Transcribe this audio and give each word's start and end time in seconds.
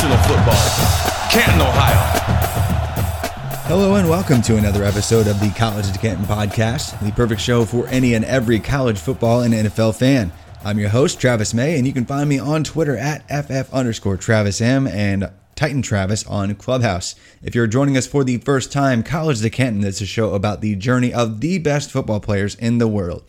Professional 0.00 0.34
football, 0.34 1.28
Canton, 1.30 1.60
Ohio. 1.60 1.98
Hello 3.66 3.96
and 3.96 4.08
welcome 4.08 4.40
to 4.40 4.56
another 4.56 4.82
episode 4.82 5.26
of 5.26 5.38
the 5.40 5.50
College 5.50 5.92
to 5.92 5.98
Canton 5.98 6.24
podcast, 6.24 6.98
the 7.04 7.12
perfect 7.12 7.42
show 7.42 7.66
for 7.66 7.86
any 7.88 8.14
and 8.14 8.24
every 8.24 8.58
college 8.60 8.98
football 8.98 9.42
and 9.42 9.52
NFL 9.52 9.94
fan. 9.94 10.32
I'm 10.64 10.78
your 10.78 10.88
host, 10.88 11.20
Travis 11.20 11.52
May, 11.52 11.76
and 11.76 11.86
you 11.86 11.92
can 11.92 12.06
find 12.06 12.30
me 12.30 12.38
on 12.38 12.64
Twitter 12.64 12.96
at 12.96 13.28
FF 13.28 13.74
underscore 13.74 14.16
Travis 14.16 14.62
M 14.62 14.86
and 14.86 15.30
Titan 15.60 15.82
Travis 15.82 16.26
on 16.26 16.54
Clubhouse. 16.54 17.14
If 17.42 17.54
you're 17.54 17.66
joining 17.66 17.94
us 17.98 18.06
for 18.06 18.24
the 18.24 18.38
first 18.38 18.72
time, 18.72 19.02
College 19.02 19.42
to 19.42 19.50
Canton 19.50 19.84
is 19.84 20.00
a 20.00 20.06
show 20.06 20.32
about 20.32 20.62
the 20.62 20.74
journey 20.74 21.12
of 21.12 21.42
the 21.42 21.58
best 21.58 21.90
football 21.90 22.18
players 22.18 22.54
in 22.54 22.78
the 22.78 22.88
world. 22.88 23.24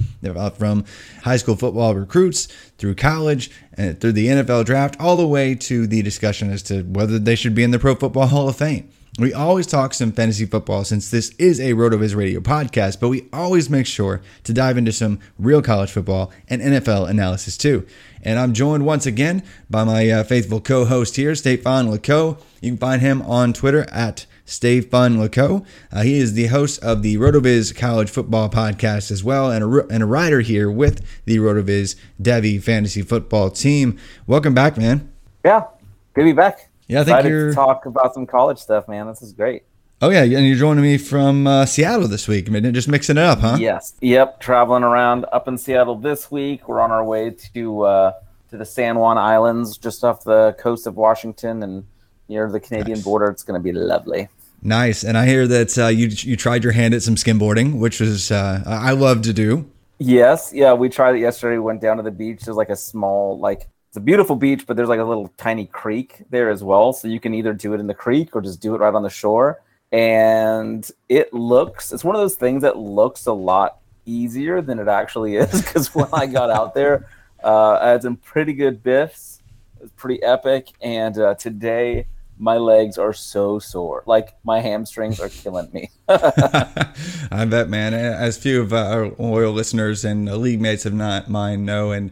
From 0.58 0.86
high 1.24 1.36
school 1.36 1.58
football 1.58 1.94
recruits 1.94 2.46
through 2.78 2.96
college 2.96 3.52
and 3.74 4.00
through 4.00 4.14
the 4.14 4.28
NFL 4.28 4.64
draft, 4.64 4.96
all 4.98 5.18
the 5.18 5.28
way 5.28 5.56
to 5.56 5.86
the 5.86 6.02
discussion 6.04 6.50
as 6.50 6.64
to 6.64 6.84
whether 6.84 7.20
they 7.20 7.36
should 7.36 7.54
be 7.54 7.64
in 7.64 7.72
the 7.72 7.80
Pro 7.80 7.96
Football 7.96 8.28
Hall 8.28 8.48
of 8.48 8.56
Fame. 8.56 8.90
We 9.20 9.34
always 9.34 9.68
talk 9.68 9.94
some 9.94 10.14
fantasy 10.14 10.46
football 10.46 10.86
since 10.86 11.12
this 11.12 11.36
is 11.38 11.60
a 11.60 11.74
RotoViz 11.74 12.16
radio 12.16 12.40
podcast, 12.40 13.02
but 13.02 13.10
we 13.10 13.28
always 13.34 13.70
make 13.70 13.86
sure 13.86 14.22
to 14.46 14.54
dive 14.54 14.78
into 14.78 14.94
some 14.94 15.20
real 15.38 15.62
college 15.62 15.92
football 15.92 16.32
and 16.48 16.62
NFL 16.62 17.10
analysis 17.10 17.58
too. 17.58 17.86
And 18.24 18.38
I'm 18.38 18.54
joined 18.54 18.86
once 18.86 19.06
again 19.06 19.44
by 19.70 19.84
my 19.84 20.10
uh, 20.10 20.24
faithful 20.24 20.62
co-host 20.62 21.16
here, 21.16 21.34
Stefan 21.36 21.88
Lako. 21.88 22.40
You 22.62 22.72
can 22.72 22.78
find 22.78 23.02
him 23.02 23.22
on 23.24 23.54
Twitter 23.54 23.88
at 23.92 24.26
Stefan 24.46 25.18
Lako. 25.18 25.66
Uh, 25.92 26.02
he 26.02 26.18
is 26.18 26.34
the 26.34 26.48
host 26.48 26.84
of 26.84 27.02
the 27.02 27.18
RotoViz 27.18 27.76
College 27.76 28.10
Football 28.10 28.50
Podcast 28.50 29.10
as 29.12 29.24
well, 29.24 29.50
and 29.50 29.64
a, 29.64 29.88
and 29.88 30.04
a 30.04 30.06
writer 30.06 30.42
here 30.42 30.70
with 30.70 31.04
the 31.26 31.38
RotoViz 31.38 31.96
Devy 32.22 32.62
Fantasy 32.62 33.02
Football 33.02 33.50
Team. 33.50 33.98
Welcome 34.28 34.54
back, 34.54 34.78
man. 34.78 35.12
Yeah, 35.44 35.66
good 36.14 36.22
to 36.22 36.26
be 36.26 36.34
back. 36.34 36.70
Yeah, 36.88 37.02
I 37.02 37.04
think 37.04 37.16
Excited 37.16 37.30
you're. 37.30 37.50
to 37.50 37.56
talk 37.56 37.86
about 37.86 38.14
some 38.14 38.28
college 38.28 38.60
stuff, 38.60 38.88
man. 38.88 39.08
This 39.08 39.22
is 39.22 39.32
great. 39.32 39.64
Oh 40.04 40.10
yeah, 40.10 40.24
and 40.24 40.48
you're 40.48 40.58
joining 40.58 40.84
me 40.84 40.98
from 40.98 41.46
uh, 41.46 41.64
Seattle 41.68 42.08
this 42.08 42.28
week. 42.28 42.50
I 42.50 42.52
mean, 42.52 42.74
just 42.74 42.88
mixing 42.88 43.18
it 43.18 43.24
up, 43.24 43.38
huh? 43.38 43.58
Yes. 43.60 43.94
Yep. 44.02 44.40
Traveling 44.40 44.82
around 44.82 45.28
up 45.32 45.48
in 45.48 45.60
Seattle 45.60 45.96
this 45.96 46.32
week. 46.32 46.68
We're 46.68 46.80
on 46.82 46.90
our 46.90 47.04
way 47.06 47.30
to 47.54 47.82
uh, 47.84 48.14
to 48.50 48.58
the 48.58 48.66
San 48.66 48.98
Juan 48.98 49.20
Islands, 49.20 49.78
just 49.78 50.04
off 50.04 50.24
the 50.24 50.56
coast 50.58 50.88
of 50.88 50.96
Washington 50.96 51.62
and 51.62 51.86
near 52.28 52.50
the 52.50 52.60
Canadian 52.60 52.98
Nice. 52.98 53.04
border. 53.04 53.28
It's 53.28 53.44
going 53.44 53.62
to 53.62 53.64
be 53.64 53.72
lovely. 53.72 54.28
Nice. 54.64 55.04
And 55.04 55.20
I 55.20 55.28
hear 55.28 55.46
that 55.46 55.78
uh, 55.78 55.88
you 55.90 56.08
you 56.08 56.36
tried 56.36 56.64
your 56.64 56.74
hand 56.74 56.96
at 56.96 57.04
some 57.04 57.14
skimboarding, 57.14 57.78
which 57.78 58.00
was 58.00 58.32
uh, 58.32 58.64
I 58.66 58.94
love 58.94 59.22
to 59.24 59.34
do. 59.34 59.70
Yes. 60.00 60.52
Yeah. 60.52 60.74
We 60.74 60.90
tried 60.90 61.14
it 61.18 61.20
yesterday. 61.20 61.58
We 61.58 61.66
went 61.66 61.80
down 61.80 61.98
to 61.98 62.04
the 62.04 62.10
beach. 62.10 62.42
There's 62.42 62.58
like 62.58 62.72
a 62.72 62.76
small, 62.76 63.38
like, 63.38 63.68
it's 63.90 63.98
a 63.98 64.02
beautiful 64.02 64.36
beach, 64.36 64.66
but 64.66 64.78
there's 64.78 64.90
like 64.90 65.00
a 65.00 65.04
little 65.04 65.32
tiny 65.38 65.68
creek 65.68 66.24
there 66.32 66.50
as 66.50 66.64
well. 66.64 66.92
So 66.92 67.08
you 67.08 67.20
can 67.20 67.36
either 67.36 67.54
do 67.54 67.76
it 67.76 67.80
in 67.80 67.86
the 67.86 67.94
creek 67.94 68.36
or 68.36 68.42
just 68.42 68.62
do 68.62 68.74
it 68.74 68.80
right 68.80 68.96
on 68.96 69.04
the 69.04 69.10
shore. 69.12 69.62
And 69.92 70.90
it 71.10 71.34
looks, 71.34 71.92
it's 71.92 72.04
one 72.04 72.16
of 72.16 72.22
those 72.22 72.36
things 72.36 72.62
that 72.62 72.78
looks 72.78 73.26
a 73.26 73.34
lot 73.34 73.80
easier 74.06 74.62
than 74.62 74.80
it 74.80 74.88
actually 74.88 75.36
is. 75.38 75.62
Because 75.62 75.94
when 75.94 76.08
I 76.14 76.26
got 76.26 76.50
out 76.50 76.74
there, 76.76 77.08
uh, 77.44 77.80
I 77.82 77.90
had 77.90 78.04
some 78.04 78.18
pretty 78.18 78.54
good 78.54 78.84
biffs. 78.84 79.42
It 79.78 79.84
was 79.84 79.92
pretty 79.92 80.22
epic. 80.24 80.70
And 80.82 81.18
uh, 81.18 81.36
today, 81.36 82.06
my 82.38 82.58
legs 82.58 82.98
are 82.98 83.14
so 83.14 83.60
sore. 83.60 84.04
Like 84.08 84.36
my 84.44 84.60
hamstrings 84.60 85.20
are 85.20 85.30
killing 85.30 85.70
me. 85.72 85.92
I 86.10 87.46
bet, 87.48 87.70
man. 87.70 87.94
As 87.94 88.36
few 88.38 88.62
of 88.62 88.74
our 88.74 89.10
loyal 89.20 89.54
listeners 89.54 90.04
and 90.04 90.26
league 90.38 90.60
mates 90.60 90.86
of 90.86 90.94
not 90.94 91.30
mine 91.30 91.66
know, 91.66 91.92
and 91.92 92.12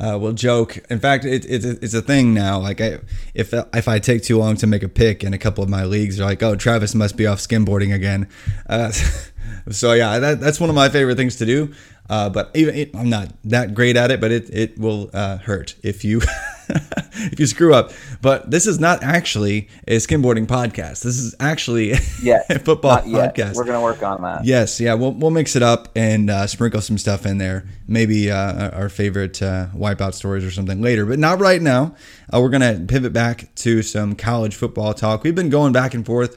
uh, 0.00 0.18
will 0.20 0.32
joke. 0.32 0.78
In 0.90 0.98
fact, 0.98 1.24
it, 1.24 1.44
it, 1.44 1.64
it's 1.82 1.94
a 1.94 2.02
thing 2.02 2.34
now. 2.34 2.58
Like, 2.58 2.80
I, 2.80 3.00
if 3.34 3.52
if 3.52 3.88
I 3.88 3.98
take 3.98 4.22
too 4.22 4.38
long 4.38 4.56
to 4.56 4.66
make 4.66 4.82
a 4.82 4.88
pick 4.88 5.22
in 5.22 5.34
a 5.34 5.38
couple 5.38 5.62
of 5.62 5.70
my 5.70 5.84
leagues, 5.84 6.16
they're 6.16 6.26
like, 6.26 6.42
"Oh, 6.42 6.56
Travis 6.56 6.94
must 6.94 7.16
be 7.16 7.26
off 7.26 7.38
skimboarding 7.38 7.94
again." 7.94 8.28
Uh, 8.68 8.90
so 9.70 9.92
yeah, 9.92 10.18
that, 10.18 10.40
that's 10.40 10.60
one 10.60 10.70
of 10.70 10.76
my 10.76 10.88
favorite 10.88 11.16
things 11.16 11.36
to 11.36 11.46
do. 11.46 11.74
Uh, 12.12 12.28
but 12.28 12.50
even 12.54 12.74
it, 12.74 12.94
I'm 12.94 13.08
not 13.08 13.32
that 13.44 13.72
great 13.72 13.96
at 13.96 14.10
it, 14.10 14.20
but 14.20 14.30
it 14.30 14.50
it 14.50 14.78
will 14.78 15.08
uh, 15.14 15.38
hurt 15.38 15.76
if 15.82 16.04
you 16.04 16.20
if 16.68 17.40
you 17.40 17.46
screw 17.46 17.72
up. 17.72 17.90
But 18.20 18.50
this 18.50 18.66
is 18.66 18.78
not 18.78 19.02
actually 19.02 19.70
a 19.88 19.96
skimboarding 19.96 20.46
podcast. 20.46 21.04
This 21.04 21.18
is 21.18 21.34
actually 21.40 21.94
Yet. 22.22 22.44
a 22.50 22.58
football 22.58 22.98
podcast. 22.98 23.56
We're 23.56 23.64
going 23.64 23.78
to 23.78 23.80
work 23.80 24.02
on 24.02 24.20
that. 24.20 24.44
Yes, 24.44 24.78
yeah, 24.78 24.92
we'll 24.92 25.12
we'll 25.12 25.30
mix 25.30 25.56
it 25.56 25.62
up 25.62 25.88
and 25.96 26.28
uh, 26.28 26.46
sprinkle 26.46 26.82
some 26.82 26.98
stuff 26.98 27.24
in 27.24 27.38
there. 27.38 27.64
Maybe 27.88 28.30
uh, 28.30 28.68
our 28.72 28.90
favorite 28.90 29.40
uh, 29.40 29.68
wipeout 29.74 30.12
stories 30.12 30.44
or 30.44 30.50
something 30.50 30.82
later, 30.82 31.06
but 31.06 31.18
not 31.18 31.40
right 31.40 31.62
now. 31.62 31.96
Uh, 32.30 32.42
we're 32.42 32.50
gonna 32.50 32.84
pivot 32.86 33.14
back 33.14 33.54
to 33.54 33.80
some 33.80 34.16
college 34.16 34.54
football 34.54 34.92
talk. 34.92 35.22
We've 35.22 35.34
been 35.34 35.48
going 35.48 35.72
back 35.72 35.94
and 35.94 36.04
forth 36.04 36.36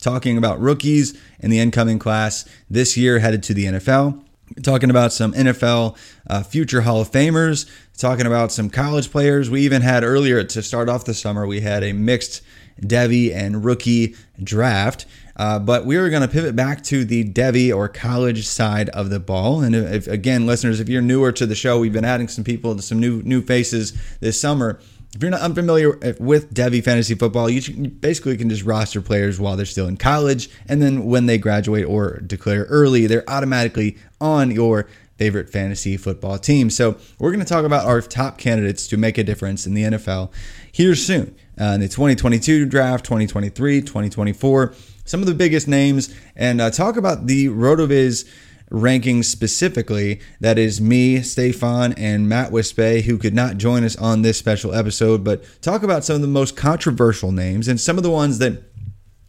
talking 0.00 0.36
about 0.36 0.60
rookies 0.60 1.18
in 1.40 1.50
the 1.50 1.60
incoming 1.60 1.98
class 1.98 2.44
this 2.68 2.94
year 2.98 3.20
headed 3.20 3.42
to 3.44 3.54
the 3.54 3.64
NFL. 3.64 4.22
Talking 4.62 4.90
about 4.90 5.12
some 5.12 5.32
NFL 5.32 5.96
uh, 6.28 6.42
future 6.42 6.82
Hall 6.82 7.00
of 7.00 7.10
Famers, 7.10 7.68
talking 7.96 8.26
about 8.26 8.52
some 8.52 8.70
college 8.70 9.10
players. 9.10 9.48
We 9.48 9.62
even 9.62 9.82
had 9.82 10.04
earlier 10.04 10.44
to 10.44 10.62
start 10.62 10.88
off 10.88 11.04
the 11.04 11.14
summer, 11.14 11.46
we 11.46 11.60
had 11.60 11.82
a 11.82 11.92
mixed 11.92 12.42
Devy 12.80 13.34
and 13.34 13.64
rookie 13.64 14.14
draft. 14.42 15.06
Uh, 15.36 15.58
but 15.58 15.84
we 15.84 15.96
are 15.96 16.08
going 16.10 16.22
to 16.22 16.28
pivot 16.28 16.54
back 16.54 16.82
to 16.84 17.04
the 17.04 17.24
Devy 17.24 17.74
or 17.74 17.88
college 17.88 18.46
side 18.46 18.88
of 18.90 19.10
the 19.10 19.18
ball. 19.18 19.62
And 19.62 19.74
if, 19.74 20.06
again, 20.06 20.46
listeners, 20.46 20.78
if 20.78 20.88
you're 20.88 21.02
newer 21.02 21.32
to 21.32 21.46
the 21.46 21.56
show, 21.56 21.80
we've 21.80 21.92
been 21.92 22.04
adding 22.04 22.28
some 22.28 22.44
people, 22.44 22.78
some 22.78 23.00
new 23.00 23.22
new 23.22 23.42
faces 23.42 23.92
this 24.20 24.40
summer. 24.40 24.78
If 25.14 25.22
you're 25.22 25.30
not 25.30 25.42
unfamiliar 25.42 25.96
with 26.18 26.52
Devy 26.52 26.82
fantasy 26.82 27.14
football, 27.14 27.48
you, 27.48 27.60
you 27.60 27.88
basically 27.88 28.36
can 28.36 28.48
just 28.48 28.64
roster 28.64 29.00
players 29.00 29.38
while 29.38 29.56
they're 29.56 29.64
still 29.64 29.86
in 29.86 29.96
college, 29.96 30.50
and 30.68 30.82
then 30.82 31.04
when 31.04 31.26
they 31.26 31.38
graduate 31.38 31.84
or 31.84 32.18
declare 32.18 32.64
early, 32.64 33.06
they're 33.06 33.28
automatically 33.30 33.96
on 34.20 34.50
your 34.50 34.88
favorite 35.16 35.48
fantasy 35.48 35.96
football 35.96 36.36
team. 36.36 36.68
So 36.68 36.96
we're 37.20 37.30
going 37.30 37.44
to 37.44 37.48
talk 37.48 37.64
about 37.64 37.86
our 37.86 38.00
top 38.00 38.38
candidates 38.38 38.88
to 38.88 38.96
make 38.96 39.16
a 39.16 39.22
difference 39.22 39.66
in 39.66 39.74
the 39.74 39.82
NFL 39.84 40.32
here 40.72 40.96
soon. 40.96 41.36
Uh, 41.60 41.74
in 41.74 41.80
the 41.80 41.88
2022 41.88 42.66
draft, 42.66 43.04
2023, 43.04 43.82
2024, 43.82 44.74
some 45.04 45.20
of 45.20 45.26
the 45.26 45.34
biggest 45.34 45.68
names, 45.68 46.12
and 46.34 46.60
uh, 46.60 46.70
talk 46.70 46.96
about 46.96 47.28
the 47.28 47.46
RotoViz 47.46 48.28
rankings 48.74 49.26
specifically. 49.26 50.20
That 50.40 50.58
is 50.58 50.80
me, 50.80 51.22
Stefan, 51.22 51.92
and 51.94 52.28
Matt 52.28 52.50
Wispe, 52.50 53.02
who 53.02 53.16
could 53.18 53.34
not 53.34 53.56
join 53.56 53.84
us 53.84 53.96
on 53.96 54.22
this 54.22 54.36
special 54.36 54.74
episode, 54.74 55.22
but 55.22 55.44
talk 55.62 55.82
about 55.82 56.04
some 56.04 56.16
of 56.16 56.22
the 56.22 56.28
most 56.28 56.56
controversial 56.56 57.30
names 57.30 57.68
and 57.68 57.80
some 57.80 57.96
of 57.96 58.02
the 58.02 58.10
ones 58.10 58.38
that 58.38 58.62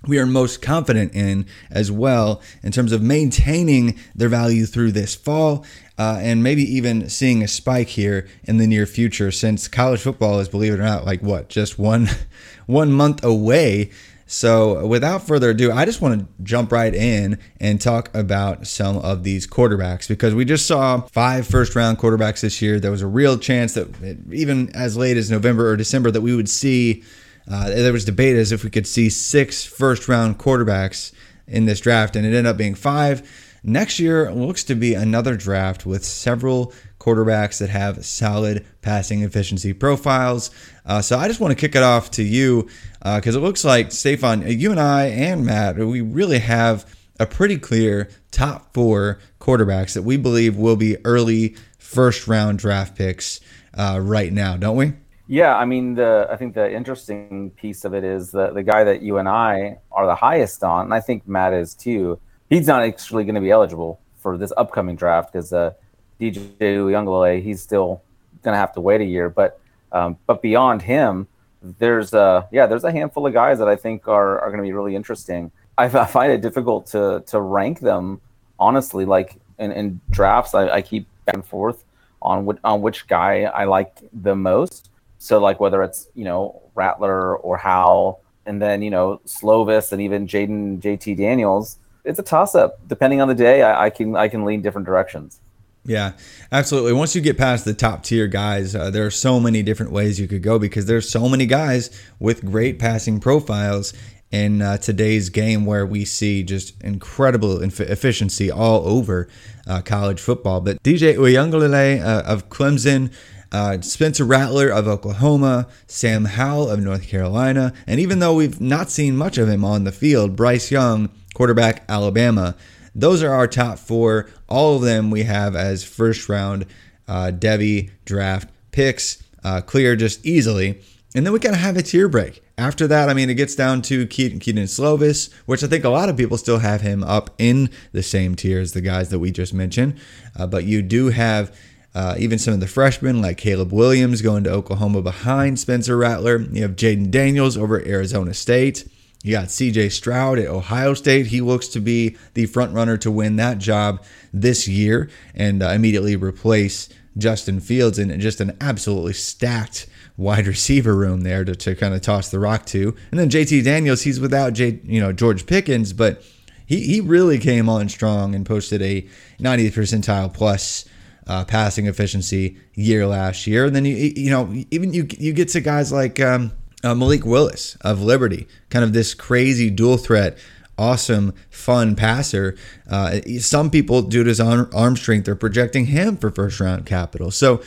we 0.07 0.19
are 0.19 0.25
most 0.25 0.61
confident 0.61 1.15
in 1.15 1.45
as 1.71 1.91
well 1.91 2.41
in 2.63 2.71
terms 2.71 2.91
of 2.91 3.01
maintaining 3.01 3.97
their 4.13 4.29
value 4.29 4.65
through 4.65 4.91
this 4.91 5.15
fall 5.15 5.65
uh, 5.97 6.19
and 6.21 6.43
maybe 6.43 6.61
even 6.61 7.09
seeing 7.09 7.41
a 7.41 7.47
spike 7.47 7.87
here 7.87 8.27
in 8.43 8.57
the 8.57 8.67
near 8.67 8.85
future 8.85 9.31
since 9.31 9.67
college 9.67 10.01
football 10.01 10.39
is 10.39 10.49
believe 10.49 10.73
it 10.73 10.79
or 10.79 10.83
not 10.83 11.05
like 11.05 11.21
what 11.21 11.49
just 11.49 11.79
one 11.79 12.07
one 12.67 12.91
month 12.91 13.23
away 13.23 13.89
so 14.25 14.85
without 14.87 15.25
further 15.25 15.51
ado 15.51 15.71
i 15.71 15.85
just 15.85 16.01
want 16.01 16.19
to 16.19 16.27
jump 16.43 16.71
right 16.71 16.95
in 16.95 17.37
and 17.59 17.79
talk 17.79 18.13
about 18.15 18.65
some 18.65 18.97
of 18.97 19.23
these 19.23 19.45
quarterbacks 19.45 20.07
because 20.07 20.33
we 20.33 20.43
just 20.43 20.65
saw 20.65 21.01
five 21.01 21.45
first 21.47 21.75
round 21.75 21.97
quarterbacks 21.97 22.41
this 22.41 22.61
year 22.61 22.79
there 22.79 22.91
was 22.91 23.01
a 23.01 23.07
real 23.07 23.37
chance 23.37 23.73
that 23.73 23.87
even 24.31 24.73
as 24.75 24.97
late 24.97 25.17
as 25.17 25.29
november 25.29 25.69
or 25.69 25.77
december 25.77 26.09
that 26.09 26.21
we 26.21 26.35
would 26.35 26.49
see 26.49 27.03
uh, 27.49 27.69
there 27.69 27.93
was 27.93 28.05
debate 28.05 28.35
as 28.35 28.51
if 28.51 28.63
we 28.63 28.69
could 28.69 28.87
see 28.87 29.09
six 29.09 29.63
first 29.63 30.07
round 30.07 30.39
quarterbacks 30.39 31.11
in 31.47 31.65
this 31.65 31.79
draft, 31.79 32.15
and 32.15 32.25
it 32.25 32.29
ended 32.29 32.47
up 32.47 32.57
being 32.57 32.75
five. 32.75 33.59
Next 33.63 33.99
year 33.99 34.31
looks 34.31 34.63
to 34.65 34.75
be 34.75 34.93
another 34.93 35.35
draft 35.35 35.85
with 35.85 36.05
several 36.05 36.73
quarterbacks 37.05 37.59
that 37.59 37.69
have 37.69 38.03
solid 38.03 38.65
passing 38.81 39.21
efficiency 39.21 39.73
profiles. 39.73 40.49
Uh, 40.85 41.01
so 41.01 41.17
I 41.17 41.27
just 41.27 41.39
want 41.39 41.51
to 41.51 41.55
kick 41.55 41.75
it 41.75 41.83
off 41.83 42.09
to 42.11 42.23
you 42.23 42.67
because 42.99 43.35
uh, 43.35 43.39
it 43.39 43.41
looks 43.41 43.63
like 43.63 43.91
Stefan, 43.91 44.41
you 44.47 44.71
and 44.71 44.79
I 44.79 45.05
and 45.05 45.45
Matt, 45.45 45.77
we 45.77 46.01
really 46.01 46.39
have 46.39 46.85
a 47.19 47.25
pretty 47.25 47.57
clear 47.57 48.09
top 48.31 48.73
four 48.73 49.19
quarterbacks 49.39 49.93
that 49.93 50.01
we 50.01 50.17
believe 50.17 50.57
will 50.57 50.75
be 50.75 50.97
early 51.05 51.55
first 51.77 52.27
round 52.27 52.59
draft 52.59 52.95
picks 52.95 53.39
uh, 53.75 53.99
right 54.01 54.33
now, 54.33 54.57
don't 54.57 54.75
we? 54.75 54.93
Yeah, 55.27 55.55
I 55.55 55.65
mean, 55.65 55.95
the 55.95 56.27
I 56.29 56.35
think 56.35 56.53
the 56.53 56.71
interesting 56.71 57.51
piece 57.51 57.83
of 57.83 57.93
it 57.93 58.03
is 58.03 58.31
the 58.31 58.51
the 58.51 58.61
guy 58.61 58.83
that 58.83 59.01
you 59.01 59.17
and 59.17 59.27
I 59.27 59.79
are 59.91 60.05
the 60.05 60.15
highest 60.15 60.63
on, 60.63 60.85
and 60.85 60.93
I 60.93 60.99
think 60.99 61.27
Matt 61.27 61.53
is 61.53 61.73
too. 61.73 62.19
He's 62.49 62.67
not 62.67 62.83
actually 62.83 63.23
going 63.23 63.35
to 63.35 63.41
be 63.41 63.49
eligible 63.49 63.99
for 64.17 64.37
this 64.37 64.53
upcoming 64.55 64.95
draft 64.95 65.33
because 65.33 65.51
uh, 65.51 65.73
DJ 66.19 66.57
Uiagalelei, 66.59 67.41
he's 67.41 67.61
still 67.61 68.01
going 68.41 68.53
to 68.53 68.59
have 68.59 68.73
to 68.73 68.81
wait 68.81 69.01
a 69.01 69.05
year. 69.05 69.29
But 69.29 69.59
um, 69.91 70.17
but 70.25 70.41
beyond 70.41 70.81
him, 70.81 71.27
there's 71.61 72.13
a 72.13 72.47
yeah, 72.51 72.65
there's 72.65 72.83
a 72.83 72.91
handful 72.91 73.25
of 73.25 73.33
guys 73.33 73.59
that 73.59 73.67
I 73.67 73.75
think 73.75 74.07
are 74.07 74.39
are 74.39 74.49
going 74.49 74.59
to 74.59 74.67
be 74.67 74.73
really 74.73 74.95
interesting. 74.95 75.51
I, 75.77 75.85
I, 75.85 76.05
find 76.05 76.31
it 76.31 76.41
difficult 76.41 76.87
to 76.87 77.23
to 77.27 77.39
rank 77.39 77.79
them 77.79 78.21
honestly. 78.59 79.05
Like 79.05 79.35
in, 79.59 79.71
in 79.71 79.99
drafts, 80.09 80.53
I, 80.53 80.69
I 80.69 80.81
keep 80.81 81.07
back 81.25 81.35
and 81.35 81.45
forth 81.45 81.83
on 82.21 82.45
which 82.45 82.57
on 82.63 82.81
which 82.81 83.07
guy 83.07 83.43
I 83.43 83.65
like 83.65 83.97
the 84.13 84.35
most 84.35 84.89
so 85.25 85.39
like 85.39 85.59
whether 85.59 85.81
it's 85.81 86.07
you 86.13 86.23
know 86.23 86.61
Rattler 86.75 87.37
or 87.37 87.57
Howell, 87.57 88.21
and 88.45 88.61
then 88.61 88.81
you 88.81 88.91
know 88.91 89.21
Slovis 89.25 89.91
and 89.91 90.01
even 90.01 90.27
Jayden 90.27 90.79
JT 90.79 91.17
Daniels, 91.17 91.79
it's 92.03 92.19
a 92.19 92.23
toss 92.23 92.53
up. 92.53 92.79
Depending 92.87 93.21
on 93.21 93.27
the 93.27 93.33
day, 93.33 93.63
I, 93.63 93.85
I, 93.85 93.89
can 93.89 94.15
I 94.15 94.27
can 94.27 94.45
lean 94.45 94.61
different 94.61 94.85
directions. 94.85 95.39
Yeah, 95.85 96.13
absolutely. 96.51 96.93
Once 96.93 97.15
you 97.15 97.21
get 97.21 97.37
past 97.37 97.63
the 97.63 97.73
top 97.73 98.03
tier 98.03 98.25
guys, 98.25 98.75
uh, 98.75 98.89
there 98.89 99.05
are 99.05 99.11
so 99.11 99.39
many 99.39 99.61
different 99.61 99.91
ways 99.91 100.19
you 100.19 100.27
could 100.27 100.41
go 100.41 100.57
because 100.57 100.87
there's 100.87 101.07
so 101.07 101.29
many 101.29 101.45
guys 101.45 101.91
with 102.19 102.43
great 102.43 102.79
passing 102.79 103.19
profiles 103.19 103.93
in 104.31 104.63
uh, 104.63 104.77
today's 104.77 105.29
game 105.29 105.63
where 105.65 105.85
we 105.85 106.03
see 106.03 106.41
just 106.41 106.81
incredible 106.83 107.61
efficiency 107.61 108.49
all 108.49 108.87
over 108.87 109.29
uh, 109.67 109.81
college 109.81 110.19
football. 110.19 110.59
But 110.59 110.81
DJ 110.81 111.15
Uiagalelei 111.15 112.03
uh, 112.03 112.23
of 112.25 112.49
Clemson 112.49 113.13
uh, 113.51 113.79
Spencer 113.81 114.25
Rattler 114.25 114.69
of 114.69 114.87
Oklahoma, 114.87 115.67
Sam 115.87 116.25
Howell 116.25 116.69
of 116.69 116.81
North 116.81 117.07
Carolina, 117.07 117.73
and 117.87 117.99
even 117.99 118.19
though 118.19 118.33
we've 118.33 118.59
not 118.59 118.89
seen 118.89 119.15
much 119.15 119.37
of 119.37 119.47
him 119.47 119.63
on 119.63 119.83
the 119.83 119.91
field, 119.91 120.35
Bryce 120.35 120.71
Young, 120.71 121.09
quarterback 121.33 121.83
Alabama. 121.87 122.55
Those 122.95 123.21
are 123.21 123.31
our 123.31 123.47
top 123.47 123.77
four. 123.77 124.29
All 124.47 124.77
of 124.77 124.81
them 124.81 125.11
we 125.11 125.23
have 125.23 125.55
as 125.55 125.83
first 125.83 126.29
round 126.29 126.65
uh, 127.07 127.31
Devy 127.33 127.91
draft 128.05 128.49
picks, 128.71 129.21
uh, 129.43 129.61
clear 129.61 129.95
just 129.95 130.25
easily. 130.25 130.81
And 131.13 131.25
then 131.25 131.33
we 131.33 131.39
kind 131.39 131.55
of 131.55 131.61
have 131.61 131.77
a 131.77 131.81
tier 131.81 132.09
break. 132.09 132.41
After 132.57 132.87
that, 132.87 133.09
I 133.09 133.13
mean, 133.13 133.29
it 133.29 133.35
gets 133.35 133.55
down 133.55 133.81
to 133.83 134.07
Kedon 134.07 134.39
Slovis, 134.39 135.31
which 135.45 135.63
I 135.63 135.67
think 135.67 135.83
a 135.83 135.89
lot 135.89 136.09
of 136.09 136.17
people 136.17 136.37
still 136.37 136.59
have 136.59 136.81
him 136.81 137.03
up 137.03 137.29
in 137.37 137.69
the 137.91 138.03
same 138.03 138.35
tier 138.35 138.59
as 138.59 138.71
the 138.71 138.81
guys 138.81 139.09
that 139.09 139.19
we 139.19 139.31
just 139.31 139.53
mentioned. 139.53 139.97
Uh, 140.37 140.47
but 140.47 140.63
you 140.63 140.81
do 140.81 141.09
have 141.09 141.55
uh, 141.93 142.15
even 142.17 142.37
some 142.37 142.53
of 142.53 142.59
the 142.59 142.67
freshmen 142.67 143.21
like 143.21 143.37
Caleb 143.37 143.71
Williams 143.71 144.21
going 144.21 144.43
to 144.45 144.51
Oklahoma 144.51 145.01
behind 145.01 145.59
Spencer 145.59 145.97
Rattler. 145.97 146.39
You 146.39 146.61
have 146.63 146.75
Jayden 146.75 147.11
Daniels 147.11 147.57
over 147.57 147.79
at 147.79 147.87
Arizona 147.87 148.33
State. 148.33 148.85
You 149.25 149.31
got 149.31 149.47
CJ 149.47 149.91
Stroud 149.91 150.37
at 150.37 150.45
Ohio 150.45 150.93
State. 150.93 151.25
He 151.25 151.41
looks 151.41 151.67
to 151.69 151.79
be 151.79 152.15
the 152.35 152.45
front 152.45 152.75
runner 152.75 152.95
to 152.97 153.09
win 153.09 153.37
that 153.37 153.57
job 153.57 154.03
this 154.31 154.67
year 154.67 155.09
and 155.33 155.63
uh, 155.63 155.69
immediately 155.69 156.15
replace 156.15 156.89
Justin 157.17 157.59
Fields 157.59 157.97
in 157.97 158.19
just 158.19 158.39
an 158.39 158.55
absolutely 158.61 159.13
stacked 159.13 159.87
wide 160.15 160.45
receiver 160.47 160.95
room 160.95 161.21
there 161.21 161.43
to, 161.43 161.55
to 161.55 161.73
kind 161.73 161.95
of 161.95 162.01
toss 162.01 162.29
the 162.29 162.37
rock 162.37 162.67
to. 162.67 162.95
And 163.09 163.19
then 163.19 163.31
JT 163.31 163.63
Daniels, 163.63 164.03
he's 164.03 164.19
without 164.19 164.53
J, 164.53 164.79
you 164.83 165.01
know 165.01 165.11
George 165.11 165.47
Pickens, 165.47 165.91
but 165.91 166.21
he, 166.67 166.81
he 166.81 167.01
really 167.01 167.39
came 167.39 167.67
on 167.67 167.89
strong 167.89 168.35
and 168.35 168.45
posted 168.45 168.83
a 168.83 169.07
90th 169.39 169.71
percentile 169.71 170.31
plus 170.31 170.85
uh, 171.25 171.45
passing 171.45 171.87
efficiency 171.87 172.59
year 172.75 173.07
last 173.07 173.47
year. 173.47 173.65
And 173.65 173.75
then 173.75 173.85
you 173.85 173.95
you 173.95 174.29
know 174.29 174.53
even 174.69 174.93
you 174.93 175.07
you 175.17 175.33
get 175.33 175.49
to 175.49 175.61
guys 175.61 175.91
like 175.91 176.19
um, 176.19 176.51
uh, 176.85 176.95
Malik 176.95 177.25
Willis 177.25 177.75
of 177.81 178.01
Liberty, 178.01 178.47
kind 178.69 178.85
of 178.85 178.93
this 178.93 179.13
crazy 179.13 179.69
dual 179.69 179.97
threat. 179.97 180.37
Awesome, 180.77 181.33
fun 181.49 181.95
passer. 181.95 182.55
Uh, 182.89 183.21
some 183.39 183.69
people, 183.69 184.01
due 184.01 184.23
to 184.23 184.27
his 184.29 184.39
arm, 184.39 184.69
arm 184.73 184.97
strength, 184.97 185.27
are 185.27 185.35
projecting 185.35 185.85
him 185.87 186.17
for 186.17 186.29
first 186.29 186.59
round 186.59 186.85
capital. 186.85 187.31
So, 187.31 187.61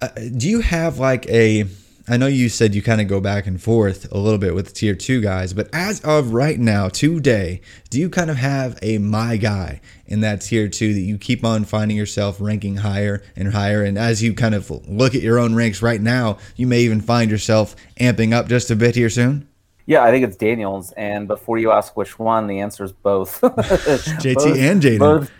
uh, 0.00 0.08
do 0.36 0.48
you 0.48 0.60
have 0.60 0.98
like 0.98 1.26
a 1.28 1.66
I 2.08 2.16
know 2.16 2.26
you 2.26 2.48
said 2.48 2.74
you 2.74 2.82
kind 2.82 3.00
of 3.00 3.06
go 3.06 3.20
back 3.20 3.46
and 3.46 3.62
forth 3.62 4.10
a 4.10 4.18
little 4.18 4.38
bit 4.38 4.54
with 4.54 4.74
tier 4.74 4.94
two 4.94 5.20
guys, 5.20 5.52
but 5.52 5.68
as 5.72 6.00
of 6.00 6.32
right 6.32 6.58
now, 6.58 6.88
today, 6.88 7.60
do 7.90 8.00
you 8.00 8.10
kind 8.10 8.28
of 8.28 8.36
have 8.36 8.76
a 8.82 8.98
my 8.98 9.36
guy 9.36 9.80
in 10.06 10.20
that 10.20 10.40
tier 10.40 10.68
two 10.68 10.94
that 10.94 11.00
you 11.00 11.16
keep 11.16 11.44
on 11.44 11.64
finding 11.64 11.96
yourself 11.96 12.40
ranking 12.40 12.78
higher 12.78 13.22
and 13.36 13.52
higher? 13.52 13.84
And 13.84 13.96
as 13.96 14.20
you 14.20 14.34
kind 14.34 14.54
of 14.54 14.68
look 14.88 15.14
at 15.14 15.22
your 15.22 15.38
own 15.38 15.54
ranks 15.54 15.80
right 15.80 16.00
now, 16.00 16.38
you 16.56 16.66
may 16.66 16.80
even 16.80 17.00
find 17.00 17.30
yourself 17.30 17.76
amping 18.00 18.32
up 18.32 18.48
just 18.48 18.70
a 18.70 18.76
bit 18.76 18.96
here 18.96 19.10
soon? 19.10 19.48
Yeah, 19.86 20.02
I 20.02 20.10
think 20.10 20.24
it's 20.24 20.36
Daniels. 20.36 20.92
And 20.92 21.28
before 21.28 21.58
you 21.58 21.70
ask 21.70 21.96
which 21.96 22.18
one, 22.18 22.48
the 22.48 22.60
answer 22.60 22.82
is 22.82 22.92
both. 22.92 23.40
JT 23.40 24.34
both, 24.34 24.58
and 24.58 24.82
Jayden. 24.82 25.30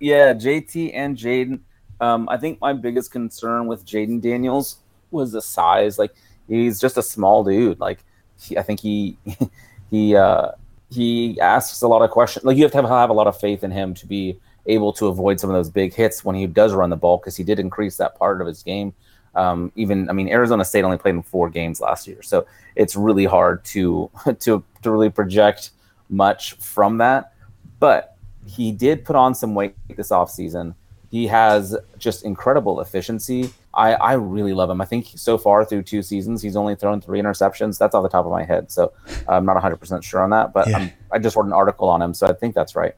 Yeah, 0.00 0.32
JT 0.32 0.92
and 0.94 1.16
Jayden. 1.16 1.60
Um, 2.00 2.28
I 2.30 2.38
think 2.38 2.60
my 2.60 2.72
biggest 2.72 3.10
concern 3.10 3.66
with 3.66 3.84
Jayden 3.84 4.22
Daniels 4.22 4.78
was 5.10 5.32
the 5.32 5.42
size. 5.42 5.98
Like 5.98 6.14
he's 6.48 6.80
just 6.80 6.96
a 6.96 7.02
small 7.02 7.44
dude. 7.44 7.80
Like 7.80 8.04
he, 8.40 8.58
I 8.58 8.62
think 8.62 8.80
he 8.80 9.16
he 9.90 10.16
uh, 10.16 10.52
he 10.90 11.40
asks 11.40 11.82
a 11.82 11.88
lot 11.88 12.02
of 12.02 12.10
questions. 12.10 12.44
Like 12.44 12.56
you 12.56 12.62
have 12.62 12.72
to 12.72 12.82
have, 12.82 12.88
have 12.88 13.10
a 13.10 13.14
lot 13.14 13.26
of 13.26 13.38
faith 13.38 13.64
in 13.64 13.70
him 13.70 13.94
to 13.94 14.06
be 14.06 14.38
able 14.66 14.92
to 14.92 15.06
avoid 15.06 15.40
some 15.40 15.50
of 15.50 15.54
those 15.54 15.70
big 15.70 15.94
hits 15.94 16.24
when 16.24 16.36
he 16.36 16.46
does 16.46 16.74
run 16.74 16.90
the 16.90 16.96
ball 16.96 17.16
because 17.18 17.36
he 17.36 17.44
did 17.44 17.58
increase 17.58 17.96
that 17.96 18.18
part 18.18 18.40
of 18.40 18.46
his 18.46 18.62
game. 18.62 18.92
Um, 19.34 19.72
even 19.76 20.08
I 20.08 20.12
mean 20.12 20.28
Arizona 20.28 20.64
State 20.64 20.84
only 20.84 20.98
played 20.98 21.14
in 21.14 21.22
four 21.22 21.48
games 21.50 21.80
last 21.80 22.06
year, 22.06 22.22
so 22.22 22.46
it's 22.76 22.96
really 22.96 23.24
hard 23.24 23.64
to 23.66 24.10
to 24.40 24.64
to 24.82 24.90
really 24.90 25.10
project 25.10 25.70
much 26.08 26.54
from 26.54 26.98
that. 26.98 27.32
But 27.78 28.16
he 28.46 28.72
did 28.72 29.04
put 29.04 29.14
on 29.14 29.34
some 29.34 29.54
weight 29.54 29.74
this 29.94 30.10
offseason. 30.10 30.74
He 31.10 31.26
has 31.26 31.76
just 31.98 32.24
incredible 32.24 32.80
efficiency. 32.80 33.50
I, 33.72 33.94
I 33.94 34.12
really 34.14 34.52
love 34.52 34.68
him. 34.68 34.80
I 34.80 34.84
think 34.84 35.06
so 35.14 35.38
far 35.38 35.64
through 35.64 35.82
two 35.84 36.02
seasons, 36.02 36.42
he's 36.42 36.56
only 36.56 36.74
thrown 36.74 37.00
three 37.00 37.20
interceptions. 37.20 37.78
That's 37.78 37.94
off 37.94 38.02
the 38.02 38.08
top 38.08 38.26
of 38.26 38.32
my 38.32 38.44
head. 38.44 38.70
So 38.70 38.92
I'm 39.26 39.46
not 39.46 39.56
100% 39.56 40.02
sure 40.02 40.22
on 40.22 40.30
that, 40.30 40.52
but 40.52 40.68
yeah. 40.68 40.90
i 41.10 41.18
just 41.18 41.36
wrote 41.36 41.46
an 41.46 41.52
article 41.52 41.88
on 41.88 42.02
him. 42.02 42.12
So 42.12 42.26
I 42.26 42.32
think 42.32 42.54
that's 42.54 42.76
right. 42.76 42.94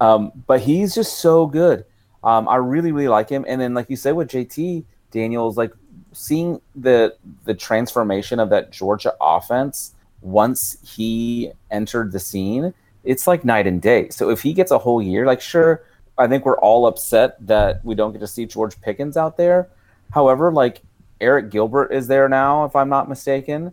Um, 0.00 0.32
but 0.46 0.60
he's 0.60 0.94
just 0.94 1.18
so 1.18 1.46
good. 1.46 1.84
Um, 2.22 2.48
I 2.48 2.56
really, 2.56 2.92
really 2.92 3.08
like 3.08 3.28
him. 3.28 3.44
And 3.48 3.60
then, 3.60 3.74
like 3.74 3.88
you 3.90 3.96
said 3.96 4.12
with 4.12 4.28
JT 4.28 4.84
Daniels, 5.10 5.56
like 5.56 5.72
seeing 6.12 6.60
the 6.74 7.16
the 7.44 7.54
transformation 7.54 8.40
of 8.40 8.50
that 8.50 8.72
Georgia 8.72 9.14
offense 9.20 9.94
once 10.20 10.76
he 10.82 11.52
entered 11.70 12.12
the 12.12 12.20
scene, 12.20 12.74
it's 13.04 13.26
like 13.26 13.44
night 13.44 13.66
and 13.66 13.80
day. 13.80 14.08
So 14.10 14.30
if 14.30 14.42
he 14.42 14.52
gets 14.52 14.70
a 14.70 14.78
whole 14.78 15.00
year, 15.00 15.26
like 15.26 15.40
sure, 15.40 15.82
I 16.20 16.28
think 16.28 16.44
we're 16.44 16.58
all 16.58 16.86
upset 16.86 17.36
that 17.46 17.84
we 17.84 17.94
don't 17.94 18.12
get 18.12 18.20
to 18.20 18.26
see 18.26 18.46
George 18.46 18.80
Pickens 18.80 19.16
out 19.16 19.36
there. 19.36 19.70
However, 20.10 20.52
like 20.52 20.82
Arik 21.20 21.50
Gilbert 21.50 21.92
is 21.92 22.06
there 22.06 22.28
now, 22.28 22.64
if 22.64 22.76
I'm 22.76 22.88
not 22.88 23.08
mistaken, 23.08 23.72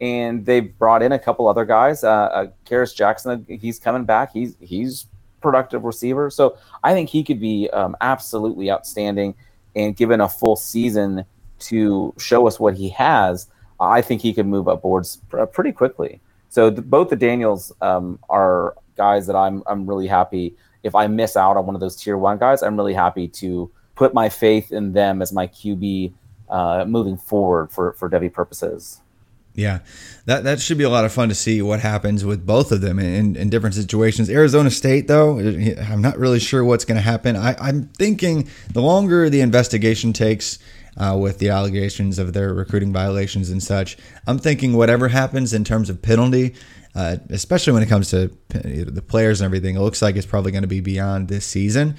and 0.00 0.44
they've 0.44 0.76
brought 0.76 1.02
in 1.02 1.12
a 1.12 1.18
couple 1.18 1.48
other 1.48 1.64
guys. 1.64 2.02
Uh, 2.02 2.10
uh 2.10 2.46
Kearis 2.66 2.94
Jackson, 2.94 3.46
he's 3.48 3.78
coming 3.78 4.04
back. 4.04 4.32
He's 4.32 4.56
he's 4.60 5.06
productive 5.40 5.84
receiver, 5.84 6.30
so 6.30 6.58
I 6.82 6.92
think 6.94 7.10
he 7.10 7.22
could 7.22 7.40
be 7.40 7.70
um, 7.70 7.96
absolutely 8.00 8.70
outstanding. 8.70 9.34
And 9.76 9.96
given 9.96 10.20
a 10.20 10.28
full 10.28 10.56
season 10.56 11.24
to 11.60 12.14
show 12.18 12.46
us 12.46 12.60
what 12.60 12.74
he 12.74 12.88
has, 12.90 13.48
I 13.80 14.02
think 14.02 14.20
he 14.20 14.32
could 14.32 14.46
move 14.46 14.68
up 14.68 14.82
boards 14.82 15.20
pretty 15.52 15.72
quickly. 15.72 16.20
So 16.48 16.70
the, 16.70 16.82
both 16.82 17.10
the 17.10 17.16
Daniels 17.16 17.72
um, 17.80 18.18
are 18.28 18.76
guys 18.96 19.26
that 19.26 19.36
I'm 19.36 19.62
I'm 19.66 19.86
really 19.86 20.06
happy. 20.06 20.56
If 20.84 20.94
I 20.94 21.08
miss 21.08 21.36
out 21.36 21.56
on 21.56 21.66
one 21.66 21.74
of 21.74 21.80
those 21.80 21.96
tier 21.96 22.16
one 22.16 22.38
guys, 22.38 22.62
I'm 22.62 22.76
really 22.76 22.94
happy 22.94 23.26
to 23.28 23.70
put 23.96 24.14
my 24.14 24.28
faith 24.28 24.70
in 24.70 24.92
them 24.92 25.22
as 25.22 25.32
my 25.32 25.46
QB 25.46 26.12
uh, 26.48 26.84
moving 26.86 27.16
forward 27.16 27.72
for 27.72 27.94
for 27.94 28.08
Devy 28.08 28.32
purposes. 28.32 29.00
Yeah, 29.56 29.80
that 30.26 30.44
that 30.44 30.60
should 30.60 30.78
be 30.78 30.84
a 30.84 30.90
lot 30.90 31.04
of 31.04 31.12
fun 31.12 31.28
to 31.28 31.34
see 31.34 31.62
what 31.62 31.80
happens 31.80 32.24
with 32.24 32.44
both 32.44 32.72
of 32.72 32.80
them 32.80 32.98
in, 32.98 33.36
in 33.36 33.50
different 33.50 33.74
situations. 33.74 34.28
Arizona 34.28 34.70
State, 34.70 35.06
though, 35.08 35.38
I'm 35.38 36.02
not 36.02 36.18
really 36.18 36.40
sure 36.40 36.64
what's 36.64 36.84
going 36.84 36.96
to 36.96 37.02
happen. 37.02 37.36
I, 37.36 37.54
I'm 37.60 37.88
thinking 37.96 38.48
the 38.72 38.82
longer 38.82 39.30
the 39.30 39.40
investigation 39.40 40.12
takes, 40.12 40.58
uh, 40.96 41.16
with 41.20 41.38
the 41.38 41.48
allegations 41.48 42.18
of 42.18 42.32
their 42.32 42.52
recruiting 42.52 42.92
violations 42.92 43.50
and 43.50 43.62
such. 43.62 43.96
I'm 44.26 44.38
thinking 44.38 44.74
whatever 44.74 45.08
happens 45.08 45.52
in 45.52 45.64
terms 45.64 45.90
of 45.90 46.02
penalty, 46.02 46.54
uh, 46.94 47.16
especially 47.30 47.72
when 47.72 47.82
it 47.82 47.88
comes 47.88 48.10
to 48.10 48.30
the 48.48 49.04
players 49.06 49.40
and 49.40 49.46
everything, 49.46 49.76
it 49.76 49.80
looks 49.80 50.00
like 50.02 50.16
it's 50.16 50.26
probably 50.26 50.52
going 50.52 50.62
to 50.62 50.68
be 50.68 50.80
beyond 50.80 51.28
this 51.28 51.44
season. 51.44 51.96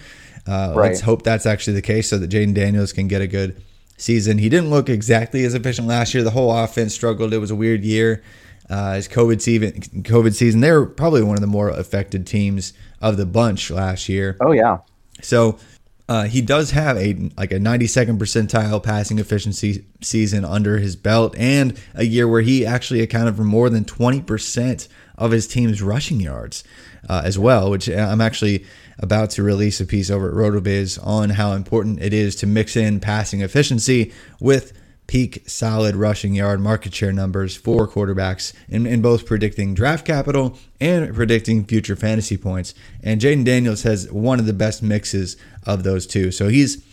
Uh, 0.47 0.73
right. 0.75 0.89
Let's 0.89 1.01
hope 1.01 1.23
that's 1.23 1.45
actually 1.45 1.73
the 1.73 1.81
case 1.81 2.09
so 2.09 2.17
that 2.17 2.29
Jayden 2.29 2.53
Daniels 2.53 2.93
can 2.93 3.07
get 3.07 3.21
a 3.21 3.27
good 3.27 3.61
season. 3.97 4.37
He 4.37 4.49
didn't 4.49 4.69
look 4.69 4.89
exactly 4.89 5.43
as 5.43 5.53
efficient 5.53 5.87
last 5.87 6.13
year. 6.13 6.23
The 6.23 6.31
whole 6.31 6.55
offense 6.55 6.93
struggled. 6.93 7.33
It 7.33 7.39
was 7.39 7.51
a 7.51 7.55
weird 7.55 7.83
year. 7.83 8.23
Uh, 8.69 8.95
his 8.95 9.07
COVID 9.07 9.41
season, 9.41 9.73
COVID 10.03 10.33
season, 10.33 10.61
they 10.61 10.71
were 10.71 10.85
probably 10.85 11.21
one 11.23 11.35
of 11.35 11.41
the 11.41 11.47
more 11.47 11.69
affected 11.69 12.25
teams 12.25 12.73
of 12.99 13.17
the 13.17 13.25
bunch 13.25 13.69
last 13.69 14.09
year. 14.09 14.37
Oh 14.41 14.51
yeah. 14.51 14.79
So 15.21 15.59
uh, 16.07 16.25
he 16.25 16.41
does 16.41 16.71
have 16.71 16.97
a 16.97 17.31
like 17.35 17.51
a 17.51 17.59
92nd 17.59 18.19
percentile 18.19 18.81
passing 18.81 19.17
efficiency 19.17 19.85
season 20.01 20.45
under 20.45 20.77
his 20.77 20.95
belt, 20.95 21.35
and 21.37 21.79
a 21.95 22.05
year 22.05 22.27
where 22.27 22.41
he 22.41 22.65
actually 22.65 23.01
accounted 23.01 23.35
for 23.35 23.43
more 23.43 23.69
than 23.69 23.85
20% 23.85 24.87
of 25.17 25.31
his 25.31 25.47
team's 25.47 25.81
rushing 25.81 26.19
yards 26.19 26.63
uh, 27.09 27.21
as 27.25 27.39
well. 27.39 27.71
Which 27.71 27.89
uh, 27.89 27.93
I'm 27.93 28.21
actually 28.21 28.65
about 28.99 29.31
to 29.31 29.43
release 29.43 29.81
a 29.81 29.85
piece 29.85 30.11
over 30.11 30.29
at 30.29 30.35
RotoViz 30.35 31.03
on 31.05 31.31
how 31.31 31.53
important 31.53 32.01
it 32.01 32.13
is 32.13 32.35
to 32.37 32.47
mix 32.47 32.75
in 32.75 32.99
passing 32.99 33.41
efficiency 33.41 34.13
with 34.39 34.73
peak 35.07 35.47
solid 35.47 35.95
rushing 35.95 36.33
yard 36.33 36.59
market 36.59 36.93
share 36.93 37.13
numbers 37.13 37.55
for 37.55 37.87
quarterbacks 37.87 38.53
in, 38.67 38.85
in 38.85 39.01
both 39.01 39.25
predicting 39.25 39.73
draft 39.73 40.05
capital 40.05 40.57
and 40.79 41.13
predicting 41.13 41.65
future 41.65 41.95
fantasy 41.95 42.37
points. 42.37 42.73
And 43.03 43.21
Jayden 43.21 43.45
Daniels 43.45 43.83
has 43.83 44.11
one 44.11 44.39
of 44.39 44.45
the 44.45 44.53
best 44.53 44.81
mixes 44.81 45.37
of 45.65 45.83
those 45.83 46.07
two. 46.07 46.31
So 46.31 46.47
he's 46.47 46.83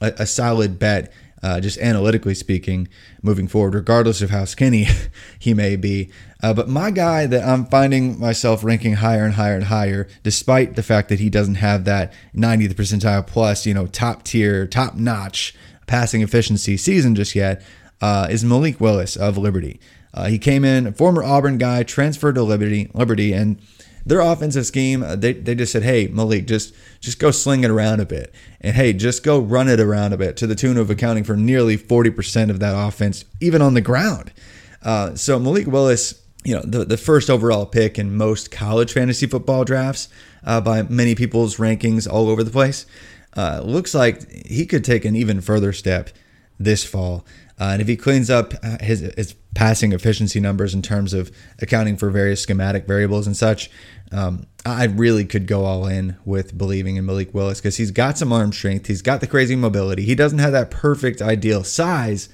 a, 0.00 0.12
a 0.18 0.26
solid 0.26 0.78
bet, 0.78 1.12
uh, 1.42 1.60
just 1.60 1.78
analytically 1.78 2.34
speaking, 2.34 2.88
moving 3.22 3.48
forward, 3.48 3.74
regardless 3.74 4.20
of 4.20 4.30
how 4.30 4.44
skinny 4.44 4.88
he 5.38 5.54
may 5.54 5.76
be. 5.76 6.10
Uh, 6.42 6.54
but 6.54 6.68
my 6.68 6.90
guy 6.90 7.26
that 7.26 7.46
I'm 7.46 7.66
finding 7.66 8.18
myself 8.18 8.64
ranking 8.64 8.94
higher 8.94 9.24
and 9.24 9.34
higher 9.34 9.54
and 9.54 9.64
higher, 9.64 10.08
despite 10.22 10.74
the 10.74 10.82
fact 10.82 11.08
that 11.10 11.20
he 11.20 11.30
doesn't 11.30 11.56
have 11.56 11.84
that 11.84 12.12
90th 12.34 12.74
percentile 12.74 13.26
plus, 13.26 13.64
you 13.64 13.74
know, 13.74 13.86
top 13.86 14.24
tier, 14.24 14.66
top 14.66 14.94
notch 14.96 15.54
passing 15.90 16.22
efficiency 16.22 16.76
season 16.76 17.16
just 17.16 17.34
yet 17.34 17.60
uh, 18.00 18.28
is 18.30 18.44
Malik 18.44 18.80
Willis 18.80 19.16
of 19.16 19.36
Liberty. 19.36 19.80
Uh, 20.14 20.26
he 20.26 20.38
came 20.38 20.64
in, 20.64 20.86
a 20.86 20.92
former 20.92 21.22
Auburn 21.22 21.58
guy, 21.58 21.82
transferred 21.82 22.36
to 22.36 22.44
Liberty, 22.44 22.88
Liberty, 22.94 23.32
and 23.32 23.60
their 24.06 24.20
offensive 24.20 24.64
scheme, 24.66 25.02
uh, 25.02 25.16
they, 25.16 25.32
they 25.32 25.56
just 25.56 25.72
said, 25.72 25.82
hey, 25.82 26.06
Malik, 26.06 26.46
just 26.46 26.74
just 27.00 27.18
go 27.18 27.32
sling 27.32 27.64
it 27.64 27.70
around 27.70 27.98
a 28.00 28.06
bit. 28.06 28.32
And 28.60 28.76
hey, 28.76 28.92
just 28.92 29.24
go 29.24 29.40
run 29.40 29.68
it 29.68 29.80
around 29.80 30.12
a 30.12 30.16
bit 30.16 30.36
to 30.38 30.46
the 30.46 30.54
tune 30.54 30.76
of 30.76 30.90
accounting 30.90 31.24
for 31.24 31.36
nearly 31.36 31.76
40% 31.76 32.50
of 32.50 32.60
that 32.60 32.74
offense, 32.74 33.24
even 33.40 33.60
on 33.60 33.74
the 33.74 33.80
ground. 33.80 34.32
Uh, 34.82 35.16
so 35.16 35.38
Malik 35.40 35.66
Willis, 35.66 36.22
you 36.44 36.54
know, 36.54 36.62
the, 36.62 36.84
the 36.84 36.96
first 36.96 37.28
overall 37.28 37.66
pick 37.66 37.98
in 37.98 38.16
most 38.16 38.50
college 38.50 38.92
fantasy 38.92 39.26
football 39.26 39.64
drafts 39.64 40.08
uh, 40.44 40.60
by 40.60 40.82
many 40.82 41.14
people's 41.14 41.56
rankings 41.56 42.10
all 42.10 42.28
over 42.28 42.42
the 42.44 42.50
place 42.50 42.86
uh, 43.36 43.62
looks 43.64 43.94
like 43.94 44.46
he 44.46 44.66
could 44.66 44.84
take 44.84 45.04
an 45.04 45.16
even 45.16 45.40
further 45.40 45.72
step 45.72 46.10
this 46.58 46.84
fall. 46.84 47.24
Uh, 47.58 47.72
and 47.72 47.82
if 47.82 47.88
he 47.88 47.96
cleans 47.96 48.30
up 48.30 48.54
his, 48.80 49.00
his 49.16 49.34
passing 49.54 49.92
efficiency 49.92 50.40
numbers 50.40 50.72
in 50.74 50.80
terms 50.80 51.12
of 51.12 51.30
accounting 51.60 51.96
for 51.96 52.10
various 52.10 52.42
schematic 52.42 52.86
variables 52.86 53.26
and 53.26 53.36
such, 53.36 53.70
um, 54.12 54.46
I 54.64 54.84
really 54.84 55.24
could 55.24 55.46
go 55.46 55.64
all 55.64 55.86
in 55.86 56.16
with 56.24 56.56
believing 56.56 56.96
in 56.96 57.06
Malik 57.06 57.34
Willis 57.34 57.60
because 57.60 57.76
he's 57.76 57.90
got 57.90 58.18
some 58.18 58.32
arm 58.32 58.52
strength. 58.52 58.86
He's 58.86 59.02
got 59.02 59.20
the 59.20 59.26
crazy 59.26 59.56
mobility. 59.56 60.04
He 60.04 60.14
doesn't 60.14 60.38
have 60.38 60.52
that 60.52 60.70
perfect 60.70 61.20
ideal 61.20 61.62
size, 61.62 62.28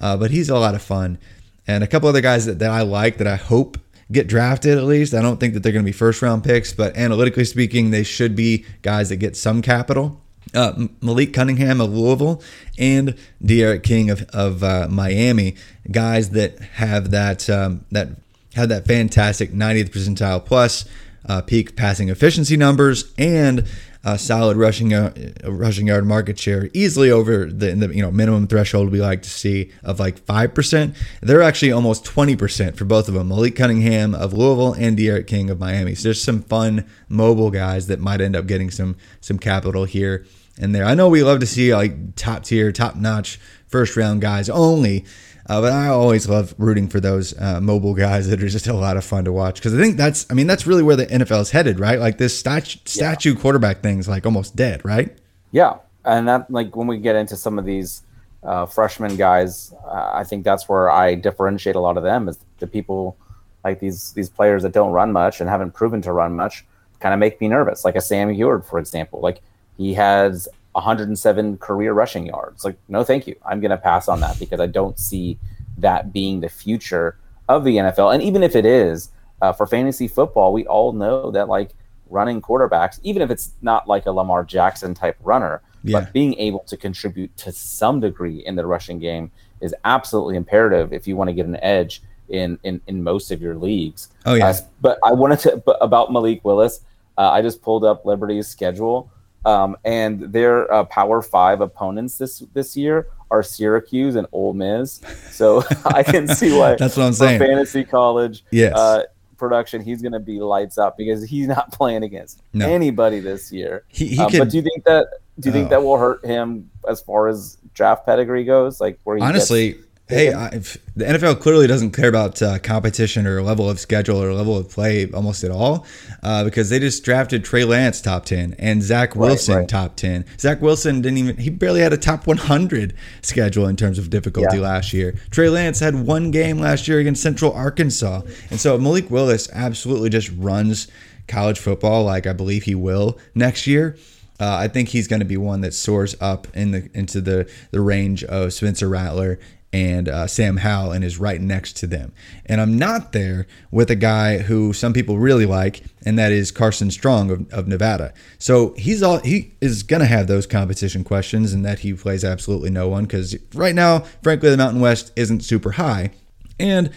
uh, 0.00 0.16
but 0.16 0.30
he's 0.30 0.48
a 0.48 0.58
lot 0.58 0.74
of 0.74 0.82
fun. 0.82 1.18
And 1.66 1.84
a 1.84 1.86
couple 1.86 2.08
other 2.08 2.20
guys 2.20 2.46
that, 2.46 2.58
that 2.58 2.70
I 2.70 2.80
like 2.82 3.18
that 3.18 3.26
I 3.26 3.36
hope 3.36 3.78
get 4.10 4.26
drafted 4.26 4.76
at 4.76 4.84
least. 4.84 5.14
I 5.14 5.22
don't 5.22 5.38
think 5.38 5.54
that 5.54 5.62
they're 5.62 5.72
going 5.72 5.84
to 5.84 5.88
be 5.88 5.92
first 5.92 6.20
round 6.22 6.42
picks, 6.42 6.72
but 6.72 6.96
analytically 6.96 7.44
speaking, 7.44 7.90
they 7.90 8.02
should 8.02 8.34
be 8.34 8.64
guys 8.82 9.10
that 9.10 9.16
get 9.16 9.36
some 9.36 9.62
capital 9.62 10.20
uh, 10.54 10.86
Malik 11.00 11.32
Cunningham 11.32 11.80
of 11.80 11.94
Louisville 11.94 12.42
and 12.78 13.16
D'Eriq 13.44 13.82
King 13.82 14.10
of, 14.10 14.22
of 14.32 14.64
uh, 14.64 14.88
Miami, 14.90 15.56
guys 15.90 16.30
that 16.30 16.58
have 16.58 17.10
that 17.10 17.48
um, 17.48 17.84
that 17.90 18.08
have 18.54 18.68
that 18.68 18.86
fantastic 18.86 19.52
90th 19.52 19.90
percentile 19.90 20.44
plus 20.44 20.84
uh, 21.26 21.40
peak 21.42 21.76
passing 21.76 22.08
efficiency 22.08 22.56
numbers 22.56 23.12
and 23.16 23.66
a 24.02 24.18
solid 24.18 24.56
rushing 24.56 24.94
uh, 24.94 25.12
rushing 25.44 25.86
yard 25.86 26.06
market 26.06 26.38
share, 26.38 26.70
easily 26.72 27.10
over 27.10 27.44
the, 27.46 27.72
the 27.74 27.94
you 27.94 28.02
know 28.02 28.10
minimum 28.10 28.46
threshold 28.46 28.90
we 28.90 29.00
like 29.00 29.22
to 29.22 29.30
see 29.30 29.70
of 29.82 30.00
like 30.00 30.18
five 30.18 30.54
percent. 30.54 30.96
They're 31.20 31.42
actually 31.42 31.72
almost 31.72 32.04
twenty 32.04 32.36
percent 32.36 32.76
for 32.76 32.84
both 32.84 33.08
of 33.08 33.14
them. 33.14 33.28
Malik 33.28 33.56
Cunningham 33.56 34.14
of 34.14 34.32
Louisville 34.32 34.72
and 34.72 34.96
D'Eriq 34.96 35.26
King 35.26 35.50
of 35.50 35.60
Miami. 35.60 35.94
So 35.94 36.04
there's 36.04 36.22
some 36.22 36.42
fun 36.42 36.88
mobile 37.08 37.50
guys 37.50 37.88
that 37.88 38.00
might 38.00 38.20
end 38.20 38.36
up 38.36 38.46
getting 38.46 38.70
some 38.70 38.96
some 39.20 39.38
capital 39.38 39.84
here 39.84 40.24
and 40.58 40.74
there. 40.74 40.84
I 40.84 40.94
know 40.94 41.08
we 41.08 41.22
love 41.22 41.40
to 41.40 41.46
see 41.46 41.74
like 41.74 42.16
top 42.16 42.44
tier, 42.44 42.72
top 42.72 42.96
notch 42.96 43.38
first 43.66 43.96
round 43.96 44.20
guys 44.20 44.48
only. 44.48 45.04
Uh, 45.50 45.60
but 45.60 45.72
I 45.72 45.88
always 45.88 46.28
love 46.28 46.54
rooting 46.58 46.86
for 46.86 47.00
those 47.00 47.36
uh, 47.36 47.60
mobile 47.60 47.92
guys 47.92 48.28
that 48.28 48.40
are 48.40 48.48
just 48.48 48.68
a 48.68 48.72
lot 48.72 48.96
of 48.96 49.04
fun 49.04 49.24
to 49.24 49.32
watch 49.32 49.56
because 49.56 49.74
I 49.74 49.78
think 49.78 49.96
that's, 49.96 50.24
I 50.30 50.34
mean, 50.34 50.46
that's 50.46 50.64
really 50.64 50.84
where 50.84 50.94
the 50.94 51.06
NFL 51.06 51.40
is 51.40 51.50
headed, 51.50 51.80
right? 51.80 51.98
Like 51.98 52.18
this 52.18 52.38
statue, 52.38 52.78
statue 52.84 53.34
yeah. 53.34 53.40
quarterback 53.40 53.82
thing 53.82 53.98
is 53.98 54.06
like 54.06 54.24
almost 54.24 54.54
dead, 54.54 54.80
right? 54.84 55.18
Yeah, 55.50 55.78
and 56.04 56.28
that 56.28 56.48
like 56.52 56.76
when 56.76 56.86
we 56.86 56.98
get 56.98 57.16
into 57.16 57.34
some 57.34 57.58
of 57.58 57.64
these 57.64 58.02
uh, 58.44 58.66
freshman 58.66 59.16
guys, 59.16 59.74
uh, 59.84 60.12
I 60.14 60.22
think 60.22 60.44
that's 60.44 60.68
where 60.68 60.88
I 60.88 61.16
differentiate 61.16 61.74
a 61.74 61.80
lot 61.80 61.96
of 61.96 62.04
them 62.04 62.28
is 62.28 62.38
the 62.60 62.68
people 62.68 63.16
like 63.64 63.80
these 63.80 64.12
these 64.12 64.28
players 64.28 64.62
that 64.62 64.70
don't 64.70 64.92
run 64.92 65.10
much 65.10 65.40
and 65.40 65.50
haven't 65.50 65.72
proven 65.72 66.00
to 66.02 66.12
run 66.12 66.36
much 66.36 66.64
kind 67.00 67.12
of 67.12 67.18
make 67.18 67.40
me 67.40 67.48
nervous. 67.48 67.84
Like 67.84 67.96
a 67.96 68.00
Sam 68.00 68.32
Huard, 68.32 68.64
for 68.64 68.78
example. 68.78 69.18
Like 69.18 69.40
he 69.76 69.94
has 69.94 70.46
107 70.72 71.58
career 71.58 71.92
rushing 71.92 72.26
yards. 72.26 72.64
Like, 72.64 72.78
no, 72.88 73.02
thank 73.04 73.26
you. 73.26 73.36
I'm 73.44 73.60
going 73.60 73.70
to 73.70 73.76
pass 73.76 74.08
on 74.08 74.20
that 74.20 74.38
because 74.38 74.60
I 74.60 74.66
don't 74.66 74.98
see 74.98 75.38
that 75.78 76.12
being 76.12 76.40
the 76.40 76.48
future 76.48 77.18
of 77.48 77.64
the 77.64 77.76
NFL. 77.76 78.14
And 78.14 78.22
even 78.22 78.42
if 78.42 78.54
it 78.54 78.64
is 78.64 79.10
uh, 79.42 79.52
for 79.52 79.66
fantasy 79.66 80.06
football, 80.06 80.52
we 80.52 80.66
all 80.66 80.92
know 80.92 81.30
that 81.30 81.48
like 81.48 81.74
running 82.08 82.40
quarterbacks, 82.40 83.00
even 83.02 83.22
if 83.22 83.30
it's 83.30 83.52
not 83.62 83.88
like 83.88 84.06
a 84.06 84.12
Lamar 84.12 84.44
Jackson 84.44 84.94
type 84.94 85.16
runner, 85.20 85.62
yeah. 85.82 86.00
but 86.00 86.12
being 86.12 86.34
able 86.34 86.60
to 86.60 86.76
contribute 86.76 87.36
to 87.38 87.52
some 87.52 88.00
degree 88.00 88.44
in 88.46 88.56
the 88.56 88.66
rushing 88.66 88.98
game 88.98 89.30
is 89.60 89.74
absolutely 89.84 90.36
imperative 90.36 90.92
if 90.92 91.06
you 91.06 91.16
want 91.16 91.28
to 91.28 91.34
get 91.34 91.46
an 91.46 91.56
edge 91.62 92.02
in 92.28 92.58
in, 92.62 92.80
in 92.86 93.02
most 93.02 93.30
of 93.30 93.42
your 93.42 93.56
leagues. 93.56 94.08
Oh 94.26 94.34
yeah. 94.34 94.48
Uh, 94.48 94.54
but 94.80 94.98
I 95.04 95.12
wanted 95.12 95.40
to 95.40 95.56
but 95.64 95.78
about 95.80 96.12
Malik 96.12 96.44
Willis. 96.44 96.80
Uh, 97.18 97.30
I 97.30 97.42
just 97.42 97.60
pulled 97.60 97.84
up 97.84 98.06
Liberty's 98.06 98.46
schedule. 98.46 99.10
Um, 99.44 99.76
and 99.84 100.20
their 100.32 100.72
uh, 100.72 100.84
Power 100.84 101.22
Five 101.22 101.60
opponents 101.60 102.18
this 102.18 102.40
this 102.52 102.76
year 102.76 103.08
are 103.30 103.42
Syracuse 103.42 104.16
and 104.16 104.26
Ole 104.32 104.52
Miss. 104.52 105.00
So 105.30 105.62
I 105.84 106.02
can 106.02 106.28
see 106.28 106.56
why 106.56 106.74
that's 106.78 106.96
what 106.96 107.04
I'm 107.04 107.12
saying. 107.12 107.38
Fantasy 107.38 107.84
college, 107.84 108.44
yes. 108.50 108.74
Uh, 108.74 109.04
production, 109.36 109.80
he's 109.80 110.02
going 110.02 110.12
to 110.12 110.20
be 110.20 110.40
lights 110.40 110.78
up 110.78 110.96
because 110.96 111.24
he's 111.24 111.46
not 111.46 111.72
playing 111.72 112.04
against 112.04 112.42
no. 112.52 112.68
anybody 112.68 113.20
this 113.20 113.50
year. 113.52 113.84
He, 113.88 114.08
he 114.08 114.18
um, 114.18 114.30
could, 114.30 114.38
but 114.38 114.50
do 114.50 114.58
you 114.58 114.62
think 114.62 114.84
that 114.84 115.06
do 115.38 115.48
you 115.48 115.52
think 115.52 115.68
oh. 115.68 115.70
that 115.70 115.82
will 115.82 115.96
hurt 115.96 116.24
him 116.24 116.70
as 116.86 117.00
far 117.00 117.28
as 117.28 117.56
draft 117.72 118.04
pedigree 118.04 118.44
goes? 118.44 118.80
Like 118.80 119.00
where 119.04 119.16
he 119.16 119.22
honestly. 119.22 119.72
Gets, 119.72 119.86
Hey, 120.10 120.34
I, 120.34 120.48
the 120.96 121.04
NFL 121.04 121.40
clearly 121.40 121.68
doesn't 121.68 121.92
care 121.92 122.08
about 122.08 122.42
uh, 122.42 122.58
competition 122.58 123.28
or 123.28 123.42
level 123.42 123.70
of 123.70 123.78
schedule 123.78 124.20
or 124.20 124.34
level 124.34 124.56
of 124.56 124.68
play 124.68 125.08
almost 125.12 125.44
at 125.44 125.52
all 125.52 125.86
uh, 126.22 126.42
because 126.42 126.68
they 126.68 126.80
just 126.80 127.04
drafted 127.04 127.44
Trey 127.44 127.64
Lance 127.64 128.00
top 128.00 128.24
10 128.24 128.56
and 128.58 128.82
Zach 128.82 129.14
Wilson 129.14 129.54
right, 129.54 129.60
right. 129.60 129.68
top 129.68 129.94
10. 129.94 130.24
Zach 130.38 130.60
Wilson 130.60 131.00
didn't 131.00 131.18
even, 131.18 131.36
he 131.36 131.48
barely 131.48 131.80
had 131.80 131.92
a 131.92 131.96
top 131.96 132.26
100 132.26 132.92
schedule 133.22 133.66
in 133.66 133.76
terms 133.76 133.98
of 133.98 134.10
difficulty 134.10 134.56
yeah. 134.56 134.62
last 134.62 134.92
year. 134.92 135.14
Trey 135.30 135.48
Lance 135.48 135.78
had 135.78 135.94
one 135.94 136.32
game 136.32 136.58
last 136.58 136.88
year 136.88 136.98
against 136.98 137.22
Central 137.22 137.52
Arkansas. 137.52 138.22
And 138.50 138.60
so 138.60 138.76
Malik 138.78 139.10
Willis 139.10 139.48
absolutely 139.52 140.10
just 140.10 140.30
runs 140.36 140.88
college 141.28 141.60
football 141.60 142.04
like 142.04 142.26
I 142.26 142.32
believe 142.32 142.64
he 142.64 142.74
will 142.74 143.16
next 143.34 143.66
year. 143.66 143.96
Uh, 144.40 144.56
I 144.56 144.68
think 144.68 144.88
he's 144.88 145.06
going 145.06 145.20
to 145.20 145.26
be 145.26 145.36
one 145.36 145.60
that 145.60 145.74
soars 145.74 146.16
up 146.20 146.48
in 146.54 146.70
the 146.70 146.90
into 146.94 147.20
the 147.20 147.48
the 147.72 147.80
range 147.80 148.24
of 148.24 148.54
Spencer 148.54 148.88
Rattler 148.88 149.38
and 149.72 150.08
uh, 150.08 150.26
Sam 150.26 150.58
Howell 150.58 150.92
and 150.92 151.04
is 151.04 151.18
right 151.18 151.40
next 151.40 151.76
to 151.78 151.86
them. 151.86 152.12
And 152.46 152.60
I'm 152.60 152.76
not 152.76 153.12
there 153.12 153.46
with 153.70 153.90
a 153.90 153.96
guy 153.96 154.38
who 154.38 154.72
some 154.72 154.92
people 154.92 155.18
really 155.18 155.46
like, 155.46 155.84
and 156.04 156.18
that 156.18 156.32
is 156.32 156.50
Carson 156.50 156.90
Strong 156.90 157.30
of, 157.30 157.52
of 157.52 157.68
Nevada. 157.68 158.12
So 158.38 158.74
he's 158.76 159.02
all 159.02 159.18
he 159.18 159.52
is 159.60 159.82
going 159.82 160.00
to 160.00 160.06
have 160.06 160.26
those 160.26 160.46
competition 160.46 161.04
questions, 161.04 161.52
and 161.52 161.64
that 161.64 161.80
he 161.80 161.94
plays 161.94 162.24
absolutely 162.24 162.70
no 162.70 162.88
one 162.88 163.04
because 163.04 163.36
right 163.54 163.74
now, 163.74 164.00
frankly, 164.22 164.50
the 164.50 164.56
Mountain 164.56 164.80
West 164.80 165.12
isn't 165.16 165.44
super 165.44 165.72
high, 165.72 166.10
and. 166.58 166.90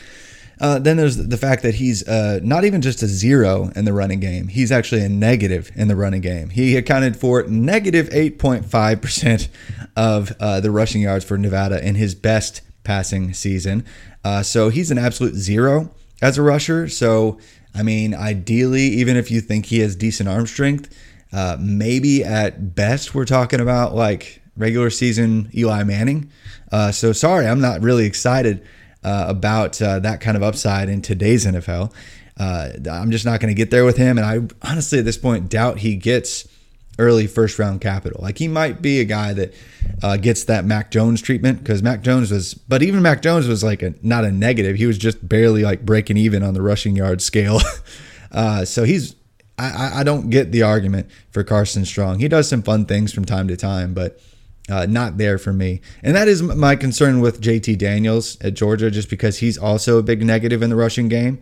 Uh, 0.59 0.79
then 0.79 0.97
there's 0.97 1.17
the 1.17 1.37
fact 1.37 1.63
that 1.63 1.75
he's 1.75 2.07
uh, 2.07 2.39
not 2.43 2.63
even 2.63 2.81
just 2.81 3.01
a 3.01 3.07
zero 3.07 3.71
in 3.75 3.85
the 3.85 3.93
running 3.93 4.19
game. 4.19 4.47
He's 4.47 4.71
actually 4.71 5.03
a 5.03 5.09
negative 5.09 5.71
in 5.75 5.87
the 5.87 5.95
running 5.95 6.21
game. 6.21 6.49
He 6.49 6.77
accounted 6.77 7.17
for 7.17 7.43
negative 7.43 8.09
8.5% 8.09 9.47
of 9.95 10.31
uh, 10.39 10.59
the 10.59 10.71
rushing 10.71 11.01
yards 11.01 11.25
for 11.25 11.37
Nevada 11.37 11.85
in 11.85 11.95
his 11.95 12.15
best 12.15 12.61
passing 12.83 13.33
season. 13.33 13.85
Uh, 14.23 14.43
so 14.43 14.69
he's 14.69 14.91
an 14.91 14.97
absolute 14.97 15.35
zero 15.35 15.89
as 16.21 16.37
a 16.37 16.41
rusher. 16.41 16.87
So, 16.87 17.39
I 17.75 17.83
mean, 17.83 18.13
ideally, 18.13 18.83
even 18.83 19.17
if 19.17 19.31
you 19.31 19.41
think 19.41 19.65
he 19.65 19.79
has 19.79 19.95
decent 19.95 20.29
arm 20.29 20.47
strength, 20.47 20.95
uh, 21.33 21.57
maybe 21.59 22.23
at 22.23 22.75
best 22.75 23.15
we're 23.15 23.25
talking 23.25 23.59
about 23.59 23.95
like 23.95 24.41
regular 24.55 24.89
season 24.89 25.49
Eli 25.53 25.83
Manning. 25.83 26.31
Uh, 26.71 26.91
so 26.91 27.11
sorry, 27.11 27.47
I'm 27.47 27.61
not 27.61 27.81
really 27.81 28.05
excited 28.05 28.65
uh, 29.03 29.25
about 29.27 29.81
uh, 29.81 29.99
that 29.99 30.21
kind 30.21 30.37
of 30.37 30.43
upside 30.43 30.89
in 30.89 31.01
today's 31.01 31.45
NFL. 31.45 31.93
Uh, 32.37 32.69
I'm 32.89 33.11
just 33.11 33.25
not 33.25 33.39
going 33.39 33.53
to 33.53 33.57
get 33.57 33.69
there 33.69 33.85
with 33.85 33.97
him, 33.97 34.17
and 34.17 34.25
I 34.25 34.67
honestly 34.67 34.99
at 34.99 35.05
this 35.05 35.17
point 35.17 35.49
doubt 35.49 35.79
he 35.79 35.95
gets 35.95 36.47
early 36.99 37.27
first 37.27 37.59
round 37.59 37.81
capital. 37.81 38.21
Like 38.21 38.37
he 38.37 38.47
might 38.47 38.81
be 38.81 38.99
a 38.99 39.05
guy 39.05 39.33
that 39.33 39.53
uh, 40.01 40.17
gets 40.17 40.45
that 40.45 40.65
Mac 40.65 40.91
Jones 40.91 41.21
treatment 41.21 41.59
because 41.59 41.81
Mac 41.81 42.01
Jones 42.01 42.31
was, 42.31 42.53
but 42.53 42.83
even 42.83 43.01
Mac 43.01 43.21
Jones 43.21 43.47
was 43.47 43.63
like 43.63 43.81
a 43.81 43.93
not 44.01 44.25
a 44.25 44.31
negative. 44.31 44.77
He 44.77 44.85
was 44.85 44.97
just 44.97 45.27
barely 45.27 45.63
like 45.63 45.85
breaking 45.85 46.17
even 46.17 46.43
on 46.43 46.53
the 46.53 46.61
rushing 46.61 46.95
yard 46.95 47.21
scale. 47.21 47.59
uh, 48.31 48.65
so 48.65 48.83
he's, 48.83 49.15
I, 49.57 49.99
I 49.99 50.03
don't 50.03 50.29
get 50.29 50.51
the 50.51 50.63
argument 50.63 51.09
for 51.31 51.43
Carson 51.43 51.85
Strong. 51.85 52.19
He 52.19 52.27
does 52.27 52.49
some 52.49 52.63
fun 52.63 52.85
things 52.85 53.13
from 53.13 53.25
time 53.25 53.47
to 53.47 53.57
time, 53.57 53.93
but. 53.93 54.19
Uh, 54.73 54.87
not 54.87 55.19
there 55.19 55.37
for 55.37 55.53
me. 55.53 55.81
And 56.01 56.15
that 56.15 56.27
is 56.27 56.41
my 56.41 56.75
concern 56.75 57.19
with 57.19 57.39
JT 57.39 57.77
Daniels 57.77 58.41
at 58.41 58.55
Georgia, 58.55 58.89
just 58.89 59.07
because 59.07 59.37
he's 59.37 59.55
also 59.55 59.99
a 59.99 60.01
big 60.01 60.25
negative 60.25 60.63
in 60.63 60.71
the 60.71 60.75
rushing 60.75 61.09
game. 61.09 61.39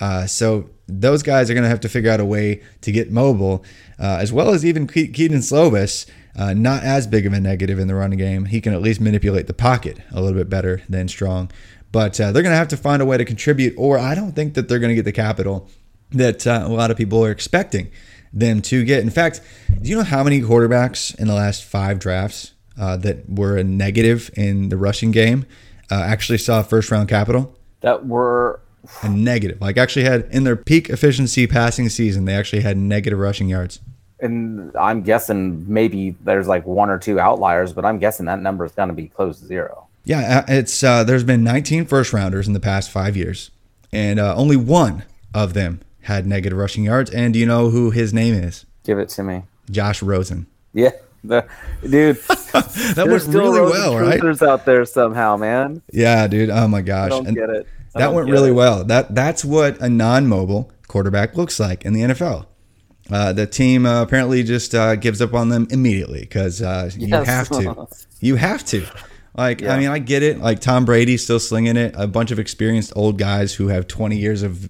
Uh, 0.00 0.28
so 0.28 0.70
those 0.86 1.24
guys 1.24 1.50
are 1.50 1.54
going 1.54 1.64
to 1.64 1.68
have 1.68 1.80
to 1.80 1.88
figure 1.88 2.08
out 2.08 2.20
a 2.20 2.24
way 2.24 2.62
to 2.82 2.92
get 2.92 3.10
mobile, 3.10 3.64
uh, 3.98 4.18
as 4.20 4.32
well 4.32 4.50
as 4.50 4.64
even 4.64 4.86
Ke- 4.86 5.12
Kedon 5.12 5.38
Slovis, 5.38 6.08
uh, 6.36 6.54
not 6.54 6.84
as 6.84 7.08
big 7.08 7.26
of 7.26 7.32
a 7.32 7.40
negative 7.40 7.80
in 7.80 7.88
the 7.88 7.96
running 7.96 8.16
game. 8.20 8.44
He 8.44 8.60
can 8.60 8.72
at 8.72 8.80
least 8.80 9.00
manipulate 9.00 9.48
the 9.48 9.54
pocket 9.54 9.98
a 10.12 10.22
little 10.22 10.38
bit 10.38 10.48
better 10.48 10.80
than 10.88 11.08
Strong. 11.08 11.50
But 11.90 12.20
uh, 12.20 12.30
they're 12.30 12.44
going 12.44 12.52
to 12.52 12.58
have 12.58 12.68
to 12.68 12.76
find 12.76 13.02
a 13.02 13.06
way 13.06 13.16
to 13.16 13.24
contribute, 13.24 13.74
or 13.76 13.98
I 13.98 14.14
don't 14.14 14.36
think 14.36 14.54
that 14.54 14.68
they're 14.68 14.78
going 14.78 14.90
to 14.90 14.94
get 14.94 15.04
the 15.04 15.10
capital 15.10 15.68
that 16.12 16.46
uh, 16.46 16.62
a 16.64 16.68
lot 16.68 16.92
of 16.92 16.96
people 16.96 17.24
are 17.24 17.32
expecting 17.32 17.90
them 18.32 18.62
to 18.62 18.84
get. 18.84 19.02
In 19.02 19.10
fact, 19.10 19.40
do 19.82 19.90
you 19.90 19.96
know 19.96 20.04
how 20.04 20.22
many 20.22 20.40
quarterbacks 20.42 21.18
in 21.18 21.26
the 21.26 21.34
last 21.34 21.64
five 21.64 21.98
drafts 21.98 22.52
uh, 22.78 22.96
that 22.98 23.28
were 23.28 23.56
a 23.56 23.64
negative 23.64 24.30
in 24.34 24.68
the 24.68 24.76
rushing 24.76 25.10
game 25.10 25.46
actually 25.90 26.38
saw 26.38 26.62
first 26.62 26.90
round 26.90 27.08
capital? 27.08 27.54
That 27.80 28.06
were 28.06 28.60
a 29.02 29.08
negative. 29.08 29.60
Like 29.60 29.76
actually 29.76 30.04
had 30.04 30.28
in 30.30 30.44
their 30.44 30.56
peak 30.56 30.88
efficiency 30.88 31.46
passing 31.46 31.88
season, 31.88 32.24
they 32.24 32.34
actually 32.34 32.62
had 32.62 32.76
negative 32.76 33.18
rushing 33.18 33.48
yards. 33.48 33.80
And 34.20 34.74
I'm 34.76 35.02
guessing 35.02 35.72
maybe 35.72 36.16
there's 36.24 36.48
like 36.48 36.66
one 36.66 36.90
or 36.90 36.98
two 36.98 37.20
outliers, 37.20 37.72
but 37.72 37.84
I'm 37.84 37.98
guessing 37.98 38.26
that 38.26 38.40
number 38.40 38.64
is 38.64 38.72
going 38.72 38.88
to 38.88 38.94
be 38.94 39.08
close 39.08 39.38
to 39.40 39.46
zero. 39.46 39.86
Yeah, 40.04 40.38
uh, 40.38 40.52
it's 40.52 40.82
uh, 40.82 41.04
there's 41.04 41.24
been 41.24 41.44
19 41.44 41.84
first 41.86 42.12
rounders 42.12 42.46
in 42.46 42.54
the 42.54 42.60
past 42.60 42.90
five 42.90 43.16
years, 43.16 43.50
and 43.92 44.18
uh, 44.18 44.34
only 44.34 44.56
one 44.56 45.04
of 45.34 45.54
them 45.54 45.80
had 46.02 46.26
negative 46.26 46.58
rushing 46.58 46.84
yards. 46.84 47.10
And 47.10 47.34
do 47.34 47.38
you 47.38 47.46
know 47.46 47.70
who 47.70 47.90
his 47.90 48.14
name 48.14 48.34
is? 48.34 48.64
Give 48.84 48.98
it 48.98 49.10
to 49.10 49.22
me. 49.22 49.42
Josh 49.70 50.02
Rosen. 50.02 50.46
Yeah, 50.72 50.92
the, 51.24 51.46
dude. 51.82 52.16
that 52.52 53.06
went 53.08 53.26
really 53.26 53.60
well, 53.60 53.96
right? 53.96 54.20
There's 54.20 54.42
out 54.42 54.64
there 54.64 54.84
somehow, 54.84 55.36
man. 55.36 55.82
Yeah, 55.92 56.26
dude. 56.26 56.50
Oh 56.50 56.68
my 56.68 56.82
gosh. 56.82 57.06
I 57.06 57.08
don't 57.08 57.26
and, 57.26 57.36
get 57.36 57.50
it 57.50 57.66
that 57.98 58.12
went 58.12 58.30
really 58.30 58.50
it. 58.50 58.54
well. 58.54 58.84
That 58.84 59.14
that's 59.14 59.44
what 59.44 59.80
a 59.80 59.88
non-mobile 59.88 60.70
quarterback 60.86 61.36
looks 61.36 61.60
like 61.60 61.84
in 61.84 61.92
the 61.92 62.02
NFL. 62.02 62.46
Uh, 63.10 63.32
the 63.32 63.46
team 63.46 63.86
uh, 63.86 64.02
apparently 64.02 64.42
just 64.42 64.74
uh, 64.74 64.94
gives 64.96 65.22
up 65.22 65.32
on 65.32 65.48
them 65.48 65.66
immediately 65.70 66.20
because 66.20 66.60
uh, 66.60 66.90
you 66.96 67.14
have 67.14 67.48
to. 67.50 67.86
You 68.20 68.34
have 68.34 68.64
to. 68.64 68.84
Like, 69.36 69.60
yeah. 69.60 69.72
I 69.72 69.78
mean, 69.78 69.90
I 69.90 70.00
get 70.00 70.24
it. 70.24 70.40
Like 70.40 70.58
Tom 70.58 70.84
Brady 70.84 71.16
still 71.16 71.38
slinging 71.38 71.76
it. 71.76 71.94
A 71.96 72.08
bunch 72.08 72.32
of 72.32 72.40
experienced 72.40 72.92
old 72.96 73.16
guys 73.16 73.54
who 73.54 73.68
have 73.68 73.86
20 73.86 74.16
years 74.16 74.42
of 74.42 74.68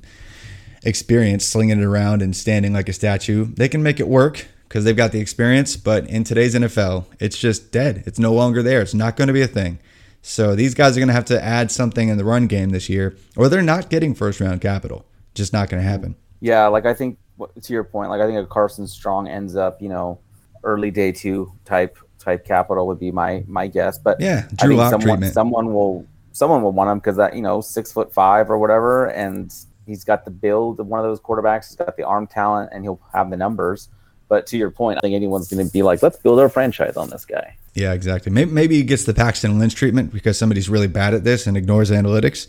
experience 0.83 1.47
slinging 1.47 1.81
it 1.81 1.83
around 1.83 2.21
and 2.21 2.37
standing 2.37 2.75
like 2.75 2.91
a 2.91 2.93
statue. 2.93 3.47
They 3.47 3.71
can 3.71 3.83
make 3.83 4.01
it 4.01 4.07
work 4.07 4.49
because 4.69 4.85
they've 4.85 4.97
got 4.97 5.13
the 5.13 5.21
experience. 5.21 5.77
But 5.77 6.09
in 6.09 6.25
today's 6.25 6.55
NFL, 6.55 7.07
it's 7.19 7.39
just 7.39 7.73
dead. 7.73 8.05
It's 8.07 8.19
no 8.19 8.33
longer 8.33 8.63
there. 8.63 8.83
It's 8.83 8.95
not 8.95 9.17
going 9.17 9.29
to 9.29 9.35
be 9.35 9.43
a 9.43 9.49
thing. 9.49 9.79
So 10.21 10.55
these 10.55 10.75
guys 10.75 10.97
are 10.97 11.01
going 11.01 11.09
to 11.09 11.15
have 11.15 11.25
to 11.27 11.43
add 11.43 11.71
something 11.71 12.09
in 12.09 12.19
the 12.19 12.25
run 12.25 12.47
game 12.47 12.71
this 12.71 12.89
year, 12.89 13.17
or 13.37 13.49
they're 13.49 13.63
not 13.63 13.89
getting 13.89 14.15
first 14.15 14.41
round 14.41 14.61
capital. 14.61 15.07
Just 15.35 15.53
not 15.53 15.71
going 15.71 15.83
to 15.83 15.89
happen. 15.89 16.17
Yeah, 16.41 16.67
like 16.67 16.87
I 16.87 16.95
think 16.95 17.19
to 17.63 17.73
your 17.73 17.85
point, 17.85 18.11
like 18.11 18.21
I 18.21 18.27
think 18.27 18.39
a 18.39 18.47
Carson 18.47 18.87
Strong 18.87 19.29
ends 19.29 19.57
up, 19.57 19.81
you 19.81 19.89
know, 19.89 20.19
early 20.65 20.91
day 20.91 21.13
two 21.13 21.53
type 21.65 21.97
type 22.19 22.45
capital 22.45 22.87
would 22.89 22.99
be 22.99 23.11
my 23.11 23.45
my 23.47 23.67
guess. 23.67 23.99
But 23.99 24.21
yeah, 24.21 24.49
Drew 24.57 24.81
I 24.81 24.91
think 24.91 24.91
someone 24.91 25.01
treatment. 25.01 25.35
someone 25.35 25.73
will 25.73 26.07
someone 26.33 26.63
will 26.63 26.73
want 26.73 26.91
him 26.91 26.99
because 26.99 27.17
that 27.17 27.35
you 27.35 27.43
know 27.43 27.61
six 27.61 27.93
foot 27.93 28.13
five 28.13 28.51
or 28.51 28.59
whatever, 28.59 29.07
and 29.07 29.55
he's 29.87 30.05
got 30.05 30.25
the 30.25 30.31
build 30.31 30.81
of 30.81 30.87
one 30.87 31.01
of 31.01 31.07
those 31.07 31.21
quarterbacks. 31.21 31.69
He's 31.69 31.77
got 31.77 31.97
the 31.97 32.05
arm 32.05 32.27
talent, 32.27 32.71
and 32.73 32.85
he'll 32.85 33.01
have 33.13 33.31
the 33.31 33.37
numbers. 33.37 33.89
But 34.29 34.47
to 34.49 34.59
your 34.59 34.71
point, 34.71 34.99
I 34.99 35.01
think 35.01 35.15
anyone's 35.15 35.49
going 35.49 35.67
to 35.67 35.73
be 35.73 35.83
like, 35.83 36.03
let's 36.03 36.19
build 36.19 36.39
our 36.39 36.49
franchise 36.49 36.97
on 36.97 37.09
this 37.11 37.25
guy. 37.25 37.57
Yeah, 37.75 37.93
exactly. 37.93 38.31
Maybe, 38.31 38.51
maybe 38.51 38.77
he 38.77 38.83
gets 38.83 39.05
the 39.05 39.15
Paxton 39.15 39.59
Lynch 39.59 39.75
treatment 39.75 40.13
because 40.13 40.39
somebody's 40.39 40.69
really 40.69 40.87
bad 40.87 41.15
at 41.15 41.25
this 41.25 41.47
and 41.47 41.57
ignores 41.57 41.91
analytics. 41.91 42.47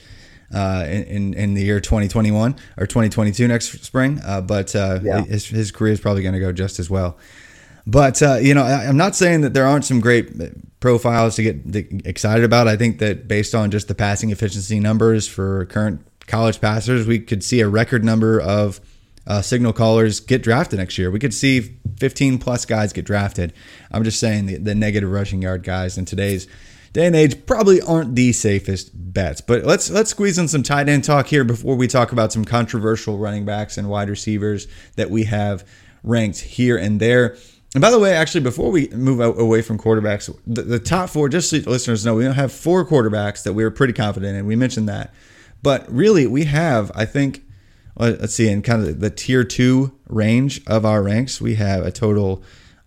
Uh, 0.52 0.84
in, 0.89 1.36
in 1.36 1.54
the 1.54 1.62
year 1.62 1.80
2021 1.80 2.56
or 2.78 2.88
2022 2.88 3.48
next 3.48 3.84
spring, 3.84 4.20
uh, 4.26 4.42
but 4.42 4.76
uh, 4.76 5.00
yeah. 5.04 5.22
his, 5.22 5.46
his 5.46 5.70
career 5.70 5.94
is 5.94 6.02
probably 6.02 6.24
going 6.24 6.34
to 6.34 6.39
go 6.39 6.52
just 6.52 6.80
as 6.80 6.89
well. 6.89 7.20
But 7.86 8.22
uh, 8.24 8.38
you 8.38 8.54
know, 8.56 8.63
I, 8.63 8.86
am 8.86 8.98
not 8.98 9.15
saying 9.15 9.42
that 9.42 9.54
there 9.54 9.68
aren't 9.68 9.86
some 9.86 10.00
great 10.00 10.32
profiles 10.80 11.36
to 11.36 11.44
get 11.44 12.06
excited 12.06 12.44
about. 12.44 12.68
I 12.68 12.78
think 12.78 13.00
that 13.00 13.28
based 13.28 13.56
on 13.56 13.72
just 13.72 13.88
the 13.88 13.96
passing 13.96 14.30
efficiency 14.32 14.80
numbers 14.80 15.28
for 15.28 15.65
current 15.65 16.06
college 16.28 16.62
passers, 16.62 17.08
we 17.08 17.20
could 17.20 17.44
see 17.44 17.62
a 17.62 17.68
record 17.68 18.04
number 18.04 18.39
of 18.39 18.80
uh, 19.30 19.42
signal 19.44 19.72
callers 19.72 20.20
get 20.20 20.42
drafted 20.42 20.80
next 20.80 20.98
year. 20.98 21.12
We 21.12 21.20
could 21.20 21.34
see 21.34 21.78
15 22.00 22.39
plus 22.39 22.65
guys 22.65 22.92
get 22.92 23.06
drafted. 23.06 23.54
I'm 23.92 24.04
just 24.04 24.20
saying 24.20 24.48
the, 24.48 24.58
the 24.58 24.76
negative 24.76 25.12
rushing 25.12 25.42
yard 25.42 25.63
guys 25.63 25.98
in 25.98 26.06
today's 26.06 26.48
day 26.94 27.06
and 27.06 27.15
age 27.15 27.46
probably 27.46 27.80
aren't 27.82 28.15
the 28.15 28.34
safest 28.34 28.89
bets. 28.94 29.39
But 29.39 29.63
let's 29.63 29.92
let's 29.92 30.10
squeeze 30.10 30.39
in 30.39 30.48
some 30.48 30.63
tight 30.63 30.89
end 30.89 31.04
talk 31.04 31.28
here 31.28 31.44
before 31.44 31.76
we 31.76 31.88
talk 31.88 32.12
about 32.12 32.34
some 32.34 32.44
controversial 32.44 33.20
running 33.20 33.46
backs 33.46 33.78
and 33.78 33.88
wide 33.88 34.10
receivers 34.10 34.68
that 34.96 35.12
we 35.12 35.26
have 35.26 35.68
ranked 36.04 36.39
here 36.39 36.78
and 36.78 37.00
there. 37.00 37.38
And 37.76 37.82
by 37.82 37.92
the 37.92 38.00
way, 38.00 38.13
actually, 38.13 38.42
before 38.42 38.72
we 38.72 38.88
move 38.88 39.20
away 39.20 39.62
from 39.62 39.78
quarterbacks, 39.78 40.36
the, 40.48 40.63
the 40.63 40.80
top 40.80 41.12
four, 41.12 41.30
just 41.30 41.52
so 41.52 41.58
listeners 41.58 42.04
know, 42.04 42.15
we 42.15 42.24
don't 42.24 42.34
have 42.34 42.52
four 42.52 42.84
quarterbacks 42.84 43.44
that 43.44 43.54
we 43.54 43.63
are 43.63 43.70
pretty 43.70 43.94
confident 43.94 44.36
in. 44.36 44.48
We 44.48 44.56
mentioned 44.56 44.89
that. 44.89 45.13
But 45.62 45.92
really, 45.94 46.26
we 46.26 46.46
have, 46.46 46.92
I 46.96 47.06
think, 47.06 47.44
let's 48.00 48.34
see, 48.34 48.50
in 48.50 48.62
kind 48.62 48.88
of 48.88 49.00
the 49.00 49.10
tier 49.10 49.44
two 49.44 49.98
range 50.08 50.62
of 50.68 50.86
our 50.86 51.04
ranks, 51.04 51.42
we 51.42 51.56
have 51.56 51.86
a 51.86 51.92
total 51.92 52.44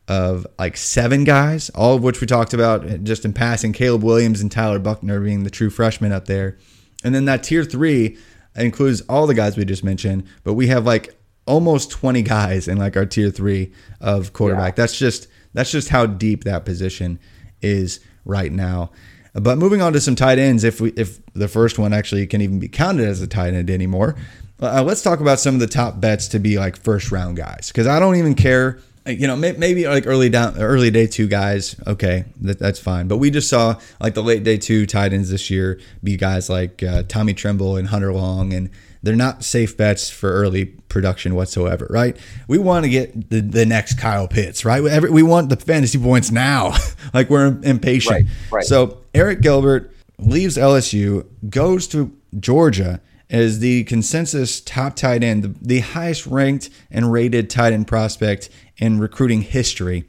of 0.09 0.47
like 0.59 0.77
seven 0.77 1.25
guys, 1.25 1.71
all 1.71 1.95
of 1.95 2.03
which 2.03 2.21
we 2.21 2.27
talked 2.27 2.55
about 2.55 2.89
uh, 2.89 2.97
just 2.99 3.25
in 3.25 3.33
passing. 3.33 3.73
Caleb 3.73 4.03
Williams 4.03 4.41
and 4.41 4.51
Tyler 4.51 4.79
Buchner 4.79 5.21
being 5.21 5.45
the 5.45 5.51
true 5.51 5.71
freshmen 5.71 6.13
up 6.13 6.27
there. 6.27 6.59
And 7.05 7.15
then 7.15 7.25
that 7.27 7.43
tier 7.43 7.65
three 7.65 8.17
includes 8.57 9.01
all 9.03 9.27
the 9.27 9.35
guys 9.35 9.57
we 9.57 9.65
just 9.65 9.85
mentioned, 9.85 10.25
but 10.45 10.55
we 10.55 10.69
have 10.69 10.85
like 10.85 11.15
almost 11.47 11.91
20 11.91 12.23
guys 12.23 12.69
in 12.69 12.79
like 12.79 12.97
our 12.97 13.07
tier 13.07 13.31
three 13.31 13.73
of 14.01 14.33
quarterback. 14.33 14.73
Yeah. 14.73 14.83
That's 14.83 14.99
just 14.99 15.29
that's 15.55 15.71
just 15.71 15.89
how 15.89 16.07
deep 16.07 16.45
that 16.45 16.65
position 16.65 17.19
is 17.61 18.01
right 18.25 18.53
now. 18.53 18.91
But 19.35 19.57
moving 19.57 19.81
on 19.81 19.93
to 19.95 20.01
some 20.01 20.15
tight 20.15 20.39
ends, 20.39 20.65
if 20.65 20.81
we 20.81 20.91
if 20.91 21.25
the 21.33 21.49
first 21.49 21.79
one 21.79 21.93
actually 21.93 22.27
can 22.27 22.41
even 22.41 22.59
be 22.59 22.69
counted 22.69 23.09
as 23.09 23.23
a 23.23 23.27
tight 23.27 23.55
end 23.55 23.71
anymore, 23.71 24.17
uh, 24.63 24.83
let's 24.83 25.03
talk 25.03 25.21
about 25.21 25.41
some 25.41 25.55
of 25.55 25.61
the 25.61 25.67
top 25.67 26.01
bets 26.01 26.29
to 26.29 26.39
be 26.39 26.59
like 26.59 26.77
first 26.83 27.11
round 27.11 27.37
guys 27.37 27.69
because 27.69 27.87
I 27.87 27.99
don't 27.99 28.17
even 28.17 28.35
care. 28.35 28.79
You 29.05 29.27
know, 29.27 29.35
maybe 29.35 29.89
like 29.89 30.07
early 30.07 30.29
down, 30.29 30.57
early 30.59 30.93
day 30.93 31.09
two 31.09 31.27
guys. 31.27 31.75
Okay, 31.89 32.25
that, 32.43 32.61
that's 32.61 32.79
fine. 32.79 33.09
But 33.09 33.17
we 33.17 33.33
just 33.33 33.49
saw 33.49 33.81
like 34.01 34.15
the 34.15 34.23
late 34.23 34.45
day 34.45 34.59
two 34.59 34.87
tight 34.87 35.13
ends 35.13 35.29
this 35.29 35.51
year 35.51 35.81
be 36.05 36.17
guys 36.17 36.49
like 36.49 36.85
uh, 36.85 37.03
Tommy 37.09 37.35
Tremble 37.35 37.77
and 37.77 37.89
Hunter 37.89 38.13
Long, 38.13 38.53
and 38.53 38.71
they're 39.03 39.17
not 39.17 39.43
safe 39.43 39.77
bets 39.77 40.09
for 40.09 40.33
early 40.33 40.67
production 40.67 41.35
whatsoever, 41.35 41.89
right? 41.91 42.17
We 42.47 42.59
want 42.59 42.85
to 42.85 42.89
get 42.89 43.31
the, 43.31 43.41
the 43.41 43.67
next 43.67 43.99
Kyle 43.99 44.29
Pitts, 44.29 44.65
right? 44.65 44.81
we 45.03 45.25
want 45.25 45.49
the 45.49 45.57
fantasy 45.57 45.99
points 45.99 46.31
now. 46.31 46.75
like 47.15 47.29
we're 47.29 47.59
impatient. 47.65 48.13
Right, 48.13 48.53
right. 48.53 48.65
So 48.65 48.99
Arik 49.15 49.41
Gilbert, 49.41 49.93
leaves 50.19 50.57
LSU, 50.57 51.27
goes 51.51 51.89
to 51.89 52.17
Georgia 52.39 53.01
as 53.33 53.59
the 53.59 53.83
consensus 53.85 54.61
top 54.61 54.95
tight 54.95 55.25
end, 55.25 55.43
the, 55.43 55.55
the 55.61 55.81
highest 55.81 56.27
ranked 56.27 56.71
and 56.91 57.11
rated 57.11 57.51
tight 57.51 57.73
end 57.73 57.89
prospect 57.89 58.51
in 58.77 59.01
recruiting 59.01 59.43
history. 59.43 60.05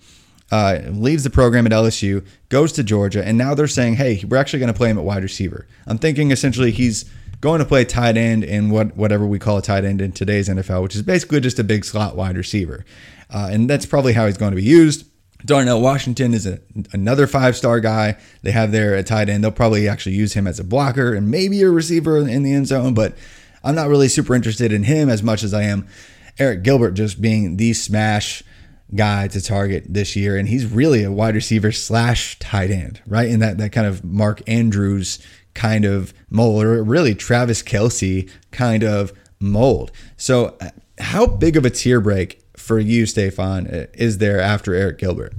Uh, 0.51 0.81
leaves 0.91 1.23
the 1.23 1.31
program 1.31 1.65
at 1.65 1.71
LSU, 1.71 2.23
goes 2.49 2.71
to 2.73 2.83
Georgia, 2.83 3.25
and 3.25 3.39
now 3.39 3.55
they're 3.55 3.67
saying, 3.67 3.95
hey, 3.95 4.23
we're 4.27 4.37
actually 4.37 4.59
going 4.59 4.71
to 4.71 4.77
play 4.77 4.87
him 4.87 4.99
at 4.99 5.03
wide 5.03 5.23
receiver. 5.23 5.65
I'm 5.87 5.97
thinking 5.97 6.29
essentially 6.29 6.69
he's 6.69 7.09
going 7.41 7.57
to 7.57 7.65
play 7.65 7.83
tight 7.85 8.17
end 8.17 8.43
in 8.43 8.69
what 8.69 8.95
whatever 8.95 9.25
we 9.25 9.39
call 9.39 9.57
a 9.57 9.61
tight 9.63 9.83
end 9.83 9.99
in 9.99 10.11
today's 10.11 10.49
NFL, 10.49 10.83
which 10.83 10.95
is 10.95 11.01
basically 11.01 11.39
just 11.39 11.57
a 11.57 11.63
big 11.63 11.83
slot 11.83 12.15
wide 12.15 12.37
receiver. 12.37 12.85
Uh, 13.31 13.49
and 13.51 13.67
that's 13.67 13.87
probably 13.87 14.13
how 14.13 14.27
he's 14.27 14.37
going 14.37 14.51
to 14.51 14.55
be 14.55 14.63
used. 14.63 15.07
Darnell 15.45 15.81
Washington 15.81 16.33
is 16.33 16.45
a, 16.45 16.59
another 16.93 17.27
five 17.27 17.55
star 17.55 17.79
guy. 17.79 18.17
They 18.41 18.51
have 18.51 18.71
there 18.71 18.95
a 18.95 19.03
tight 19.03 19.29
end. 19.29 19.43
They'll 19.43 19.51
probably 19.51 19.87
actually 19.87 20.15
use 20.15 20.33
him 20.33 20.47
as 20.47 20.59
a 20.59 20.63
blocker 20.63 21.13
and 21.13 21.29
maybe 21.29 21.61
a 21.61 21.69
receiver 21.69 22.17
in 22.17 22.43
the 22.43 22.53
end 22.53 22.67
zone, 22.67 22.93
but 22.93 23.15
I'm 23.63 23.75
not 23.75 23.89
really 23.89 24.07
super 24.07 24.35
interested 24.35 24.71
in 24.71 24.83
him 24.83 25.09
as 25.09 25.23
much 25.23 25.43
as 25.43 25.53
I 25.53 25.63
am 25.63 25.87
Arik 26.37 26.63
Gilbert 26.63 26.91
just 26.91 27.21
being 27.21 27.57
the 27.57 27.73
smash 27.73 28.43
guy 28.95 29.27
to 29.29 29.41
target 29.41 29.85
this 29.89 30.15
year. 30.15 30.37
And 30.37 30.47
he's 30.47 30.65
really 30.65 31.03
a 31.03 31.11
wide 31.11 31.35
receiver 31.35 31.71
slash 31.71 32.37
tight 32.39 32.71
end, 32.71 33.01
right? 33.07 33.29
In 33.29 33.39
that, 33.39 33.57
that 33.57 33.71
kind 33.71 33.87
of 33.87 34.03
Mark 34.03 34.41
Andrews 34.47 35.19
kind 35.53 35.85
of 35.85 36.13
mold, 36.29 36.63
or 36.63 36.83
really 36.83 37.15
Travis 37.15 37.61
Kelce 37.61 38.29
kind 38.51 38.83
of 38.83 39.13
mold. 39.39 39.91
So, 40.17 40.57
uh, 40.59 40.69
how 40.99 41.25
big 41.25 41.57
of 41.57 41.65
a 41.65 41.69
tier 41.69 41.99
break 41.99 42.42
for 42.63 42.79
you, 42.79 43.05
Stefan, 43.05 43.67
is 43.93 44.19
there 44.19 44.39
after 44.39 44.71
Arik 44.71 44.97
Gilbert? 44.97 45.33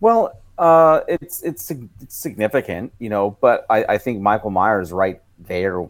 Well, 0.00 0.40
uh, 0.58 1.00
it's, 1.06 1.42
it's 1.42 1.70
it's 1.70 2.16
significant, 2.16 2.92
you 2.98 3.10
know, 3.10 3.36
but 3.42 3.66
I, 3.68 3.84
I 3.84 3.98
think 3.98 4.22
Michael 4.22 4.50
Mayer 4.50 4.82
right 4.84 5.20
there, 5.38 5.86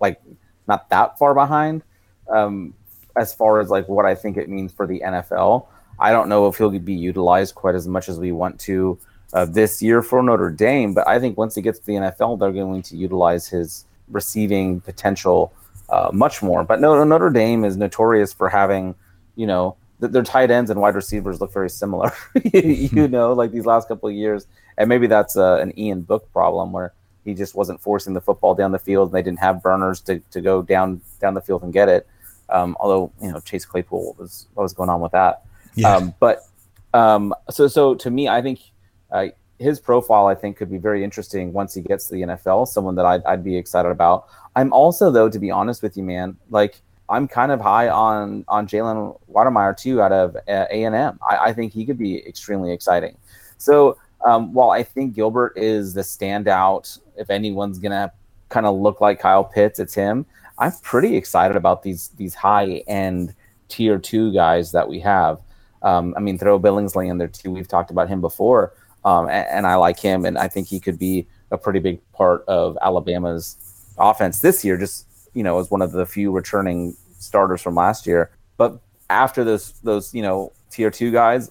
like 0.00 0.20
not 0.66 0.90
that 0.90 1.18
far 1.18 1.34
behind, 1.34 1.82
um, 2.28 2.74
as 3.16 3.32
far 3.32 3.60
as 3.60 3.70
like 3.70 3.88
what 3.88 4.04
I 4.04 4.16
think 4.16 4.36
it 4.36 4.48
means 4.48 4.72
for 4.72 4.88
the 4.88 5.00
NFL. 5.04 5.66
I 6.00 6.10
don't 6.10 6.28
know 6.28 6.48
if 6.48 6.58
he'll 6.58 6.70
be 6.70 6.94
utilized 6.94 7.54
quite 7.54 7.76
as 7.76 7.86
much 7.86 8.08
as 8.08 8.18
we 8.18 8.32
want 8.32 8.58
to 8.60 8.98
uh, 9.34 9.44
this 9.44 9.80
year 9.80 10.02
for 10.02 10.20
Notre 10.20 10.50
Dame, 10.50 10.94
but 10.94 11.06
I 11.06 11.20
think 11.20 11.38
once 11.38 11.54
he 11.54 11.62
gets 11.62 11.78
to 11.78 11.86
the 11.86 11.92
NFL, 11.92 12.40
they're 12.40 12.50
going 12.50 12.82
to 12.82 12.96
utilize 12.96 13.46
his 13.46 13.84
receiving 14.08 14.80
potential 14.80 15.52
uh, 15.90 16.10
much 16.12 16.42
more. 16.42 16.64
But 16.64 16.80
no, 16.80 17.04
Notre 17.04 17.30
Dame 17.30 17.64
is 17.64 17.76
notorious 17.76 18.32
for 18.32 18.48
having, 18.48 18.96
you 19.36 19.46
know, 19.46 19.76
their 20.08 20.22
tight 20.22 20.50
ends 20.50 20.70
and 20.70 20.80
wide 20.80 20.94
receivers 20.94 21.40
look 21.40 21.52
very 21.52 21.70
similar. 21.70 22.12
you 22.52 22.88
hmm. 22.88 23.10
know, 23.10 23.32
like 23.32 23.52
these 23.52 23.66
last 23.66 23.88
couple 23.88 24.08
of 24.08 24.14
years, 24.14 24.46
and 24.76 24.88
maybe 24.88 25.06
that's 25.06 25.36
uh, 25.36 25.58
an 25.60 25.78
Ian 25.78 26.02
Book 26.02 26.30
problem 26.32 26.72
where 26.72 26.92
he 27.24 27.34
just 27.34 27.54
wasn't 27.54 27.80
forcing 27.80 28.14
the 28.14 28.20
football 28.20 28.54
down 28.54 28.72
the 28.72 28.78
field, 28.78 29.08
and 29.08 29.14
they 29.14 29.22
didn't 29.22 29.38
have 29.38 29.62
burners 29.62 30.00
to, 30.02 30.18
to 30.30 30.40
go 30.40 30.62
down 30.62 31.00
down 31.20 31.34
the 31.34 31.40
field 31.40 31.62
and 31.62 31.72
get 31.72 31.88
it. 31.88 32.06
Um, 32.48 32.76
although 32.80 33.12
you 33.20 33.30
know 33.30 33.40
Chase 33.40 33.64
Claypool 33.64 34.16
was 34.18 34.48
what 34.54 34.62
was 34.62 34.72
going 34.72 34.90
on 34.90 35.00
with 35.00 35.12
that. 35.12 35.42
Yeah. 35.74 35.96
Um, 35.96 36.14
but 36.18 36.44
um, 36.92 37.34
so 37.50 37.68
so 37.68 37.94
to 37.94 38.10
me, 38.10 38.28
I 38.28 38.42
think 38.42 38.60
uh, 39.10 39.28
his 39.58 39.80
profile 39.80 40.26
I 40.26 40.34
think 40.34 40.56
could 40.56 40.70
be 40.70 40.78
very 40.78 41.04
interesting 41.04 41.52
once 41.52 41.74
he 41.74 41.80
gets 41.80 42.08
to 42.08 42.14
the 42.14 42.22
NFL. 42.22 42.68
Someone 42.68 42.96
that 42.96 43.06
I'd, 43.06 43.24
I'd 43.24 43.44
be 43.44 43.56
excited 43.56 43.90
about. 43.90 44.26
I'm 44.56 44.72
also 44.72 45.10
though, 45.10 45.28
to 45.28 45.38
be 45.38 45.50
honest 45.50 45.82
with 45.82 45.96
you, 45.96 46.02
man, 46.02 46.36
like 46.50 46.80
I'm 47.12 47.28
kind 47.28 47.52
of 47.52 47.60
high 47.60 47.88
on 47.88 48.44
on 48.48 48.66
Jalen 48.66 49.18
Wydermyer 49.30 49.76
too 49.76 50.00
out 50.00 50.12
of 50.12 50.36
uh, 50.36 50.66
A 50.70 50.84
and 50.84 50.94
M. 50.94 51.18
I 51.28 51.52
think 51.52 51.72
he 51.72 51.84
could 51.84 51.98
be 51.98 52.26
extremely 52.26 52.72
exciting. 52.72 53.16
So 53.58 53.98
um, 54.24 54.52
while 54.52 54.70
I 54.70 54.82
think 54.82 55.14
Gilbert 55.14 55.52
is 55.56 55.94
the 55.94 56.00
standout, 56.00 56.98
if 57.16 57.30
anyone's 57.30 57.78
gonna 57.78 58.12
kind 58.48 58.66
of 58.66 58.76
look 58.76 59.00
like 59.00 59.20
Kyle 59.20 59.44
Pitts, 59.44 59.78
it's 59.78 59.94
him. 59.94 60.26
I'm 60.58 60.72
pretty 60.82 61.16
excited 61.16 61.56
about 61.56 61.82
these 61.82 62.08
these 62.16 62.34
high 62.34 62.82
end 62.86 63.34
tier 63.68 63.98
two 63.98 64.32
guys 64.32 64.72
that 64.72 64.88
we 64.88 65.00
have. 65.00 65.40
Um, 65.82 66.14
I 66.16 66.20
mean, 66.20 66.38
throw 66.38 66.60
Billingsley 66.60 67.10
in 67.10 67.18
there 67.18 67.28
too. 67.28 67.50
We've 67.50 67.68
talked 67.68 67.90
about 67.90 68.08
him 68.08 68.20
before, 68.20 68.72
um, 69.04 69.28
and, 69.28 69.46
and 69.48 69.66
I 69.66 69.74
like 69.74 69.98
him, 69.98 70.24
and 70.24 70.38
I 70.38 70.48
think 70.48 70.68
he 70.68 70.78
could 70.78 70.98
be 70.98 71.26
a 71.50 71.58
pretty 71.58 71.80
big 71.80 72.00
part 72.12 72.44
of 72.46 72.78
Alabama's 72.80 73.56
offense 73.98 74.40
this 74.40 74.64
year. 74.64 74.76
Just 74.76 75.06
you 75.34 75.42
know, 75.42 75.58
as 75.58 75.70
one 75.70 75.82
of 75.82 75.92
the 75.92 76.06
few 76.06 76.30
returning 76.30 76.96
starters 77.22 77.62
from 77.62 77.74
last 77.74 78.06
year. 78.06 78.30
But 78.56 78.80
after 79.08 79.44
those 79.44 79.72
those 79.82 80.14
you 80.14 80.22
know 80.22 80.52
tier 80.70 80.90
two 80.90 81.10
guys, 81.10 81.50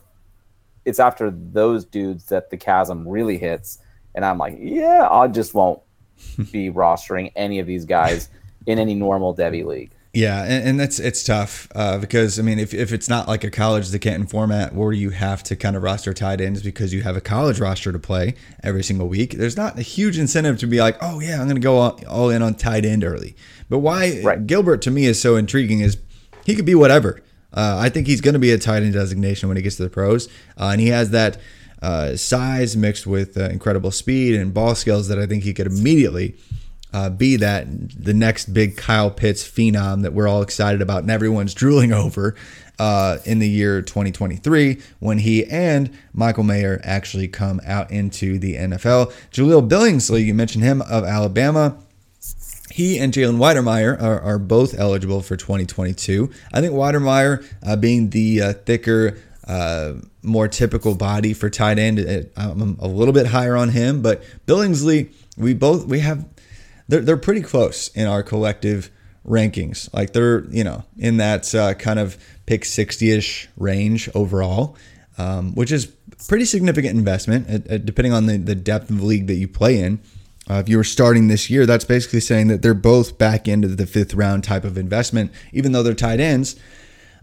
it's 0.86 1.00
after 1.00 1.32
those 1.32 1.86
dudes 1.86 2.26
that 2.26 2.50
the 2.50 2.58
chasm 2.58 3.08
really 3.08 3.38
hits, 3.38 3.80
and 4.16 4.26
I'm 4.26 4.38
like, 4.38 4.58
yeah, 4.60 5.08
I 5.10 5.28
just 5.28 5.54
won't 5.54 5.82
be 6.52 6.70
rostering 6.70 7.32
any 7.36 7.60
of 7.60 7.68
these 7.68 7.86
guys 7.86 8.30
in 8.66 8.80
any 8.80 8.96
normal 8.96 9.36
Devy 9.36 9.66
league. 9.66 9.92
Yeah, 10.14 10.44
and, 10.44 10.68
and 10.68 10.80
that's 10.80 11.00
it's 11.00 11.24
tough 11.24 11.70
uh, 11.74 11.98
because 11.98 12.38
I 12.38 12.42
mean, 12.42 12.60
if, 12.60 12.74
if 12.74 12.92
it's 12.92 13.08
not 13.08 13.30
like 13.30 13.46
a 13.46 13.50
college 13.50 13.90
the 13.90 14.00
Canton 14.00 14.28
format 14.28 14.76
where 14.76 14.92
you 14.92 15.12
have 15.12 15.42
to 15.44 15.56
kind 15.56 15.78
of 15.78 15.84
roster 15.84 16.14
tight 16.14 16.42
ends 16.42 16.62
because 16.62 16.94
you 16.94 17.02
have 17.04 17.16
a 17.16 17.22
college 17.22 17.62
roster 17.62 17.94
to 17.94 18.00
play 18.00 18.36
every 18.62 18.84
single 18.84 19.08
week, 19.08 19.36
there's 19.36 19.56
not 19.56 19.80
a 19.80 19.82
huge 19.82 20.18
incentive 20.18 20.60
to 20.60 20.68
be 20.68 20.82
like, 20.82 20.98
oh 21.02 21.22
yeah, 21.22 21.40
I'm 21.40 21.48
going 21.48 21.56
to 21.56 21.62
go 21.62 21.78
all, 21.78 22.00
all, 22.10 22.30
in 22.30 22.42
on 22.42 22.56
tight 22.56 22.84
end 22.84 23.06
early. 23.06 23.38
But 23.72 23.80
why 23.80 24.20
right. 24.22 24.46
Gilbert 24.46 24.82
to 24.82 24.92
me 24.92 25.06
is 25.06 25.20
so 25.20 25.38
intriguing 25.38 25.80
is 25.80 25.98
he 26.46 26.56
could 26.56 26.66
be 26.66 26.76
whatever. 26.76 27.22
Uh, 27.54 27.78
I 27.80 27.88
think 27.88 28.06
he's 28.06 28.20
going 28.20 28.34
to 28.34 28.40
be 28.40 28.52
a 28.52 28.58
tight 28.58 28.84
end 28.84 28.94
designation 28.94 29.48
when 29.48 29.56
he 29.56 29.64
gets 29.64 29.78
to 29.78 29.84
the 29.84 29.90
pros, 29.90 30.28
uh, 30.60 30.72
and 30.74 30.82
he 30.82 30.90
has 30.90 31.12
that 31.12 31.38
uh, 31.82 32.18
size 32.18 32.76
mixed 32.76 33.08
with 33.08 33.38
uh, 33.38 33.46
incredible 33.46 33.92
speed 33.92 34.36
and 34.36 34.54
ball 34.54 34.76
skills 34.76 35.08
that 35.08 35.18
I 35.18 35.26
think 35.26 35.44
he 35.44 35.54
could 35.54 35.68
immediately 35.68 36.36
uh, 36.92 37.10
be 37.10 37.38
that 37.38 37.66
the 37.98 38.14
next 38.14 38.54
big 38.54 38.76
Kyle 38.76 39.10
Pitts 39.10 39.42
phenom 39.42 40.02
that 40.02 40.12
we're 40.12 40.28
all 40.28 40.42
excited 40.42 40.82
about 40.82 41.04
and 41.04 41.12
everyone's 41.12 41.54
drooling 41.64 41.94
over 41.94 42.36
uh, 42.78 43.20
in 43.24 43.40
the 43.40 43.48
year 43.48 43.82
2023 43.82 44.82
when 45.00 45.20
he 45.20 45.46
and 45.46 45.98
Michael 46.12 46.44
Mayer 46.44 46.82
actually 46.84 47.30
come 47.30 47.62
out 47.66 47.90
into 47.90 48.38
the 48.38 48.56
NFL. 48.56 49.14
Jahleel 49.32 49.68
Billingsley, 49.68 50.26
you 50.26 50.34
mentioned 50.34 50.66
him 50.66 50.82
of 50.82 51.06
Alabama. 51.06 51.78
He 52.72 53.00
and 53.00 53.14
Jalen 53.14 53.38
Wydermyer 53.38 54.02
are, 54.02 54.22
are 54.22 54.40
both 54.40 54.78
eligible 54.78 55.22
for 55.22 55.36
2022. 55.36 56.32
I 56.54 56.62
think 56.62 56.74
Wydermyer, 56.74 57.46
uh, 57.64 57.76
being 57.76 58.10
the 58.10 58.42
uh, 58.42 58.54
thicker, 58.54 59.18
uh, 59.48 59.94
more 60.24 60.48
typical 60.48 60.96
body 60.96 61.34
for 61.34 61.50
tight 61.50 61.80
end, 61.80 62.00
I'm 62.38 62.78
a 62.80 62.88
little 62.88 63.14
bit 63.14 63.28
higher 63.28 63.56
on 63.56 63.70
him. 63.70 64.02
But 64.02 64.24
Billingsley, 64.46 65.12
we 65.38 65.54
both 65.54 65.86
we 65.86 66.00
have 66.00 66.28
they're 66.88 67.02
they're 67.02 67.18
pretty 67.18 67.42
close 67.42 67.90
in 67.90 68.08
our 68.08 68.24
collective 68.24 68.92
rankings. 69.28 69.92
Like 69.94 70.14
they're 70.14 70.46
you 70.50 70.64
know 70.64 70.84
in 70.98 71.18
that 71.18 71.54
uh, 71.56 71.74
kind 71.74 72.00
of 72.00 72.18
pick 72.46 72.64
60ish 72.64 73.48
range 73.58 74.10
overall, 74.14 74.78
um, 75.18 75.54
which 75.56 75.72
is 75.72 75.88
pretty 76.28 76.46
significant 76.46 76.98
investment 76.98 77.50
uh, 77.50 77.74
uh, 77.74 77.78
depending 77.78 78.14
on 78.14 78.26
the, 78.26 78.38
the 78.38 78.56
depth 78.56 78.90
of 78.90 79.04
league 79.04 79.28
that 79.28 79.36
you 79.36 79.48
play 79.48 79.80
in. 79.80 80.00
Uh, 80.52 80.60
if 80.60 80.68
you 80.68 80.76
were 80.76 80.84
starting 80.84 81.30
this 81.30 81.50
year, 81.50 81.66
that's 81.66 81.86
basically 81.86 82.20
saying 82.20 82.50
that 82.50 82.62
they're 82.62 82.74
both 82.74 83.18
back 83.18 83.48
into 83.48 83.70
the 83.70 83.86
fifth 83.86 84.14
round 84.14 84.44
type 84.44 84.66
of 84.66 84.78
investment, 84.78 85.32
even 85.54 85.72
though 85.72 85.82
they're 85.82 85.94
tight 85.94 86.20
ends. 86.20 86.58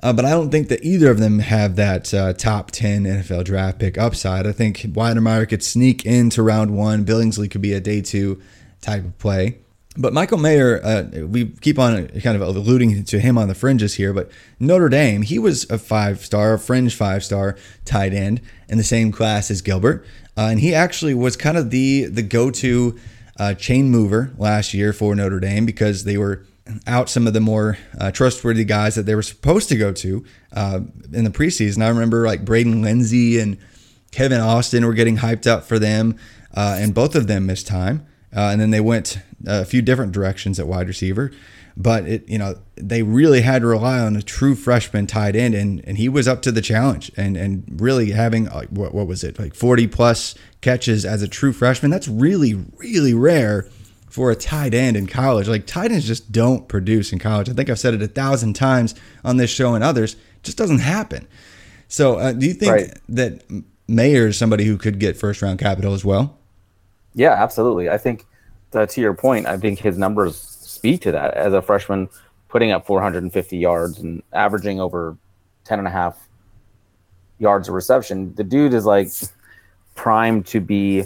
Uh, 0.02 0.14
but 0.14 0.24
I 0.24 0.30
don't 0.30 0.50
think 0.50 0.68
that 0.68 0.82
either 0.82 1.10
of 1.10 1.18
them 1.18 1.40
have 1.40 1.76
that 1.76 2.14
uh, 2.14 2.32
top 2.32 2.70
10 2.70 3.04
NFL 3.04 3.44
draft 3.44 3.78
pick 3.78 3.98
upside. 3.98 4.46
I 4.46 4.52
think 4.52 4.78
Wydermyer 4.78 5.46
could 5.46 5.62
sneak 5.62 6.06
into 6.06 6.42
round 6.42 6.74
one. 6.74 7.04
Billingsley 7.04 7.50
could 7.50 7.60
be 7.60 7.74
a 7.74 7.80
day 7.80 8.00
two 8.00 8.40
type 8.80 9.04
of 9.04 9.18
play. 9.18 9.58
But 9.98 10.14
Michael 10.14 10.38
Mayer, 10.38 10.80
uh, 10.82 11.26
we 11.26 11.46
keep 11.46 11.78
on 11.78 12.08
kind 12.08 12.40
of 12.40 12.56
alluding 12.56 13.04
to 13.04 13.18
him 13.20 13.36
on 13.36 13.48
the 13.48 13.54
fringes 13.54 13.94
here, 13.94 14.14
but 14.14 14.30
Notre 14.58 14.88
Dame, 14.88 15.20
he 15.20 15.38
was 15.38 15.68
a 15.68 15.76
five 15.76 16.24
star, 16.24 16.56
fringe 16.56 16.94
five 16.94 17.22
star 17.22 17.56
tight 17.84 18.14
end 18.14 18.40
in 18.68 18.78
the 18.78 18.84
same 18.84 19.12
class 19.12 19.50
as 19.50 19.60
Gilbert. 19.60 20.06
Uh, 20.36 20.48
and 20.50 20.60
he 20.60 20.72
actually 20.72 21.14
was 21.14 21.36
kind 21.36 21.58
of 21.58 21.70
the, 21.70 22.04
the 22.04 22.22
go 22.22 22.50
to 22.52 22.96
uh, 23.38 23.54
chain 23.54 23.90
mover 23.90 24.32
last 24.36 24.74
year 24.74 24.92
for 24.92 25.14
Notre 25.14 25.40
Dame 25.40 25.66
because 25.66 26.04
they 26.04 26.16
were 26.16 26.44
out 26.86 27.08
some 27.08 27.26
of 27.26 27.32
the 27.32 27.40
more 27.40 27.78
uh, 27.98 28.10
trustworthy 28.10 28.64
guys 28.64 28.94
that 28.94 29.06
they 29.06 29.14
were 29.14 29.22
supposed 29.22 29.68
to 29.70 29.76
go 29.76 29.92
to 29.92 30.24
uh, 30.52 30.80
in 31.12 31.24
the 31.24 31.30
preseason. 31.30 31.82
I 31.82 31.88
remember 31.88 32.26
like 32.26 32.44
Braden 32.44 32.82
Lenzy 32.82 33.38
and 33.38 33.58
Kevin 34.10 34.40
Austin 34.40 34.84
were 34.84 34.94
getting 34.94 35.18
hyped 35.18 35.46
up 35.46 35.64
for 35.64 35.78
them, 35.78 36.18
uh, 36.54 36.76
and 36.78 36.94
both 36.94 37.14
of 37.14 37.26
them 37.26 37.46
missed 37.46 37.66
time. 37.66 38.06
Uh, 38.34 38.50
and 38.52 38.60
then 38.60 38.70
they 38.70 38.80
went 38.80 39.18
a 39.46 39.64
few 39.64 39.80
different 39.80 40.12
directions 40.12 40.60
at 40.60 40.66
wide 40.66 40.88
receiver. 40.88 41.32
But 41.80 42.08
it, 42.08 42.28
you 42.28 42.38
know, 42.38 42.56
they 42.74 43.04
really 43.04 43.40
had 43.40 43.62
to 43.62 43.68
rely 43.68 44.00
on 44.00 44.16
a 44.16 44.22
true 44.22 44.56
freshman 44.56 45.06
tight 45.06 45.36
end, 45.36 45.54
and, 45.54 45.80
and 45.86 45.96
he 45.96 46.08
was 46.08 46.26
up 46.26 46.42
to 46.42 46.50
the 46.50 46.60
challenge, 46.60 47.12
and 47.16 47.36
and 47.36 47.64
really 47.80 48.10
having 48.10 48.46
like 48.46 48.68
what 48.70 48.92
what 48.92 49.06
was 49.06 49.22
it 49.22 49.38
like 49.38 49.54
forty 49.54 49.86
plus 49.86 50.34
catches 50.60 51.04
as 51.04 51.22
a 51.22 51.28
true 51.28 51.52
freshman. 51.52 51.92
That's 51.92 52.08
really 52.08 52.54
really 52.78 53.14
rare 53.14 53.68
for 54.10 54.32
a 54.32 54.34
tight 54.34 54.74
end 54.74 54.96
in 54.96 55.06
college. 55.06 55.46
Like 55.46 55.66
tight 55.66 55.92
ends 55.92 56.04
just 56.04 56.32
don't 56.32 56.66
produce 56.66 57.12
in 57.12 57.20
college. 57.20 57.48
I 57.48 57.52
think 57.52 57.70
I've 57.70 57.78
said 57.78 57.94
it 57.94 58.02
a 58.02 58.08
thousand 58.08 58.54
times 58.54 58.96
on 59.24 59.36
this 59.36 59.50
show 59.50 59.74
and 59.74 59.84
others. 59.84 60.14
It 60.14 60.42
just 60.42 60.58
doesn't 60.58 60.80
happen. 60.80 61.28
So, 61.86 62.16
uh, 62.16 62.32
do 62.32 62.46
you 62.46 62.54
think 62.54 62.72
right. 62.72 62.98
that 63.10 63.44
Mayer 63.86 64.26
is 64.26 64.36
somebody 64.36 64.64
who 64.64 64.76
could 64.76 64.98
get 64.98 65.16
first 65.16 65.42
round 65.42 65.60
capital 65.60 65.94
as 65.94 66.04
well? 66.04 66.38
Yeah, 67.14 67.32
absolutely. 67.32 67.88
I 67.88 67.98
think 67.98 68.26
uh, 68.72 68.86
to 68.86 69.00
your 69.00 69.14
point, 69.14 69.46
I 69.46 69.56
think 69.56 69.78
his 69.78 69.96
numbers 69.96 70.57
speak 70.78 71.00
to 71.02 71.12
that 71.12 71.34
as 71.34 71.52
a 71.52 71.60
freshman, 71.60 72.08
putting 72.48 72.70
up 72.70 72.86
450 72.86 73.56
yards 73.56 73.98
and 73.98 74.22
averaging 74.32 74.80
over 74.80 75.16
10 75.64 75.78
and 75.80 75.88
a 75.88 75.90
half 75.90 76.28
yards 77.38 77.68
of 77.68 77.74
reception. 77.74 78.34
The 78.34 78.44
dude 78.44 78.72
is 78.74 78.84
like 78.84 79.08
primed 79.94 80.46
to 80.46 80.60
be 80.60 81.04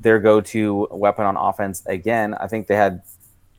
their 0.00 0.18
go-to 0.18 0.88
weapon 0.90 1.24
on 1.24 1.36
offense 1.36 1.82
again. 1.86 2.34
I 2.34 2.48
think 2.48 2.66
they 2.66 2.76
had 2.76 3.02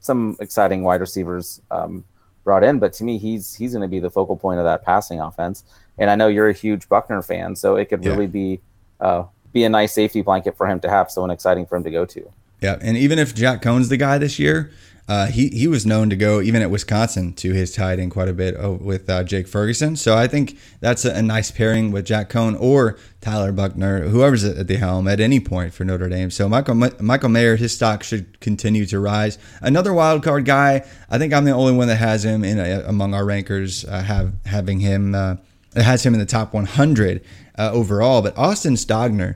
some 0.01 0.36
exciting 0.41 0.83
wide 0.83 0.99
receivers 0.99 1.62
um, 1.71 2.03
brought 2.43 2.63
in, 2.63 2.79
but 2.79 2.91
to 2.93 3.03
me, 3.05 3.17
he's 3.17 3.55
he's 3.55 3.71
going 3.71 3.81
to 3.81 3.88
be 3.88 3.99
the 3.99 4.09
focal 4.09 4.36
point 4.36 4.59
of 4.59 4.65
that 4.65 4.83
passing 4.83 5.21
offense. 5.21 5.63
And 5.97 6.09
I 6.09 6.15
know 6.15 6.27
you're 6.27 6.49
a 6.49 6.53
huge 6.53 6.89
Buchner 6.89 7.21
fan, 7.21 7.55
so 7.55 7.75
it 7.77 7.86
could 7.86 8.03
Yeah. 8.03 8.12
really 8.12 8.27
be 8.27 8.59
uh, 8.99 9.23
be 9.53 9.63
a 9.63 9.69
nice 9.69 9.93
safety 9.93 10.21
blanket 10.21 10.57
for 10.57 10.67
him 10.67 10.79
to 10.81 10.89
have, 10.89 11.09
someone 11.12 11.31
exciting 11.31 11.65
for 11.65 11.75
him 11.77 11.83
to 11.83 11.91
go 11.91 12.05
to. 12.05 12.29
Yeah, 12.62 12.77
and 12.81 12.97
even 12.97 13.19
if 13.19 13.33
Jack 13.36 13.62
Coan's 13.62 13.89
the 13.89 13.97
guy 13.97 14.17
this 14.17 14.39
year, 14.39 14.71
uh, 15.05 15.27
he 15.27 15.49
he 15.49 15.67
was 15.67 15.85
known 15.85 16.09
to 16.09 16.15
go 16.15 16.41
even 16.41 16.61
at 16.61 16.71
Wisconsin 16.71 17.33
to 17.33 17.51
his 17.51 17.73
tight 17.73 17.99
end 17.99 18.11
quite 18.11 18.29
a 18.29 18.33
bit 18.33 18.55
oh, 18.57 18.73
with 18.73 19.09
uh, 19.09 19.23
Jake 19.23 19.49
Ferguson. 19.49 19.97
So 19.97 20.15
I 20.17 20.27
think 20.27 20.57
that's 20.79 21.03
a, 21.03 21.13
a 21.13 21.21
nice 21.21 21.51
pairing 21.51 21.91
with 21.91 22.05
Jack 22.05 22.29
Coan 22.29 22.59
or 22.59 22.97
Tyler 23.19 23.51
Buchner, 23.51 24.07
whoever's 24.07 24.45
at 24.45 24.67
the 24.67 24.77
helm 24.77 25.09
at 25.09 25.19
any 25.19 25.41
point 25.41 25.73
for 25.73 25.83
Notre 25.83 26.07
Dame. 26.07 26.31
So 26.31 26.47
Michael 26.47 26.75
Michael 26.75 27.29
Mayer, 27.29 27.57
his 27.57 27.75
stock 27.75 28.03
should 28.03 28.39
continue 28.39 28.85
to 28.85 28.99
rise. 28.99 29.37
Another 29.61 29.93
wild 29.93 30.23
card 30.23 30.45
guy. 30.45 30.85
I 31.09 31.17
think 31.17 31.33
I'm 31.33 31.43
the 31.43 31.51
only 31.51 31.73
one 31.73 31.89
that 31.89 31.97
has 31.97 32.23
him 32.23 32.45
in 32.45 32.59
among 32.59 33.13
our 33.13 33.25
rankers. 33.25 33.83
Uh, 33.83 34.01
have 34.01 34.33
having 34.45 34.79
him 34.79 35.15
uh, 35.15 35.35
has 35.75 36.05
him 36.05 36.13
in 36.13 36.19
the 36.21 36.25
top 36.25 36.53
100 36.53 37.21
uh, 37.57 37.71
overall. 37.73 38.21
But 38.21 38.37
Austin 38.37 38.75
Stogner 38.75 39.35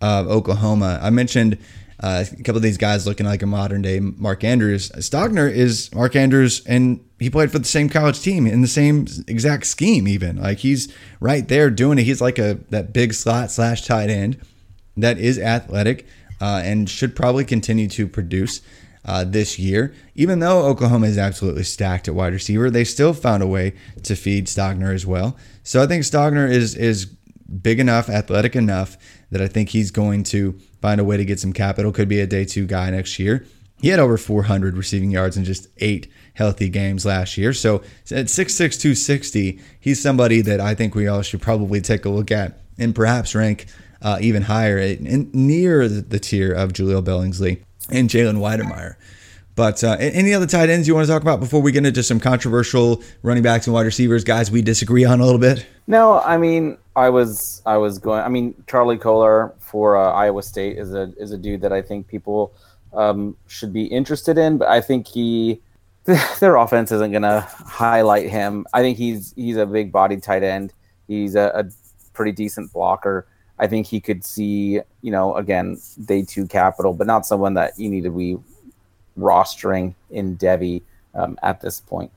of 0.00 0.26
Oklahoma. 0.28 0.98
I 1.00 1.10
mentioned 1.10 1.56
uh, 2.00 2.24
a 2.30 2.36
couple 2.42 2.56
of 2.56 2.62
these 2.62 2.78
guys 2.78 3.06
looking 3.06 3.26
like 3.26 3.42
a 3.42 3.46
modern 3.46 3.82
day 3.82 4.00
Mark 4.00 4.44
Andrews. 4.44 4.90
Stogner 4.96 5.50
is 5.50 5.92
Mark 5.94 6.16
Andrews, 6.16 6.64
and 6.66 7.04
he 7.18 7.30
played 7.30 7.52
for 7.52 7.58
the 7.58 7.64
same 7.64 7.88
college 7.88 8.20
team 8.20 8.46
in 8.46 8.62
the 8.62 8.68
same 8.68 9.06
exact 9.28 9.66
scheme. 9.66 10.08
Even 10.08 10.36
like 10.36 10.58
he's 10.58 10.92
right 11.20 11.46
there 11.48 11.70
doing 11.70 11.98
it. 11.98 12.04
He's 12.04 12.20
like 12.20 12.38
a 12.38 12.58
that 12.70 12.92
big 12.92 13.14
slot 13.14 13.50
slash 13.50 13.82
tight 13.82 14.10
end 14.10 14.38
that 14.96 15.18
is 15.18 15.38
athletic 15.38 16.06
uh, 16.40 16.62
and 16.64 16.88
should 16.88 17.14
probably 17.14 17.44
continue 17.44 17.88
to 17.88 18.08
produce. 18.08 18.60
Uh, 19.06 19.22
this 19.22 19.58
year, 19.58 19.94
even 20.14 20.38
though 20.38 20.64
Oklahoma 20.64 21.06
is 21.06 21.18
absolutely 21.18 21.62
stacked 21.62 22.08
at 22.08 22.14
wide 22.14 22.32
receiver, 22.32 22.70
they 22.70 22.84
still 22.84 23.12
found 23.12 23.42
a 23.42 23.46
way 23.46 23.74
to 24.02 24.16
feed 24.16 24.46
Stogner 24.46 24.94
as 24.94 25.04
well. 25.04 25.36
So 25.62 25.82
I 25.82 25.86
think 25.86 26.04
Stogner 26.04 26.50
is 26.50 26.74
is 26.74 27.04
big 27.04 27.80
enough, 27.80 28.08
athletic 28.08 28.56
enough 28.56 28.96
that 29.34 29.42
I 29.42 29.48
think 29.48 29.70
he's 29.70 29.90
going 29.90 30.22
to 30.22 30.52
find 30.80 31.00
a 31.00 31.04
way 31.04 31.16
to 31.16 31.24
get 31.24 31.40
some 31.40 31.52
capital. 31.52 31.90
Could 31.90 32.08
be 32.08 32.20
a 32.20 32.26
day 32.26 32.44
two 32.44 32.66
guy 32.66 32.88
next 32.90 33.18
year. 33.18 33.44
He 33.80 33.88
had 33.88 33.98
over 33.98 34.16
400 34.16 34.76
receiving 34.76 35.10
yards 35.10 35.36
in 35.36 35.44
just 35.44 35.66
eight 35.78 36.06
healthy 36.34 36.68
games 36.68 37.04
last 37.04 37.36
year. 37.36 37.52
So 37.52 37.78
at 38.12 38.26
6'6, 38.26 38.56
260, 38.80 39.60
he's 39.80 40.00
somebody 40.00 40.40
that 40.42 40.60
I 40.60 40.76
think 40.76 40.94
we 40.94 41.08
all 41.08 41.22
should 41.22 41.42
probably 41.42 41.80
take 41.80 42.04
a 42.04 42.10
look 42.10 42.30
at 42.30 42.60
and 42.78 42.94
perhaps 42.94 43.34
rank 43.34 43.66
uh, 44.00 44.18
even 44.20 44.42
higher, 44.42 44.78
in, 44.78 45.30
near 45.34 45.88
the 45.88 46.20
tier 46.20 46.52
of 46.52 46.72
Jahleel 46.72 47.02
Billingsley 47.02 47.60
and 47.90 48.08
Jalen 48.08 48.36
Wydermyer. 48.36 48.94
But 49.56 49.84
uh, 49.84 49.96
any 50.00 50.34
other 50.34 50.46
tight 50.46 50.68
ends 50.68 50.88
you 50.88 50.94
want 50.94 51.06
to 51.06 51.12
talk 51.12 51.22
about 51.22 51.38
before 51.38 51.62
we 51.62 51.70
get 51.70 51.86
into 51.86 52.02
some 52.02 52.18
controversial 52.18 53.02
running 53.22 53.42
backs 53.42 53.66
and 53.66 53.74
wide 53.74 53.86
receivers, 53.86 54.24
guys 54.24 54.50
we 54.50 54.62
disagree 54.62 55.04
on 55.04 55.20
a 55.20 55.24
little 55.24 55.38
bit? 55.38 55.64
No, 55.86 56.20
I 56.20 56.38
mean, 56.38 56.76
I 56.96 57.08
was 57.10 57.62
I 57.64 57.76
was 57.76 57.98
going. 57.98 58.22
I 58.22 58.28
mean, 58.28 58.54
Charlie 58.66 58.98
Kolar 58.98 59.54
for 59.60 59.96
uh, 59.96 60.10
Iowa 60.10 60.42
State 60.42 60.76
is 60.76 60.92
a 60.92 61.12
is 61.18 61.30
a 61.30 61.38
dude 61.38 61.60
that 61.60 61.72
I 61.72 61.82
think 61.82 62.08
people 62.08 62.52
um, 62.92 63.36
should 63.46 63.72
be 63.72 63.84
interested 63.84 64.38
in. 64.38 64.58
But 64.58 64.68
I 64.68 64.80
think 64.80 65.06
he 65.06 65.60
their 66.40 66.56
offense 66.56 66.90
isn't 66.90 67.12
going 67.12 67.22
to 67.22 67.40
highlight 67.40 68.30
him. 68.30 68.66
I 68.72 68.80
think 68.80 68.98
he's 68.98 69.32
he's 69.36 69.56
a 69.56 69.66
big 69.66 69.92
body 69.92 70.16
tight 70.16 70.42
end. 70.42 70.72
He's 71.06 71.36
a, 71.36 71.52
a 71.54 71.64
pretty 72.12 72.32
decent 72.32 72.72
blocker. 72.72 73.26
I 73.58 73.68
think 73.68 73.86
he 73.86 74.00
could 74.00 74.24
see, 74.24 74.80
you 75.02 75.12
know, 75.12 75.36
again, 75.36 75.78
day 76.06 76.24
two 76.24 76.46
capital, 76.46 76.92
but 76.92 77.06
not 77.06 77.24
someone 77.24 77.54
that 77.54 77.78
you 77.78 77.88
need 77.88 78.02
to 78.02 78.10
be 78.10 78.36
rostering 79.18 79.94
in 80.10 80.36
Devy 80.36 80.82
um, 81.14 81.38
at 81.42 81.60
this 81.60 81.80
point. 81.80 82.10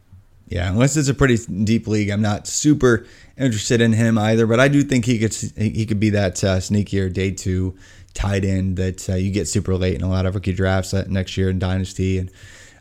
Yeah, 0.50 0.70
unless 0.70 0.96
it's 0.96 1.10
a 1.10 1.14
pretty 1.14 1.38
deep 1.66 1.88
league, 1.88 2.10
I'm 2.10 2.22
not 2.22 2.48
super 2.48 3.06
interested 3.38 3.82
in 3.82 3.92
him 3.92 4.18
either. 4.18 4.48
But 4.48 4.62
I 4.62 4.70
do 4.70 4.82
think 4.82 5.04
he 5.06 5.20
could 5.20 5.34
he 5.58 5.86
could 5.86 6.00
be 6.00 6.12
that 6.12 6.42
uh, 6.44 6.58
sneakier 6.58 7.12
day 7.12 7.32
two 7.32 7.76
tight 8.14 8.46
end 8.46 8.78
that 8.78 9.10
uh, 9.10 9.16
you 9.16 9.30
get 9.30 9.48
super 9.48 9.76
late 9.76 9.96
in 9.96 10.02
a 10.02 10.10
lot 10.10 10.26
of 10.26 10.36
rookie 10.36 10.54
drafts 10.54 10.94
next 10.94 11.36
year 11.38 11.50
in 11.50 11.60
Dynasty 11.60 12.18
and 12.18 12.32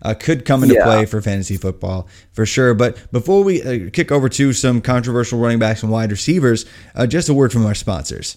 uh, 0.02 0.14
could 0.14 0.44
come 0.44 0.62
into 0.62 0.76
Yeah. 0.76 0.85
play 0.85 1.07
for 1.07 1.20
fantasy 1.20 1.57
football 1.57 2.07
for 2.33 2.46
sure. 2.46 2.72
But 2.72 3.11
before 3.11 3.42
we 3.42 3.62
uh, 3.62 3.90
kick 3.92 4.12
over 4.12 4.29
to 4.29 4.52
some 4.52 4.81
controversial 4.81 5.40
running 5.40 5.59
backs 5.59 5.83
and 5.83 5.90
wide 5.90 6.11
receivers, 6.12 6.66
uh, 6.94 7.07
just 7.07 7.29
a 7.29 7.35
word 7.35 7.52
from 7.52 7.66
our 7.66 7.74
sponsors. 7.74 8.37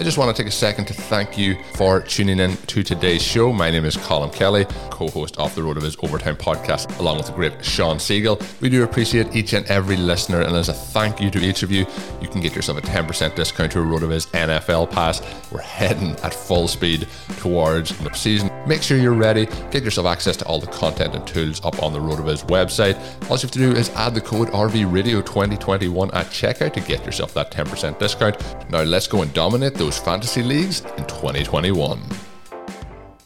I 0.00 0.02
just 0.02 0.16
want 0.16 0.34
to 0.34 0.42
take 0.42 0.48
a 0.50 0.54
second 0.54 0.86
to 0.86 0.94
thank 0.94 1.36
you 1.36 1.58
for 1.74 2.00
tuning 2.00 2.40
in 2.40 2.56
to 2.56 2.82
today's 2.82 3.20
show. 3.20 3.52
My 3.52 3.70
name 3.70 3.84
is 3.84 3.98
Colin 3.98 4.30
Kelly, 4.30 4.64
co 4.88 5.08
host 5.08 5.36
of 5.36 5.54
the 5.54 5.60
RotoViz 5.60 6.02
Overtime 6.02 6.36
podcast, 6.36 6.98
along 7.00 7.18
with 7.18 7.26
the 7.26 7.32
great 7.32 7.62
Shawn 7.62 7.98
Siegele. 7.98 8.40
We 8.62 8.70
do 8.70 8.82
appreciate 8.82 9.36
each 9.36 9.52
and 9.52 9.66
every 9.66 9.98
listener, 9.98 10.40
and 10.40 10.56
as 10.56 10.70
a 10.70 10.72
thank 10.72 11.20
you 11.20 11.30
to 11.32 11.38
each 11.38 11.62
of 11.62 11.70
you, 11.70 11.84
you 12.22 12.28
can 12.28 12.40
get 12.40 12.56
yourself 12.56 12.78
a 12.78 12.80
10% 12.80 13.34
discount 13.34 13.72
to 13.72 13.80
a 13.80 13.82
RotoViz 13.82 14.28
NFL 14.28 14.90
pass. 14.90 15.20
We're 15.52 15.60
heading 15.60 16.12
at 16.22 16.32
full 16.32 16.66
speed 16.66 17.06
towards 17.36 17.94
the 17.98 18.10
season. 18.14 18.50
Make 18.66 18.82
sure 18.82 18.96
you're 18.96 19.12
ready, 19.12 19.48
get 19.70 19.82
yourself 19.82 20.06
access 20.06 20.34
to 20.38 20.46
all 20.46 20.60
the 20.60 20.66
content 20.68 21.14
and 21.14 21.26
tools 21.26 21.62
up 21.62 21.82
on 21.82 21.92
the 21.92 21.98
RotoViz 21.98 22.46
website. 22.46 22.96
All 23.28 23.36
you 23.36 23.42
have 23.42 23.50
to 23.50 23.58
do 23.58 23.72
is 23.72 23.90
add 23.90 24.14
the 24.14 24.22
code 24.22 24.48
RVRadio2021 24.48 26.14
at 26.14 26.26
checkout 26.28 26.72
to 26.72 26.80
get 26.80 27.04
yourself 27.04 27.34
that 27.34 27.50
10% 27.50 27.98
discount. 27.98 28.70
Now 28.70 28.80
let's 28.80 29.06
go 29.06 29.20
and 29.20 29.34
dominate 29.34 29.74
those 29.74 29.89
fantasy 29.98 30.42
leagues 30.42 30.80
in 30.96 31.06
2021. 31.06 32.00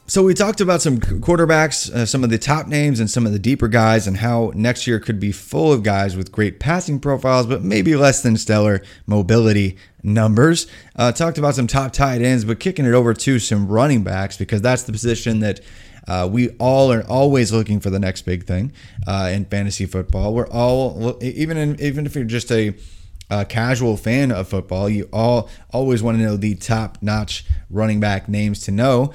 So 0.07 0.23
we 0.23 0.35
talked 0.35 0.61
about 0.61 0.83
some 0.83 0.99
quarterbacks, 0.99 1.91
uh, 1.91 2.05
some 2.05 2.23
of 2.25 2.29
the 2.29 2.37
top 2.37 2.67
names, 2.67 3.01
and 3.01 3.11
some 3.11 3.25
of 3.25 3.33
the 3.33 3.39
deeper 3.39 3.69
guys, 3.69 4.07
and 4.07 4.19
how 4.19 4.53
next 4.55 4.87
year 4.87 5.01
could 5.01 5.19
be 5.19 5.33
full 5.33 5.73
of 5.73 5.83
guys 5.83 6.15
with 6.15 6.31
great 6.31 6.61
passing 6.61 7.01
profiles, 7.01 7.47
but 7.47 7.63
maybe 7.63 7.97
less 7.97 8.23
than 8.23 8.37
stellar 8.37 8.83
mobility 9.07 9.79
numbers. 10.03 10.67
Uh, 10.95 11.11
talked 11.11 11.39
about 11.39 11.55
some 11.55 11.67
top 11.67 11.93
tight 11.93 12.21
ends, 12.21 12.45
but 12.45 12.61
kicking 12.61 12.85
it 12.85 12.93
over 12.93 13.15
to 13.15 13.39
some 13.39 13.67
running 13.67 14.05
backs 14.05 14.37
because 14.37 14.61
that's 14.61 14.83
the 14.83 14.93
position 14.93 15.41
that. 15.41 15.61
Uh, 16.07 16.29
we 16.31 16.51
all 16.59 16.93
are 16.93 17.03
always 17.09 17.51
looking 17.51 17.81
for 17.81 17.89
the 17.89 17.99
next 17.99 18.27
big 18.27 18.45
thing 18.45 18.71
uh, 19.07 19.31
in 19.33 19.47
fantasy 19.47 19.87
football. 19.87 20.35
We're 20.35 20.47
all 20.49 21.17
even 21.23 21.57
in, 21.57 21.81
even 21.81 22.05
if 22.05 22.15
you're 22.15 22.25
just 22.25 22.53
a 22.53 22.75
a 23.31 23.45
casual 23.45 23.97
fan 23.97 24.31
of 24.31 24.49
football, 24.49 24.89
you 24.89 25.09
all 25.13 25.49
always 25.73 26.03
want 26.03 26.19
to 26.19 26.25
know 26.25 26.37
the 26.37 26.55
top 26.55 26.99
notch 27.01 27.45
running 27.71 28.01
back 28.01 28.29
names 28.29 28.61
to 28.65 28.71
know 28.71 29.13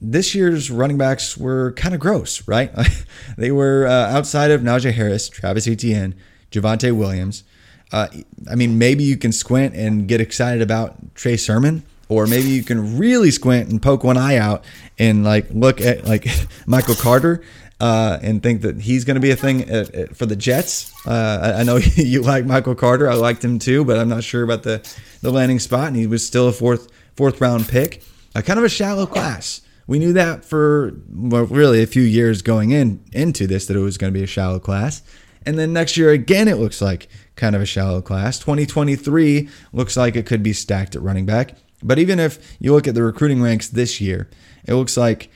this 0.00 0.34
year's 0.34 0.70
running 0.70 0.96
backs 0.96 1.36
were 1.36 1.72
kind 1.72 1.94
of 1.94 2.00
gross, 2.00 2.46
right? 2.48 2.72
they 3.36 3.50
were 3.50 3.86
uh, 3.86 4.16
outside 4.16 4.50
of 4.50 4.62
Najee 4.62 4.92
Harris, 4.92 5.28
Travis 5.28 5.68
Etienne, 5.68 6.14
Javonte 6.50 6.96
Williams. 6.96 7.44
Uh, 7.92 8.08
I 8.50 8.54
mean, 8.54 8.78
maybe 8.78 9.04
you 9.04 9.16
can 9.16 9.32
squint 9.32 9.74
and 9.74 10.08
get 10.08 10.20
excited 10.20 10.62
about 10.62 11.14
Trey 11.14 11.36
Sermon, 11.36 11.82
or 12.08 12.26
maybe 12.26 12.48
you 12.48 12.62
can 12.62 12.98
really 12.98 13.30
squint 13.30 13.68
and 13.68 13.82
poke 13.82 14.04
one 14.04 14.16
eye 14.16 14.36
out 14.36 14.64
and 14.98 15.24
like 15.24 15.46
look 15.50 15.80
at 15.80 16.06
like 16.06 16.26
Michael 16.66 16.94
Carter 16.94 17.42
uh, 17.80 18.18
and 18.22 18.42
think 18.42 18.62
that 18.62 18.80
he's 18.80 19.04
going 19.04 19.16
to 19.16 19.20
be 19.20 19.30
a 19.30 19.36
thing 19.36 19.68
at, 19.70 19.94
at, 19.94 20.16
for 20.16 20.26
the 20.26 20.36
Jets. 20.36 20.92
Uh, 21.06 21.54
I, 21.56 21.60
I, 21.60 21.62
know 21.62 21.76
you 21.96 22.22
like 22.22 22.44
Michael 22.44 22.74
Carter. 22.74 23.10
I 23.10 23.14
liked 23.14 23.44
him 23.44 23.58
too, 23.58 23.84
but 23.84 23.98
I'm 23.98 24.08
not 24.08 24.22
sure 24.22 24.42
about 24.42 24.62
the 24.62 24.86
the 25.22 25.30
landing 25.30 25.58
spot. 25.58 25.88
And 25.88 25.96
he 25.96 26.06
was 26.06 26.26
still 26.26 26.48
a 26.48 26.52
fourth 26.52 26.88
fourth 27.16 27.40
round 27.40 27.68
pick. 27.68 28.02
kind 28.34 28.58
of 28.58 28.64
a 28.64 28.68
shallow 28.68 29.06
class 29.06 29.62
we 29.90 29.98
knew 29.98 30.12
that 30.12 30.44
for 30.44 30.92
well, 31.12 31.46
really 31.46 31.82
a 31.82 31.86
few 31.86 32.02
years 32.02 32.42
going 32.42 32.70
in 32.70 33.02
into 33.12 33.48
this 33.48 33.66
that 33.66 33.76
it 33.76 33.80
was 33.80 33.98
going 33.98 34.12
to 34.12 34.16
be 34.16 34.22
a 34.22 34.26
shallow 34.26 34.60
class. 34.60 35.02
And 35.44 35.58
then 35.58 35.72
next 35.72 35.96
year 35.96 36.10
again, 36.10 36.46
it 36.46 36.58
looks 36.58 36.80
like 36.80 37.08
kind 37.34 37.56
of 37.56 37.62
a 37.62 37.66
shallow 37.66 38.00
class. 38.00 38.38
2023 38.38 39.48
looks 39.72 39.96
like 39.96 40.14
it 40.14 40.26
could 40.26 40.44
be 40.44 40.52
stacked 40.52 40.94
at 40.94 41.02
running 41.02 41.26
back. 41.26 41.56
But 41.82 41.98
even 41.98 42.20
if 42.20 42.56
you 42.60 42.72
look 42.72 42.86
at 42.86 42.94
the 42.94 43.02
recruiting 43.02 43.42
ranks 43.42 43.66
this 43.66 44.00
year, 44.00 44.30
it 44.64 44.74
looks 44.74 44.96
like 44.96 45.28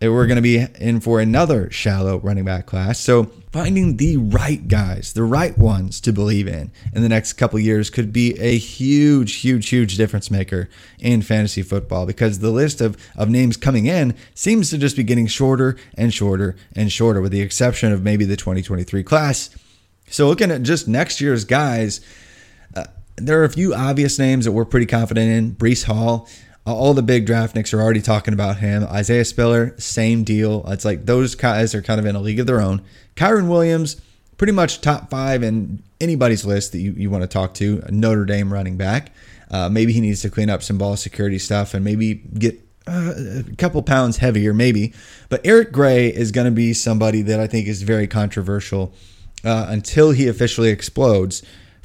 we're 0.00 0.26
going 0.26 0.36
to 0.36 0.42
be 0.42 0.58
in 0.78 1.00
for 1.00 1.20
another 1.20 1.70
shallow 1.70 2.18
running 2.18 2.44
back 2.44 2.66
class. 2.66 3.00
So 3.00 3.30
finding 3.50 3.96
the 3.96 4.18
right 4.18 4.68
guys, 4.68 5.14
the 5.14 5.22
right 5.22 5.56
ones 5.56 6.00
to 6.02 6.12
believe 6.12 6.46
in 6.46 6.70
in 6.92 7.02
the 7.02 7.08
next 7.08 7.34
couple 7.34 7.58
years 7.58 7.88
could 7.88 8.12
be 8.12 8.38
a 8.38 8.58
huge, 8.58 9.36
huge, 9.36 9.70
huge 9.70 9.96
difference 9.96 10.30
maker 10.30 10.68
in 10.98 11.22
fantasy 11.22 11.62
football 11.62 12.04
because 12.04 12.40
the 12.40 12.50
list 12.50 12.82
of, 12.82 12.96
of 13.16 13.30
names 13.30 13.56
coming 13.56 13.86
in 13.86 14.14
seems 14.34 14.68
to 14.70 14.76
just 14.76 14.96
be 14.96 15.02
getting 15.02 15.26
shorter 15.26 15.78
and 15.94 16.12
shorter 16.12 16.56
and 16.74 16.92
shorter, 16.92 17.22
with 17.22 17.32
the 17.32 17.40
exception 17.40 17.90
of 17.90 18.02
maybe 18.02 18.26
the 18.26 18.36
2023 18.36 19.02
class. 19.02 19.48
So 20.08 20.28
looking 20.28 20.50
at 20.50 20.62
just 20.62 20.86
next 20.86 21.22
year's 21.22 21.46
guys, 21.46 22.00
uh, 22.74 22.84
there 23.16 23.40
are 23.40 23.44
a 23.44 23.50
few 23.50 23.74
obvious 23.74 24.18
names 24.18 24.44
that 24.44 24.52
we're 24.52 24.66
pretty 24.66 24.86
confident 24.86 25.30
in. 25.30 25.56
Breece 25.56 25.84
Hall, 25.84 26.28
all 26.72 26.94
the 26.94 27.02
big 27.02 27.26
draftniks 27.26 27.72
are 27.72 27.80
already 27.80 28.02
talking 28.02 28.34
about 28.34 28.58
him. 28.58 28.84
Isaiah 28.84 29.24
Spiller, 29.24 29.74
same 29.78 30.24
deal. 30.24 30.64
It's 30.68 30.84
like 30.84 31.06
those 31.06 31.34
guys 31.34 31.74
are 31.74 31.82
kind 31.82 32.00
of 32.00 32.06
in 32.06 32.16
a 32.16 32.20
league 32.20 32.40
of 32.40 32.46
their 32.46 32.60
own. 32.60 32.82
Kyren 33.14 33.48
Williams, 33.48 34.00
pretty 34.36 34.52
much 34.52 34.80
top 34.80 35.08
five 35.08 35.42
in 35.42 35.82
anybody's 36.00 36.44
list 36.44 36.72
that 36.72 36.78
you, 36.78 36.92
you 36.92 37.10
want 37.10 37.22
to 37.22 37.28
talk 37.28 37.54
to. 37.54 37.82
Notre 37.90 38.24
Dame 38.24 38.52
running 38.52 38.76
back. 38.76 39.12
Uh, 39.50 39.68
maybe 39.68 39.92
he 39.92 40.00
needs 40.00 40.22
to 40.22 40.30
clean 40.30 40.50
up 40.50 40.62
some 40.62 40.76
ball 40.76 40.96
security 40.96 41.38
stuff 41.38 41.72
and 41.72 41.84
maybe 41.84 42.14
get 42.14 42.60
uh, 42.88 43.14
a 43.48 43.56
couple 43.56 43.82
pounds 43.82 44.18
heavier, 44.18 44.52
maybe. 44.52 44.92
But 45.28 45.40
Eric 45.44 45.72
Gray 45.72 46.08
is 46.08 46.32
going 46.32 46.46
to 46.46 46.50
be 46.50 46.72
somebody 46.72 47.22
that 47.22 47.40
I 47.40 47.46
think 47.46 47.68
is 47.68 47.82
very 47.82 48.06
controversial 48.06 48.92
uh, 49.44 49.66
until 49.68 50.10
he 50.10 50.26
officially 50.28 50.70
explodes 50.70 51.42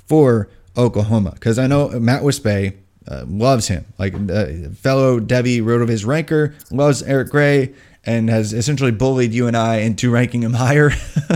for 0.08 0.50
Oklahoma. 0.76 1.32
Because 1.32 1.60
I 1.60 1.67
know 1.67 1.89
Matt 2.00 2.24
Wispe 2.24 2.78
uh, 3.12 3.26
loves 3.28 3.67
him. 3.67 3.86
Like 3.97 4.13
uh, 4.13 4.69
fellow 4.74 5.19
Devy 5.19 5.62
RotoViz 5.62 6.06
ranker, 6.06 6.56
loves 6.71 7.04
Eric 7.04 7.30
Gray, 7.30 7.74
and 8.06 8.30
has 8.30 8.54
essentially 8.54 8.91
bullied 8.91 9.34
you 9.34 9.47
and 9.47 9.58
I 9.58 9.78
into 9.78 10.10
ranking 10.10 10.43
him 10.43 10.54
higher. 10.54 10.91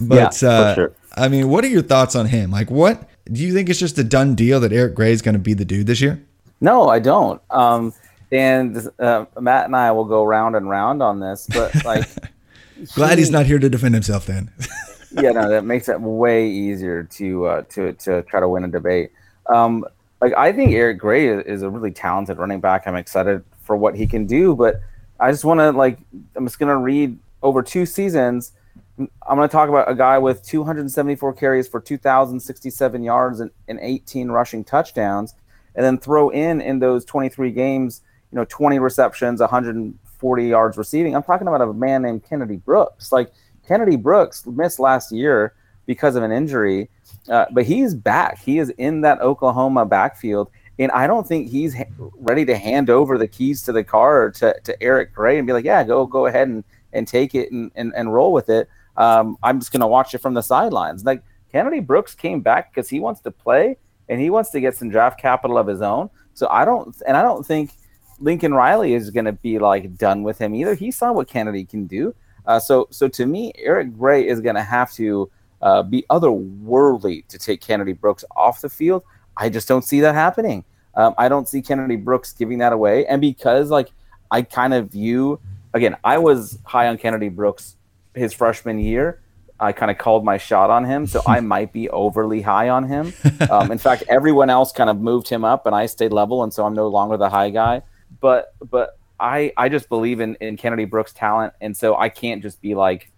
but 0.00 0.42
yeah, 0.42 0.48
uh, 0.48 0.74
sure. 0.74 0.92
I 1.16 1.28
mean, 1.28 1.48
what 1.48 1.64
are 1.64 1.68
your 1.68 1.82
thoughts 1.82 2.16
on 2.16 2.26
him? 2.26 2.50
Like, 2.50 2.70
what 2.70 3.08
do 3.30 3.42
you 3.42 3.52
think 3.52 3.68
it's 3.68 3.78
just 3.78 3.98
a 3.98 4.04
done 4.04 4.34
deal 4.34 4.60
that 4.60 4.72
Eric 4.72 4.94
Gray 4.94 5.12
is 5.12 5.22
going 5.22 5.34
to 5.34 5.38
be 5.38 5.54
the 5.54 5.64
dude 5.64 5.86
this 5.86 6.00
year? 6.00 6.22
No, 6.60 6.88
I 6.88 6.98
don't. 6.98 7.40
Um, 7.50 7.92
and 8.30 8.88
uh, 8.98 9.26
Matt 9.40 9.66
and 9.66 9.76
I 9.76 9.92
will 9.92 10.04
go 10.04 10.24
round 10.24 10.56
and 10.56 10.68
round 10.68 11.02
on 11.02 11.20
this, 11.20 11.46
but 11.52 11.84
like, 11.84 12.08
glad 12.94 13.12
he, 13.12 13.18
he's 13.18 13.30
not 13.30 13.46
here 13.46 13.58
to 13.58 13.68
defend 13.68 13.94
himself. 13.94 14.26
Then, 14.26 14.50
yeah, 15.12 15.30
no, 15.30 15.48
that 15.48 15.64
makes 15.64 15.88
it 15.88 16.00
way 16.00 16.48
easier 16.48 17.02
to 17.04 17.46
uh, 17.46 17.62
to 17.70 17.92
to 17.92 18.22
try 18.22 18.40
to 18.40 18.48
win 18.48 18.64
a 18.64 18.68
debate. 18.68 19.12
Um, 19.46 19.84
like 20.22 20.32
I 20.34 20.52
think 20.52 20.72
Eric 20.72 20.98
Gray 20.98 21.26
is 21.26 21.62
a 21.62 21.68
really 21.68 21.90
talented 21.90 22.38
running 22.38 22.60
back. 22.60 22.86
I'm 22.86 22.94
excited 22.94 23.44
for 23.60 23.76
what 23.76 23.96
he 23.96 24.06
can 24.06 24.24
do, 24.24 24.54
but 24.54 24.80
I 25.20 25.30
just 25.32 25.44
want 25.44 25.58
to 25.60 25.72
like 25.72 25.98
I'm 26.36 26.46
just 26.46 26.58
gonna 26.58 26.78
read 26.78 27.18
over 27.42 27.62
two 27.62 27.84
seasons. 27.84 28.52
I'm 28.98 29.36
going 29.36 29.48
to 29.48 29.52
talk 29.52 29.68
about 29.68 29.90
a 29.90 29.94
guy 29.94 30.18
with 30.18 30.44
274 30.44 31.32
carries 31.32 31.66
for 31.66 31.80
2,067 31.80 33.02
yards 33.02 33.40
and, 33.40 33.50
and 33.66 33.78
18 33.80 34.30
rushing 34.30 34.62
touchdowns, 34.62 35.34
and 35.74 35.84
then 35.84 35.98
throw 35.98 36.28
in 36.28 36.60
in 36.60 36.78
those 36.78 37.04
23 37.06 37.50
games, 37.50 38.02
you 38.30 38.36
know, 38.36 38.44
20 38.48 38.78
receptions, 38.78 39.40
140 39.40 40.46
yards 40.46 40.76
receiving. 40.76 41.16
I'm 41.16 41.22
talking 41.22 41.48
about 41.48 41.62
a 41.62 41.72
man 41.72 42.02
named 42.02 42.22
Kennedy 42.28 42.56
Brooks. 42.56 43.12
Like 43.12 43.32
Kennedy 43.66 43.96
Brooks 43.96 44.46
missed 44.46 44.78
last 44.78 45.10
year 45.10 45.54
because 45.86 46.14
of 46.14 46.22
an 46.22 46.30
injury, 46.30 46.90
uh, 47.28 47.46
but 47.52 47.64
he's 47.64 47.94
back. 47.94 48.38
He 48.40 48.58
is 48.58 48.70
in 48.70 49.02
that 49.02 49.20
Oklahoma 49.20 49.86
backfield. 49.86 50.50
And 50.78 50.90
I 50.92 51.06
don't 51.06 51.26
think 51.26 51.50
he's 51.50 51.74
ha- 51.74 51.84
ready 52.16 52.44
to 52.46 52.56
hand 52.56 52.90
over 52.90 53.18
the 53.18 53.28
keys 53.28 53.62
to 53.64 53.72
the 53.72 53.84
car 53.84 54.30
to, 54.32 54.58
to 54.64 54.82
Eric 54.82 55.14
Gray 55.14 55.38
and 55.38 55.46
be 55.46 55.52
like, 55.52 55.64
yeah, 55.64 55.84
go 55.84 56.06
go 56.06 56.26
ahead 56.26 56.48
and, 56.48 56.64
and 56.92 57.06
take 57.06 57.34
it 57.34 57.52
and, 57.52 57.70
and, 57.76 57.92
and 57.94 58.12
roll 58.12 58.32
with 58.32 58.48
it. 58.48 58.68
Um, 58.96 59.38
I'm 59.42 59.60
just 59.60 59.72
going 59.72 59.80
to 59.80 59.86
watch 59.86 60.14
it 60.14 60.18
from 60.18 60.34
the 60.34 60.42
sidelines. 60.42 61.04
Like 61.04 61.22
Kennedy 61.50 61.80
Brooks 61.80 62.14
came 62.14 62.40
back 62.40 62.74
because 62.74 62.88
he 62.88 63.00
wants 63.00 63.20
to 63.20 63.30
play 63.30 63.76
and 64.08 64.20
he 64.20 64.30
wants 64.30 64.50
to 64.50 64.60
get 64.60 64.76
some 64.76 64.88
draft 64.88 65.20
capital 65.20 65.58
of 65.58 65.66
his 65.66 65.82
own. 65.82 66.10
So 66.34 66.48
I 66.50 66.64
don't, 66.64 66.94
and 67.06 67.16
I 67.16 67.22
don't 67.22 67.46
think 67.46 67.72
Lincoln 68.18 68.54
Riley 68.54 68.94
is 68.94 69.10
going 69.10 69.26
to 69.26 69.32
be 69.32 69.58
like 69.58 69.96
done 69.96 70.22
with 70.22 70.38
him 70.38 70.54
either. 70.54 70.74
He 70.74 70.90
saw 70.90 71.12
what 71.12 71.28
Kennedy 71.28 71.64
can 71.64 71.86
do. 71.86 72.14
Uh, 72.46 72.58
so, 72.58 72.88
so 72.90 73.08
to 73.08 73.26
me, 73.26 73.52
Eric 73.56 73.96
Gray 73.96 74.26
is 74.26 74.40
going 74.40 74.56
to 74.56 74.62
have 74.62 74.92
to 74.94 75.30
uh, 75.62 75.82
be 75.82 76.04
otherworldly 76.10 77.26
to 77.28 77.38
take 77.38 77.60
Kennedy 77.60 77.92
Brooks 77.92 78.24
off 78.36 78.60
the 78.60 78.68
field. 78.68 79.04
I 79.36 79.48
just 79.48 79.68
don't 79.68 79.82
see 79.82 80.00
that 80.00 80.14
happening. 80.14 80.64
Um, 80.94 81.14
I 81.16 81.28
don't 81.28 81.48
see 81.48 81.62
Kennedy 81.62 81.96
Brooks 81.96 82.32
giving 82.32 82.58
that 82.58 82.72
away. 82.72 83.06
And 83.06 83.20
because 83.20 83.70
like 83.70 83.90
I 84.30 84.42
kind 84.42 84.74
of 84.74 84.90
view 84.90 85.40
again, 85.72 85.96
I 86.04 86.18
was 86.18 86.58
high 86.64 86.88
on 86.88 86.98
Kennedy 86.98 87.28
Brooks 87.28 87.76
his 88.14 88.32
freshman 88.32 88.78
year. 88.78 89.20
I 89.58 89.70
kind 89.70 89.90
of 89.92 89.98
called 89.98 90.24
my 90.24 90.38
shot 90.38 90.70
on 90.70 90.84
him, 90.84 91.06
so 91.06 91.22
I 91.26 91.38
might 91.54 91.72
be 91.72 91.88
overly 91.90 92.42
high 92.42 92.68
on 92.68 92.84
him. 92.88 93.12
Um, 93.50 93.72
in 93.72 93.78
fact, 93.78 94.04
everyone 94.08 94.50
else 94.50 94.72
kind 94.72 94.88
of 94.88 95.00
moved 95.00 95.28
him 95.28 95.44
up, 95.44 95.66
and 95.66 95.74
I 95.74 95.86
stayed 95.86 96.12
level, 96.12 96.42
and 96.42 96.54
so 96.54 96.64
I'm 96.64 96.74
no 96.74 96.88
longer 96.88 97.16
the 97.16 97.28
high 97.28 97.50
guy. 97.50 97.82
But 98.20 98.54
but 98.70 98.98
I 99.20 99.52
I 99.56 99.68
just 99.68 99.88
believe 99.88 100.20
in 100.20 100.36
in 100.36 100.56
Kennedy 100.56 100.84
Brooks' 100.84 101.12
talent, 101.12 101.52
and 101.60 101.76
so 101.76 101.96
I 101.96 102.08
can't 102.08 102.42
just 102.42 102.62
be 102.62 102.74
like 102.74 103.11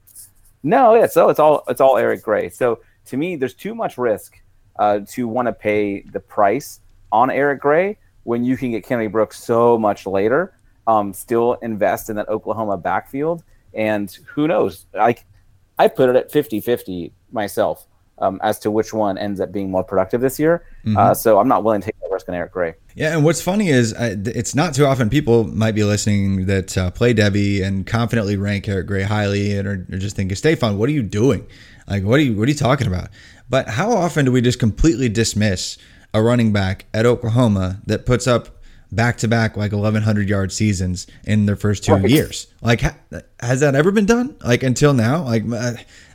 no, 0.65 0.95
yeah. 0.95 1.07
So 1.07 1.29
it's 1.29 1.39
all 1.39 1.63
it's 1.69 1.81
all 1.81 1.99
Eric 1.99 2.23
Gray. 2.23 2.49
So 2.49 2.81
to 3.07 3.17
me, 3.17 3.37
there's 3.37 3.55
too 3.55 3.75
much 3.75 3.99
risk 3.99 4.41
uh, 4.79 5.01
to 5.11 5.29
want 5.29 5.47
to 5.47 5.53
pay 5.53 6.01
the 6.01 6.19
price 6.19 6.81
on 7.13 7.31
Eric 7.31 7.61
Gray 7.61 7.99
when 8.25 8.45
you 8.45 8.57
can 8.57 8.71
get 8.71 8.85
Kennedy 8.85 9.09
Brooks 9.09 9.39
so 9.43 9.79
much 9.79 10.07
later. 10.07 10.57
Um, 10.87 11.13
still 11.13 11.55
invest 11.63 12.11
in 12.11 12.17
that 12.17 12.29
Oklahoma 12.29 12.79
backfield, 12.79 13.45
and 13.75 14.11
who 14.27 14.49
knows? 14.49 14.87
I 14.99 15.17
I 15.79 15.89
put 15.89 16.09
it 16.09 16.17
at 16.17 16.33
50-50 16.33 17.13
myself 17.31 17.87
um, 18.19 18.41
as 18.43 18.59
to 18.61 18.71
which 18.71 18.95
one 18.95 19.19
ends 19.19 19.41
up 19.41 19.53
being 19.53 19.71
more 19.71 19.85
productive 19.85 20.21
this 20.21 20.39
year. 20.39 20.65
Mm-hmm. 20.85 20.97
Uh, 20.97 21.15
so 21.15 21.39
I'm 21.39 21.49
not 21.49 21.65
willing 21.65 21.81
to 21.81 21.87
take 21.87 22.01
that 22.01 22.11
risk 22.11 22.29
on 22.29 22.35
Eric 22.35 22.53
Gray. 22.53 22.75
Yeah, 22.95 23.15
and 23.15 23.25
what's 23.25 23.43
funny 23.43 23.71
is 23.71 23.93
uh, 23.93 24.17
it's 24.27 24.55
not 24.55 24.75
too 24.75 24.87
often 24.87 25.11
people 25.11 25.45
might 25.45 25.75
be 25.75 25.83
listening 25.83 26.47
that 26.47 26.79
uh, 26.79 26.91
play 26.93 27.13
Devy 27.13 27.63
and 27.63 27.85
confidently 27.85 28.37
rank 28.37 28.69
Eric 28.69 28.87
Gray 28.87 29.03
highly 29.03 29.57
and 29.57 29.67
are, 29.67 29.87
are 29.93 29.99
just 29.99 30.15
thinking, 30.15 30.37
Stefan, 30.37 30.79
what 30.79 30.89
are 30.89 30.93
you 30.93 31.03
doing? 31.03 31.47
Like, 31.89 32.05
what 32.05 32.21
are 32.21 32.23
you 32.23 32.35
what 32.37 32.47
are 32.47 32.53
you 32.53 32.57
talking 32.57 32.87
about? 32.87 33.09
But 33.51 33.69
how 33.69 33.93
often 33.93 34.25
do 34.25 34.33
we 34.33 34.41
just 34.41 34.59
completely 34.61 35.09
dismiss 35.09 35.77
a 36.15 36.23
running 36.23 36.53
back 36.53 36.87
at 36.95 37.05
Oklahoma 37.05 37.81
that 37.87 38.07
puts 38.07 38.27
up 38.27 38.49
back 38.93 39.19
to 39.19 39.29
back 39.29 39.57
like 39.57 39.73
1100 39.73 40.29
yard 40.29 40.53
seasons 40.53 41.07
in 41.25 41.47
their 41.47 41.57
first 41.57 41.85
two 41.85 41.95
right. 41.95 42.09
years. 42.09 42.47
Like, 42.63 42.83
ha- 42.83 42.97
has 43.41 43.61
that 43.61 43.75
ever 43.75 43.91
been 43.91 44.07
done? 44.07 44.37
Like 44.45 44.63
until 44.63 44.95
now? 44.95 45.25
Like, 45.25 45.43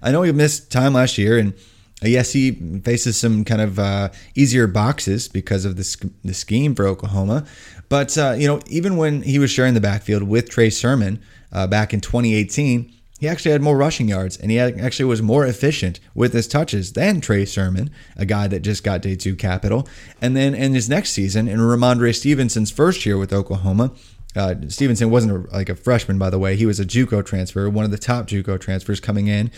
I 0.01 0.11
know 0.11 0.21
he 0.21 0.31
missed 0.31 0.71
time 0.71 0.93
last 0.93 1.17
year, 1.17 1.37
and 1.37 1.53
Yes, 2.01 2.31
he 2.31 2.51
faces 2.83 3.17
some 3.17 3.43
kind 3.43 3.61
of 3.61 3.77
uh, 3.77 4.09
easier 4.35 4.67
boxes 4.67 5.27
because 5.27 5.65
of 5.65 5.75
the, 5.75 6.11
the 6.23 6.33
scheme 6.33 6.73
for 6.73 6.87
Oklahoma. 6.87 7.45
But, 7.89 8.17
uh, 8.17 8.35
you 8.37 8.47
know, 8.47 8.61
even 8.67 8.95
when 8.95 9.23
he 9.23 9.37
was 9.37 9.51
sharing 9.51 9.73
the 9.73 9.81
backfield 9.81 10.23
with 10.23 10.49
Trey 10.49 10.69
Sermon 10.69 11.21
uh, 11.51 11.67
back 11.67 11.93
in 11.93 11.99
2018, 11.99 12.93
he 13.19 13.27
actually 13.27 13.51
had 13.51 13.61
more 13.61 13.75
rushing 13.75 14.07
yards 14.07 14.37
and 14.37 14.49
he 14.49 14.57
actually 14.57 15.05
was 15.05 15.21
more 15.21 15.45
efficient 15.45 15.99
with 16.15 16.31
his 16.31 16.47
touches 16.47 16.93
than 16.93 17.19
Trey 17.19 17.43
Sermon, 17.43 17.89
a 18.15 18.25
guy 18.25 18.47
that 18.47 18.61
just 18.61 18.81
got 18.81 19.01
day 19.01 19.15
two 19.15 19.35
capital. 19.35 19.87
And 20.21 20.37
then 20.37 20.55
in 20.55 20.73
his 20.73 20.87
next 20.87 21.11
season, 21.11 21.49
in 21.49 21.59
Rhamondre 21.59 22.15
Stevenson's 22.15 22.71
first 22.71 23.05
year 23.05 23.17
with 23.17 23.33
Oklahoma, 23.33 23.91
uh, 24.37 24.55
Stevenson 24.69 25.09
wasn't 25.09 25.33
a, 25.33 25.53
like 25.53 25.67
a 25.67 25.75
freshman, 25.75 26.17
by 26.17 26.29
the 26.29 26.39
way. 26.39 26.55
He 26.55 26.65
was 26.65 26.79
a 26.79 26.85
JUCO 26.85 27.25
transfer, 27.25 27.69
one 27.69 27.83
of 27.83 27.91
the 27.91 27.97
top 27.97 28.27
JUCO 28.27 28.59
transfers 28.59 29.01
coming 29.01 29.27
in. 29.27 29.51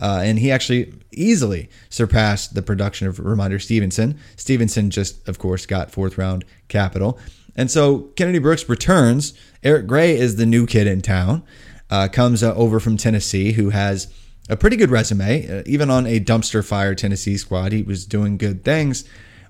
Uh, 0.00 0.22
and 0.24 0.38
he 0.38 0.50
actually 0.50 0.92
easily 1.12 1.68
surpassed 1.90 2.54
the 2.54 2.62
production 2.62 3.06
of 3.06 3.18
Rhamondre 3.18 3.60
Stevenson. 3.60 4.18
Stevenson 4.36 4.90
just, 4.90 5.28
of 5.28 5.38
course, 5.38 5.66
got 5.66 5.90
fourth 5.90 6.16
round 6.16 6.44
capital. 6.68 7.18
And 7.56 7.70
so 7.70 8.10
Kennedy 8.16 8.38
Brooks 8.38 8.68
returns. 8.68 9.34
Eric 9.62 9.86
Gray 9.86 10.16
is 10.16 10.36
the 10.36 10.46
new 10.46 10.66
kid 10.66 10.86
in 10.86 11.02
town, 11.02 11.42
uh, 11.90 12.08
comes 12.08 12.42
uh, 12.42 12.54
over 12.54 12.80
from 12.80 12.96
Tennessee, 12.96 13.52
who 13.52 13.70
has 13.70 14.12
a 14.48 14.56
pretty 14.56 14.76
good 14.76 14.90
resume. 14.90 15.60
Uh, 15.60 15.62
even 15.66 15.90
on 15.90 16.06
a 16.06 16.20
dumpster 16.20 16.64
fire 16.66 16.94
Tennessee 16.94 17.36
squad, 17.36 17.72
he 17.72 17.82
was 17.82 18.06
doing 18.06 18.38
good 18.38 18.64
things. 18.64 19.04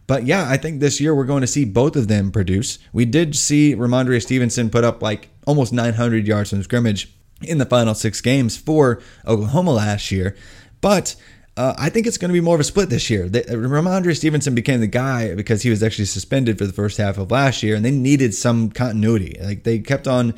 But 0.06 0.26
yeah, 0.26 0.48
I 0.48 0.56
think 0.56 0.80
this 0.80 1.00
year 1.00 1.14
we're 1.14 1.24
going 1.24 1.42
to 1.42 1.46
see 1.46 1.64
both 1.64 1.94
of 1.94 2.08
them 2.08 2.32
produce. 2.32 2.80
We 2.92 3.04
did 3.04 3.36
see 3.36 3.76
Rhamondre 3.76 4.20
Stevenson 4.20 4.68
put 4.68 4.82
up 4.82 5.02
like 5.02 5.28
almost 5.46 5.72
900 5.72 6.26
yards 6.26 6.50
from 6.50 6.64
scrimmage 6.64 7.14
in 7.42 7.58
the 7.58 7.66
final 7.66 7.94
six 7.94 8.20
games 8.20 8.56
for 8.56 9.00
Oklahoma 9.26 9.72
last 9.72 10.10
year. 10.10 10.36
But 10.80 11.16
uh, 11.56 11.74
I 11.76 11.90
think 11.90 12.06
it's 12.06 12.16
going 12.16 12.30
to 12.30 12.32
be 12.32 12.40
more 12.40 12.54
of 12.54 12.60
a 12.60 12.64
split 12.64 12.88
this 12.88 13.10
year. 13.10 13.28
The, 13.28 13.42
Rhamondre 13.42 14.16
Stevenson 14.16 14.54
became 14.54 14.80
the 14.80 14.86
guy 14.86 15.34
because 15.34 15.62
he 15.62 15.70
was 15.70 15.82
actually 15.82 16.06
suspended 16.06 16.58
for 16.58 16.66
the 16.66 16.72
first 16.72 16.96
half 16.96 17.18
of 17.18 17.30
last 17.30 17.62
year, 17.62 17.74
and 17.74 17.84
they 17.84 17.90
needed 17.90 18.34
some 18.34 18.70
continuity. 18.70 19.36
Like 19.40 19.64
they 19.64 19.78
kept 19.78 20.06
on, 20.06 20.34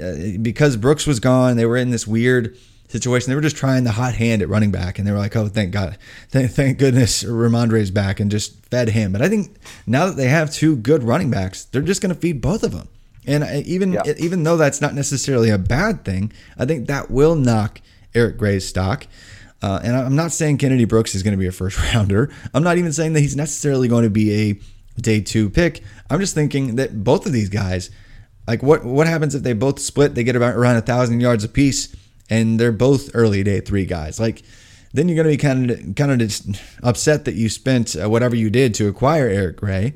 uh, 0.00 0.38
because 0.40 0.76
Brooks 0.76 1.06
was 1.06 1.20
gone, 1.20 1.56
they 1.56 1.66
were 1.66 1.76
in 1.76 1.90
this 1.90 2.06
weird 2.06 2.56
situation. 2.88 3.30
They 3.30 3.34
were 3.34 3.42
just 3.42 3.56
trying 3.56 3.84
the 3.84 3.92
hot 3.92 4.14
hand 4.14 4.40
at 4.40 4.48
running 4.48 4.70
back, 4.70 4.98
and 4.98 5.06
they 5.06 5.12
were 5.12 5.18
like, 5.18 5.34
"Oh, 5.34 5.48
thank 5.48 5.72
God, 5.72 5.98
thank, 6.28 6.52
thank 6.52 6.78
goodness 6.78 7.24
Rhamondre's 7.24 7.90
back," 7.90 8.20
and 8.20 8.30
just 8.30 8.64
fed 8.66 8.90
him. 8.90 9.12
But 9.12 9.22
I 9.22 9.28
think 9.28 9.56
now 9.86 10.06
that 10.06 10.16
they 10.16 10.28
have 10.28 10.52
two 10.52 10.76
good 10.76 11.02
running 11.02 11.30
backs, 11.30 11.64
they're 11.64 11.82
just 11.82 12.00
going 12.00 12.14
to 12.14 12.20
feed 12.20 12.40
both 12.40 12.62
of 12.62 12.72
them. 12.72 12.88
And 13.26 13.44
even 13.66 13.92
yeah. 13.92 14.14
even 14.18 14.42
though 14.42 14.56
that's 14.56 14.80
not 14.80 14.94
necessarily 14.94 15.50
a 15.50 15.58
bad 15.58 16.04
thing, 16.04 16.32
I 16.58 16.64
think 16.64 16.88
that 16.88 17.10
will 17.10 17.36
knock 17.36 17.80
Eric 18.14 18.36
Gray's 18.36 18.66
stock. 18.66 19.06
Uh, 19.62 19.80
and 19.84 19.94
I'm 19.94 20.16
not 20.16 20.32
saying 20.32 20.58
Kennedy 20.58 20.84
Brooks 20.84 21.14
is 21.14 21.22
going 21.22 21.32
to 21.32 21.38
be 21.38 21.46
a 21.46 21.52
first 21.52 21.78
rounder. 21.94 22.30
I'm 22.52 22.64
not 22.64 22.78
even 22.78 22.92
saying 22.92 23.12
that 23.12 23.20
he's 23.20 23.36
necessarily 23.36 23.86
going 23.86 24.02
to 24.02 24.10
be 24.10 24.50
a 24.50 25.00
day 25.00 25.20
two 25.20 25.50
pick. 25.50 25.82
I'm 26.10 26.18
just 26.18 26.34
thinking 26.34 26.76
that 26.76 27.04
both 27.04 27.26
of 27.26 27.32
these 27.32 27.48
guys, 27.48 27.90
like 28.46 28.62
what 28.62 28.84
what 28.84 29.06
happens 29.06 29.34
if 29.34 29.42
they 29.42 29.52
both 29.52 29.78
split? 29.78 30.14
They 30.14 30.24
get 30.24 30.36
about 30.36 30.56
around 30.56 30.76
a 30.76 30.82
thousand 30.82 31.20
yards 31.20 31.44
apiece, 31.44 31.94
and 32.28 32.58
they're 32.58 32.72
both 32.72 33.10
early 33.14 33.44
day 33.44 33.60
three 33.60 33.86
guys. 33.86 34.18
Like 34.18 34.42
then 34.92 35.08
you're 35.08 35.16
going 35.16 35.26
to 35.26 35.32
be 35.32 35.36
kind 35.36 35.70
of 35.70 35.94
kind 35.94 36.10
of 36.10 36.18
just 36.18 36.60
upset 36.82 37.24
that 37.24 37.34
you 37.34 37.48
spent 37.48 37.94
uh, 37.94 38.10
whatever 38.10 38.34
you 38.34 38.50
did 38.50 38.74
to 38.74 38.88
acquire 38.88 39.28
Eric 39.28 39.56
Gray 39.56 39.94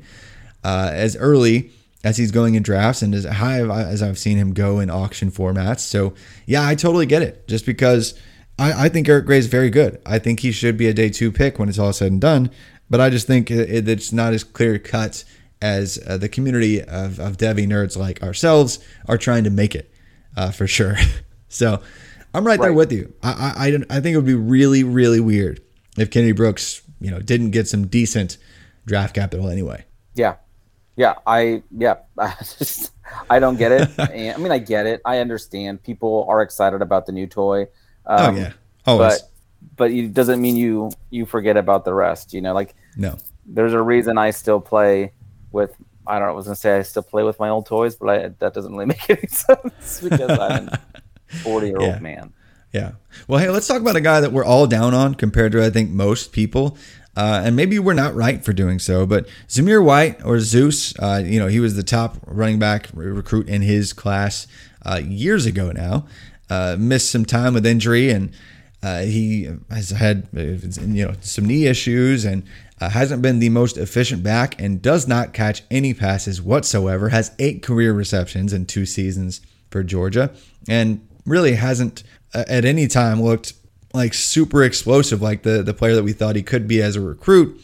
uh, 0.63 0.91
as 0.93 1.15
early 1.17 1.71
as 2.07 2.15
he's 2.15 2.31
going 2.31 2.55
in 2.55 2.63
drafts 2.63 3.01
and 3.01 3.13
as 3.13 3.25
high 3.25 3.59
as 3.59 4.01
I've 4.01 4.17
seen 4.17 4.37
him 4.37 4.53
go 4.53 4.79
in 4.79 4.89
auction 4.89 5.29
formats. 5.29 5.81
So 5.81 6.13
yeah, 6.45 6.65
I 6.65 6.73
totally 6.73 7.05
get 7.05 7.21
it. 7.21 7.45
Just 7.49 7.65
because 7.65 8.17
I, 8.57 8.85
I 8.85 8.89
think 8.89 9.09
Eric 9.09 9.25
Gray 9.25 9.39
is 9.39 9.47
very 9.47 9.69
good. 9.69 10.01
I 10.05 10.17
think 10.17 10.39
he 10.39 10.53
should 10.53 10.77
be 10.77 10.87
a 10.87 10.93
day 10.93 11.09
two 11.09 11.33
pick 11.33 11.59
when 11.59 11.67
it's 11.67 11.77
all 11.77 11.91
said 11.91 12.13
and 12.13 12.21
done. 12.21 12.49
But 12.89 13.01
I 13.01 13.09
just 13.09 13.27
think 13.27 13.51
it, 13.51 13.89
it's 13.89 14.13
not 14.13 14.33
as 14.33 14.45
clear 14.45 14.79
cut 14.79 15.25
as 15.61 15.99
uh, 16.07 16.15
the 16.17 16.29
community 16.29 16.81
of, 16.81 17.19
of 17.19 17.35
Devy 17.35 17.67
nerds 17.67 17.97
like 17.97 18.23
ourselves 18.23 18.79
are 19.09 19.17
trying 19.17 19.43
to 19.43 19.49
make 19.49 19.75
it 19.75 19.91
uh, 20.37 20.51
for 20.51 20.65
sure. 20.65 20.95
so 21.49 21.81
I'm 22.33 22.47
right, 22.47 22.57
right, 22.57 22.67
there 22.67 22.73
with 22.73 22.93
you. 22.93 23.13
I, 23.21 23.81
I, 23.91 23.97
I 23.97 23.99
think 23.99 24.13
it 24.13 24.15
would 24.15 24.25
be 24.25 24.33
really, 24.33 24.85
really 24.85 25.19
weird 25.19 25.59
if 25.97 26.09
Kennedy 26.09 26.31
Brooks, 26.31 26.81
you 27.01 27.11
know, 27.11 27.19
didn't 27.19 27.51
get 27.51 27.67
some 27.67 27.87
decent 27.87 28.37
draft 28.85 29.13
capital 29.13 29.49
anyway. 29.49 29.83
Yeah, 30.15 30.35
yeah, 30.97 31.13
I 31.25 31.63
yeah, 31.71 31.97
I 32.17 32.35
just 32.39 32.91
I 33.29 33.39
don't 33.39 33.55
get 33.55 33.71
it. 33.71 33.89
and, 33.97 34.35
I 34.35 34.37
mean, 34.37 34.51
I 34.51 34.57
get 34.57 34.85
it. 34.85 35.01
I 35.05 35.19
understand 35.19 35.83
people 35.83 36.25
are 36.27 36.41
excited 36.41 36.81
about 36.81 37.05
the 37.05 37.13
new 37.13 37.27
toy. 37.27 37.67
Um, 38.05 38.35
oh 38.35 38.37
yeah, 38.37 38.53
always. 38.85 39.21
But 39.21 39.31
but 39.77 39.91
it 39.91 40.13
doesn't 40.13 40.41
mean 40.41 40.55
you 40.55 40.91
you 41.11 41.25
forget 41.25 41.55
about 41.55 41.85
the 41.85 41.93
rest. 41.93 42.33
You 42.33 42.41
know, 42.41 42.53
like 42.53 42.75
no. 42.97 43.17
There's 43.45 43.73
a 43.73 43.81
reason 43.81 44.17
I 44.17 44.31
still 44.31 44.59
play 44.59 45.13
with. 45.51 45.73
I 46.05 46.19
don't 46.19 46.27
know. 46.27 46.33
I 46.33 46.35
was 46.35 46.45
gonna 46.45 46.55
say 46.55 46.77
I 46.77 46.81
still 46.81 47.03
play 47.03 47.23
with 47.23 47.39
my 47.39 47.49
old 47.49 47.65
toys, 47.65 47.95
but 47.95 48.09
I, 48.09 48.27
that 48.39 48.53
doesn't 48.53 48.73
really 48.73 48.85
make 48.87 49.09
any 49.09 49.27
sense 49.27 50.01
because 50.01 50.37
I'm 50.37 50.67
a 50.69 50.79
40 51.43 51.67
year 51.67 51.77
old 51.79 52.01
man. 52.01 52.33
Yeah. 52.73 52.93
Well, 53.27 53.39
hey, 53.39 53.49
let's 53.49 53.67
talk 53.67 53.81
about 53.81 53.95
a 53.95 54.01
guy 54.01 54.19
that 54.19 54.33
we're 54.33 54.43
all 54.43 54.67
down 54.67 54.93
on 54.93 55.15
compared 55.15 55.53
to 55.53 55.63
I 55.63 55.69
think 55.69 55.91
most 55.91 56.31
people. 56.31 56.77
Uh, 57.17 57.41
and 57.43 57.55
maybe 57.55 57.79
we're 57.79 57.95
not 57.95 58.13
right 58.13 58.45
for 58.45 58.53
doing 58.53 58.77
so, 58.77 59.03
but 59.07 59.27
Zamir 59.47 59.83
White 59.83 60.23
or 60.23 60.39
Zeus, 60.39 60.93
uh, 60.99 61.23
you 61.25 61.39
know, 61.39 61.47
he 61.47 61.59
was 61.59 61.75
the 61.75 61.81
top 61.81 62.15
running 62.27 62.59
back 62.59 62.89
recruit 62.93 63.49
in 63.49 63.63
his 63.63 63.91
class 63.91 64.45
uh, 64.85 65.01
years 65.03 65.47
ago 65.47 65.71
now. 65.71 66.05
Uh, 66.47 66.75
missed 66.77 67.09
some 67.09 67.25
time 67.25 67.55
with 67.55 67.65
injury, 67.65 68.11
and 68.11 68.31
uh, 68.83 68.99
he 68.99 69.49
has 69.71 69.89
had 69.89 70.27
you 70.31 71.07
know 71.07 71.13
some 71.19 71.45
knee 71.45 71.65
issues 71.65 72.23
and 72.23 72.43
uh, 72.79 72.89
hasn't 72.89 73.23
been 73.23 73.39
the 73.39 73.49
most 73.49 73.77
efficient 73.77 74.21
back, 74.21 74.61
and 74.61 74.83
does 74.83 75.07
not 75.07 75.33
catch 75.33 75.63
any 75.71 75.95
passes 75.95 76.39
whatsoever. 76.39 77.09
Has 77.09 77.31
eight 77.39 77.63
career 77.63 77.93
receptions 77.93 78.53
in 78.53 78.67
two 78.67 78.85
seasons 78.85 79.41
for 79.71 79.81
Georgia, 79.81 80.31
and 80.69 81.05
really 81.25 81.55
hasn't 81.55 82.03
at 82.35 82.63
any 82.63 82.87
time 82.87 83.23
looked 83.23 83.53
like 83.93 84.13
super 84.13 84.63
explosive, 84.63 85.21
like 85.21 85.43
the 85.43 85.63
the 85.63 85.73
player 85.73 85.95
that 85.95 86.03
we 86.03 86.13
thought 86.13 86.35
he 86.35 86.43
could 86.43 86.67
be 86.67 86.81
as 86.81 86.95
a 86.95 87.01
recruit. 87.01 87.61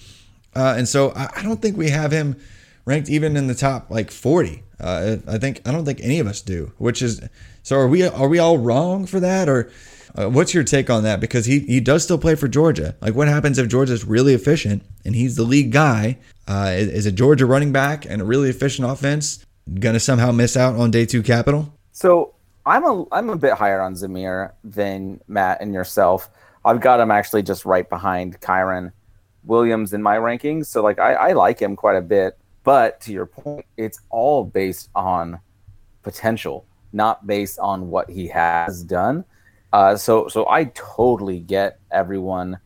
Uh, 0.56 0.76
and 0.78 0.88
so 0.88 1.12
I, 1.12 1.30
I, 1.38 1.44
don't 1.44 1.62
think 1.62 1.78
we 1.78 1.90
have 1.90 2.12
him 2.12 2.40
ranked 2.86 3.10
even 3.10 3.36
in 3.36 3.48
the 3.48 3.56
top 3.56 3.90
like 3.90 4.12
40. 4.12 4.64
Uh, 4.80 5.18
I 5.28 5.40
think 5.40 5.68
I 5.68 5.72
don't 5.72 5.86
think 5.86 6.00
any 6.02 6.20
of 6.20 6.28
us 6.28 6.42
do. 6.42 6.72
Which 6.78 7.02
is 7.02 7.22
so 7.64 7.78
are 7.78 7.88
we 7.88 8.04
are 8.04 8.28
we 8.28 8.40
all 8.40 8.58
wrong 8.58 9.06
for 9.06 9.20
that 9.20 9.50
or 9.50 9.72
uh, 10.16 10.30
what's 10.30 10.54
your 10.54 10.64
take 10.64 10.90
on 10.90 11.04
that? 11.04 11.20
Because 11.20 11.46
he 11.46 11.60
he 11.60 11.80
does 11.80 12.04
still 12.04 12.18
play 12.18 12.36
for 12.36 12.48
Georgia. 12.48 12.96
Like 13.02 13.16
what 13.16 13.28
happens 13.28 13.58
if 13.58 13.68
Georgia's 13.68 14.06
really 14.06 14.34
efficient 14.34 14.84
and 15.06 15.16
he's 15.16 15.36
the 15.36 15.44
league 15.44 15.72
guy? 15.72 16.18
Uh, 16.48 16.72
is, 16.76 16.90
is 16.90 17.06
a 17.06 17.12
Georgia 17.12 17.46
running 17.46 17.72
back 17.72 18.06
and 18.06 18.22
a 18.22 18.26
really 18.26 18.50
efficient 18.50 18.90
offense 18.90 19.46
gonna 19.80 20.00
somehow 20.00 20.32
miss 20.32 20.58
out 20.58 20.76
on 20.76 20.92
day 20.92 21.06
two 21.06 21.24
capital? 21.24 21.74
So 21.94 22.34
I'm 22.66 22.86
a 22.86 23.06
I'm 23.12 23.30
a 23.30 23.38
bit 23.38 23.54
higher 23.54 23.82
on 23.82 23.94
Zamir 23.94 24.54
than 24.64 25.20
Matt 25.28 25.62
and 25.62 25.74
yourself. 25.74 26.30
I've 26.64 26.80
got 26.80 27.00
him 27.00 27.12
actually 27.12 27.44
just 27.44 27.66
right 27.66 27.90
behind 27.90 28.40
Kyren 28.40 28.92
Williams 29.44 29.94
in 29.94 30.02
my 30.02 30.18
rankings. 30.18 30.68
So 30.68 30.82
like 30.82 31.00
I, 31.00 31.14
I 31.14 31.32
like 31.34 31.60
him 31.60 31.76
quite 31.76 31.98
a 31.98 32.02
bit. 32.02 32.38
But 32.64 33.02
to 33.02 33.12
your 33.12 33.26
point, 33.26 33.66
it's 33.76 34.00
all 34.10 34.46
based 34.46 34.90
on 34.96 35.40
potential, 36.02 36.66
not 36.94 37.28
based 37.28 37.60
on 37.60 37.90
what 37.90 38.10
he 38.10 38.28
has 38.28 38.84
done. 38.84 39.26
Uh, 39.74 39.98
so 39.98 40.30
so 40.30 40.48
I 40.48 40.66
totally 40.74 41.40
get 41.40 41.80
everyone 41.92 42.60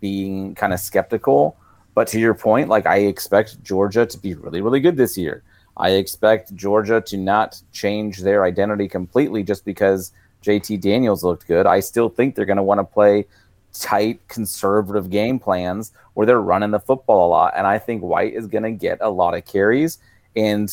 being 0.00 0.54
kind 0.54 0.74
of 0.74 0.80
skeptical. 0.80 1.56
But 1.94 2.06
to 2.08 2.20
your 2.20 2.34
point, 2.34 2.68
like 2.68 2.86
I 2.86 2.98
expect 2.98 3.62
Georgia 3.62 4.04
to 4.04 4.18
be 4.18 4.34
really, 4.34 4.60
really 4.60 4.80
good 4.80 4.96
this 4.96 5.16
year. 5.16 5.42
I 5.78 5.90
expect 5.90 6.54
Georgia 6.54 7.00
to 7.02 7.16
not 7.16 7.60
change 7.72 8.18
their 8.18 8.44
identity 8.44 8.88
completely 8.88 9.42
just 9.42 9.64
because 9.64 10.12
JT 10.42 10.80
Daniels 10.80 11.22
looked 11.22 11.46
good. 11.46 11.66
I 11.66 11.80
still 11.80 12.08
think 12.08 12.34
they're 12.34 12.44
going 12.44 12.56
to 12.56 12.62
want 12.62 12.80
to 12.80 12.84
play 12.84 13.26
tight, 13.72 14.26
conservative 14.28 15.10
game 15.10 15.38
plans 15.38 15.92
where 16.14 16.26
they're 16.26 16.40
running 16.40 16.70
the 16.70 16.80
football 16.80 17.28
a 17.28 17.30
lot. 17.30 17.54
And 17.56 17.66
I 17.66 17.78
think 17.78 18.02
White 18.02 18.34
is 18.34 18.46
going 18.46 18.64
to 18.64 18.72
get 18.72 18.98
a 19.00 19.10
lot 19.10 19.34
of 19.34 19.44
carries. 19.44 19.98
And 20.34 20.72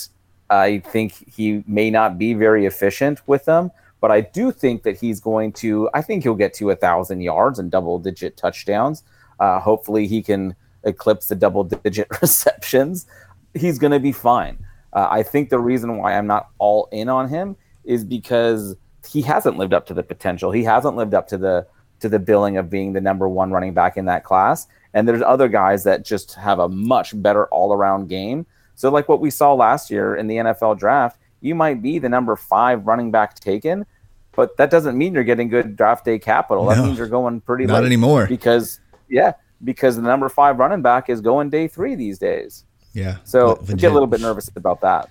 I 0.49 0.79
think 0.79 1.31
he 1.31 1.63
may 1.67 1.89
not 1.89 2.17
be 2.17 2.33
very 2.33 2.65
efficient 2.65 3.21
with 3.27 3.45
them, 3.45 3.71
but 4.01 4.11
I 4.11 4.21
do 4.21 4.51
think 4.51 4.83
that 4.83 4.97
he's 4.97 5.19
going 5.19 5.53
to, 5.53 5.89
I 5.93 6.01
think 6.01 6.23
he'll 6.23 6.35
get 6.35 6.53
to 6.55 6.71
a 6.71 6.75
thousand 6.75 7.21
yards 7.21 7.59
and 7.59 7.69
double 7.69 7.99
digit 7.99 8.37
touchdowns. 8.37 9.03
Uh, 9.39 9.59
hopefully 9.59 10.07
he 10.07 10.21
can 10.21 10.55
eclipse 10.83 11.27
the 11.27 11.35
double 11.35 11.63
digit 11.63 12.07
receptions. 12.21 13.07
He's 13.53 13.79
going 13.79 13.91
to 13.91 13.99
be 13.99 14.11
fine. 14.11 14.64
Uh, 14.95 15.07
I 15.11 15.21
think 15.21 15.49
the 15.49 15.59
reason 15.59 15.97
why 15.97 16.17
I'm 16.17 16.25
not 16.25 16.49
all 16.57 16.87
in 16.91 17.09
on 17.09 17.29
him 17.29 17.55
is 17.83 18.03
because 18.03 18.75
he 19.07 19.21
hasn't 19.21 19.57
lived 19.57 19.73
up 19.73 19.85
to 19.87 19.93
the 19.93 20.01
potential. 20.01 20.51
He 20.51 20.63
hasn't 20.63 20.95
lived 20.95 21.13
up 21.13 21.27
to 21.27 21.37
the 21.37 21.67
to 21.99 22.09
the 22.09 22.19
billing 22.19 22.57
of 22.57 22.69
being 22.69 22.93
the 22.93 23.01
number 23.01 23.29
one 23.29 23.51
running 23.51 23.73
back 23.73 23.97
in 23.97 24.05
that 24.05 24.23
class. 24.23 24.67
And 24.93 25.07
there's 25.07 25.21
other 25.21 25.47
guys 25.47 25.83
that 25.83 26.03
just 26.03 26.33
have 26.35 26.59
a 26.59 26.67
much 26.67 27.19
better 27.21 27.47
all 27.47 27.73
around 27.73 28.09
game. 28.09 28.45
So, 28.75 28.89
like 28.89 29.07
what 29.07 29.21
we 29.21 29.29
saw 29.29 29.53
last 29.53 29.89
year 29.89 30.15
in 30.15 30.27
the 30.27 30.37
NFL 30.37 30.79
draft, 30.79 31.19
you 31.41 31.55
might 31.55 31.81
be 31.81 31.99
the 31.99 32.09
number 32.09 32.35
five 32.35 32.87
running 32.87 33.11
back 33.11 33.35
taken, 33.35 33.85
but 34.33 34.57
that 34.57 34.69
doesn't 34.69 34.97
mean 34.97 35.13
you're 35.13 35.23
getting 35.23 35.47
good 35.47 35.75
draft 35.75 36.05
day 36.05 36.19
capital. 36.19 36.65
No, 36.65 36.75
that 36.75 36.83
means 36.83 36.97
you're 36.97 37.07
going 37.07 37.41
pretty 37.41 37.65
not 37.65 37.85
anymore 37.85 38.27
because 38.27 38.79
yeah, 39.09 39.33
because 39.63 39.95
the 39.95 40.01
number 40.01 40.27
five 40.29 40.59
running 40.59 40.81
back 40.81 41.09
is 41.09 41.21
going 41.21 41.49
day 41.49 41.67
three 41.67 41.95
these 41.95 42.19
days. 42.19 42.64
Yeah. 42.95 43.17
So 43.25 43.55
get 43.55 43.91
a 43.91 43.93
little 43.93 44.07
bit 44.07 44.21
nervous 44.21 44.49
about 44.55 44.81
that. 44.81 45.09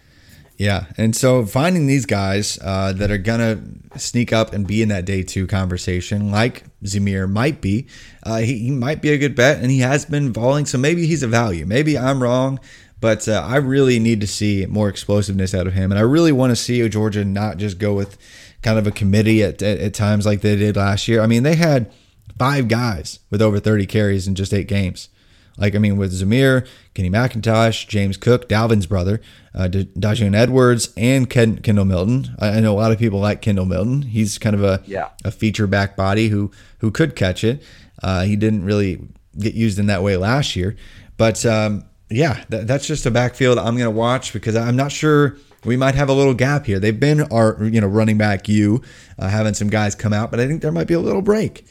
Yeah, 0.57 0.87
and 0.97 1.17
so 1.17 1.45
finding 1.45 1.87
these 1.87 2.07
guys 2.07 2.59
uh, 2.63 2.93
that 2.93 3.11
are 3.11 3.19
gonna 3.19 3.61
sneak 3.97 4.33
up 4.33 4.53
and 4.53 4.67
be 4.67 4.83
in 4.83 4.89
that 4.89 5.05
day 5.05 5.23
two 5.23 5.47
conversation, 5.47 6.31
like 6.31 6.65
Zamir 6.85 7.29
might 7.29 7.61
be, 7.61 7.89
uh, 8.23 8.39
he, 8.39 8.59
he 8.59 8.71
might 8.71 9.03
be 9.03 9.11
a 9.11 9.19
good 9.19 9.35
bet, 9.35 9.61
and 9.61 9.71
he 9.71 9.81
has 9.81 10.05
been 10.05 10.33
falling. 10.33 10.65
So 10.65 10.79
maybe 10.79 11.07
he's 11.07 11.25
a 11.25 11.29
value. 11.29 11.67
Maybe 11.67 11.99
I'm 11.99 12.23
wrong, 12.23 12.61
but 13.01 13.29
uh, 13.29 13.45
I 13.45 13.57
really 13.57 13.99
need 13.99 14.21
to 14.21 14.29
see 14.29 14.65
more 14.67 14.89
explosiveness 14.89 15.55
out 15.55 15.67
of 15.67 15.73
him, 15.73 15.91
and 15.91 15.99
I 15.99 16.03
really 16.03 16.33
want 16.33 16.53
to 16.53 16.57
see 16.57 16.89
Georgia 16.89 17.25
not 17.25 17.57
just 17.57 17.79
go 17.79 17.93
with 17.93 18.17
kind 18.63 18.79
of 18.79 18.87
a 18.87 18.93
committee 18.93 19.43
at, 19.43 19.61
at, 19.61 19.79
at 19.79 19.93
times 19.93 20.25
like 20.25 20.41
they 20.41 20.55
did 20.55 20.77
last 20.77 21.09
year. 21.09 21.21
I 21.21 21.27
mean, 21.27 21.43
they 21.43 21.57
had 21.57 21.93
five 22.39 22.69
guys 22.69 23.19
with 23.29 23.43
over 23.43 23.59
30 23.59 23.87
carries 23.87 24.29
in 24.29 24.37
just 24.37 24.55
eight 24.55 24.69
games. 24.69 25.09
Like, 25.57 25.75
I 25.75 25.79
mean, 25.79 25.97
with 25.97 26.13
Zamir, 26.13 26.67
Kenny 26.95 27.11
McIntosh, 27.11 27.87
James 27.87 28.17
Cook, 28.17 28.49
Dalvin's 28.49 28.87
brother, 28.87 29.21
uh, 29.55 29.69
D- 29.69 29.89
Daijun 29.97 30.35
Edwards, 30.35 30.93
and 30.97 31.31
Ken- 31.31 31.59
Kendall 31.59 31.85
Milton. 31.85 32.35
I, 32.41 32.49
I 32.57 32.61
know 32.61 32.73
a 32.75 32.81
lot 32.81 32.91
of 32.93 32.99
people 32.99 33.21
like 33.21 33.41
Kendall 33.41 33.65
Milton. 33.67 34.03
He's 34.03 34.37
kind 34.39 34.55
of 34.57 34.65
a 34.65 34.83
Yeah. 34.87 35.11
a 35.25 35.31
feature 35.31 35.67
back 35.67 35.97
body 35.97 36.29
who 36.29 36.51
who 36.79 36.91
could 36.91 37.15
catch 37.15 37.45
it. 37.45 37.63
Uh, 38.03 38.23
he 38.25 38.35
didn't 38.37 38.65
really 38.65 39.01
get 39.39 39.55
used 39.55 39.79
in 39.79 39.87
that 39.87 40.03
way 40.03 40.17
last 40.17 40.57
year, 40.57 40.77
but 41.17 41.45
um, 41.47 41.85
yeah, 42.11 42.45
that, 42.51 42.67
that's 42.67 42.87
just 42.87 43.07
a 43.07 43.11
backfield 43.11 43.57
I'm 43.59 43.75
going 43.77 43.85
to 43.87 43.91
watch 43.91 44.33
because 44.33 44.55
I'm 44.57 44.77
not 44.77 44.93
sure 44.93 45.37
we 45.65 45.77
might 45.77 45.95
have 45.95 46.09
a 46.09 46.13
little 46.13 46.35
gap 46.35 46.67
here. 46.67 46.79
They've 46.79 46.99
been 46.99 47.23
our 47.33 47.57
you 47.65 47.81
know 47.81 47.87
running 47.87 48.19
back 48.19 48.49
you 48.49 48.83
uh, 49.19 49.29
having 49.29 49.55
some 49.55 49.69
guys 49.71 49.95
come 49.95 50.13
out, 50.13 50.31
but 50.31 50.41
I 50.41 50.47
think 50.49 50.63
there 50.63 50.73
might 50.73 50.89
be 50.89 50.95
a 50.95 51.01
little 51.01 51.23
break 51.23 51.65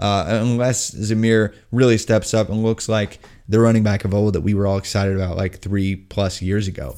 uh, 0.00 0.24
unless 0.28 0.90
Zamir 0.92 1.54
really 1.70 1.98
steps 1.98 2.34
up 2.34 2.48
and 2.48 2.62
looks 2.62 2.88
like 2.88 3.20
the 3.48 3.60
running 3.60 3.82
back 3.82 4.04
of 4.04 4.14
old 4.14 4.34
that 4.34 4.40
we 4.40 4.54
were 4.54 4.66
all 4.66 4.78
excited 4.78 5.14
about 5.14 5.36
like 5.36 5.58
three 5.58 5.94
plus 5.94 6.42
years 6.42 6.66
ago. 6.66 6.96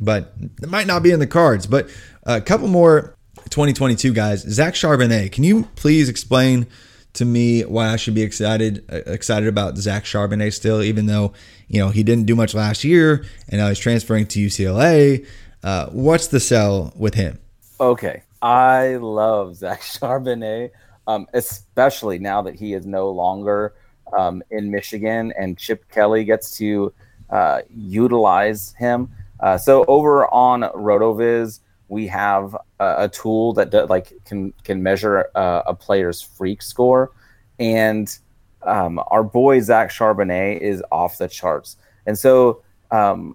But 0.00 0.32
it 0.62 0.68
might 0.68 0.86
not 0.86 1.02
be 1.02 1.10
in 1.10 1.20
the 1.20 1.26
cards. 1.26 1.66
But 1.66 1.88
a 2.24 2.40
couple 2.40 2.68
more 2.68 3.14
2022 3.50 4.12
guys. 4.12 4.42
Zach 4.42 4.74
Charbonnet, 4.74 5.32
can 5.32 5.44
you 5.44 5.64
please 5.76 6.08
explain 6.08 6.66
to 7.14 7.24
me 7.24 7.62
why 7.62 7.88
I 7.88 7.96
should 7.96 8.14
be 8.14 8.22
excited 8.22 8.84
uh, 8.90 8.98
excited 9.06 9.48
about 9.48 9.76
Zach 9.76 10.04
Charbonnet 10.04 10.52
still, 10.52 10.82
even 10.82 11.06
though 11.06 11.32
you 11.68 11.80
know 11.80 11.90
he 11.90 12.02
didn't 12.02 12.26
do 12.26 12.36
much 12.36 12.54
last 12.54 12.84
year 12.84 13.24
and 13.48 13.60
now 13.60 13.68
he's 13.68 13.78
transferring 13.78 14.26
to 14.28 14.46
UCLA. 14.46 15.26
Uh, 15.62 15.86
what's 15.86 16.28
the 16.28 16.40
sell 16.40 16.92
with 16.96 17.14
him? 17.14 17.38
Okay, 17.80 18.22
I 18.40 18.96
love 18.96 19.56
Zach 19.56 19.80
Charbonnet, 19.82 20.70
um, 21.08 21.26
especially 21.32 22.18
now 22.20 22.40
that 22.42 22.54
he 22.54 22.74
is 22.74 22.86
no 22.86 23.10
longer 23.10 23.74
um, 24.16 24.42
in 24.50 24.70
Michigan 24.70 25.32
and 25.36 25.58
Chip 25.58 25.90
Kelly 25.90 26.24
gets 26.24 26.56
to 26.58 26.92
uh, 27.30 27.62
utilize 27.68 28.74
him. 28.78 29.10
Uh, 29.40 29.58
so 29.58 29.84
over 29.86 30.32
on 30.32 30.62
Rotoviz, 30.62 31.60
we 31.88 32.06
have 32.06 32.54
a, 32.78 33.04
a 33.04 33.08
tool 33.08 33.52
that 33.54 33.70
do, 33.70 33.86
like 33.86 34.12
can 34.24 34.52
can 34.62 34.82
measure 34.82 35.30
uh, 35.34 35.62
a 35.66 35.74
player's 35.74 36.20
freak 36.20 36.60
score, 36.62 37.12
and 37.58 38.18
um, 38.62 39.00
our 39.06 39.22
boy 39.22 39.60
Zach 39.60 39.90
Charbonnet 39.90 40.60
is 40.60 40.82
off 40.92 41.18
the 41.18 41.28
charts. 41.28 41.76
And 42.06 42.18
so 42.18 42.62
um, 42.90 43.34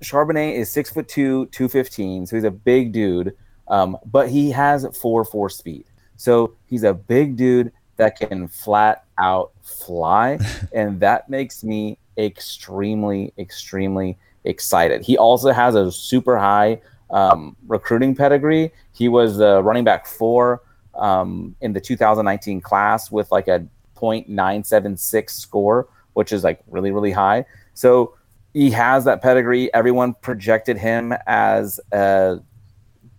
Charbonnet 0.00 0.54
is 0.54 0.70
six 0.70 0.90
foot 0.90 1.08
two, 1.08 1.46
two 1.46 1.68
fifteen, 1.68 2.26
so 2.26 2.36
he's 2.36 2.44
a 2.44 2.50
big 2.50 2.92
dude. 2.92 3.36
Um, 3.68 3.96
but 4.04 4.28
he 4.28 4.50
has 4.50 4.86
four 4.96 5.24
four 5.24 5.50
speed, 5.50 5.84
so 6.22 6.54
he's 6.68 6.84
a 6.84 6.94
big 6.94 7.34
dude 7.36 7.72
that 7.96 8.16
can 8.16 8.46
flat 8.46 9.06
out 9.18 9.50
fly, 9.64 10.38
and 10.72 11.00
that 11.00 11.28
makes 11.28 11.64
me 11.64 11.98
extremely, 12.16 13.32
extremely 13.38 14.16
excited. 14.44 15.02
He 15.02 15.18
also 15.18 15.50
has 15.50 15.74
a 15.74 15.90
super 15.90 16.38
high 16.38 16.80
um, 17.10 17.56
recruiting 17.66 18.14
pedigree. 18.14 18.72
He 18.92 19.08
was 19.08 19.38
the 19.38 19.64
running 19.64 19.82
back 19.82 20.06
four 20.06 20.62
um, 20.94 21.56
in 21.60 21.72
the 21.72 21.80
2019 21.80 22.60
class 22.60 23.10
with 23.10 23.32
like 23.32 23.48
a 23.48 23.66
.976 23.96 25.28
score, 25.30 25.88
which 26.12 26.32
is 26.32 26.44
like 26.44 26.62
really, 26.68 26.92
really 26.92 27.10
high. 27.10 27.44
So 27.74 28.14
he 28.52 28.70
has 28.70 29.04
that 29.06 29.22
pedigree. 29.22 29.74
Everyone 29.74 30.14
projected 30.14 30.78
him 30.78 31.14
as 31.26 31.80
a 31.90 32.38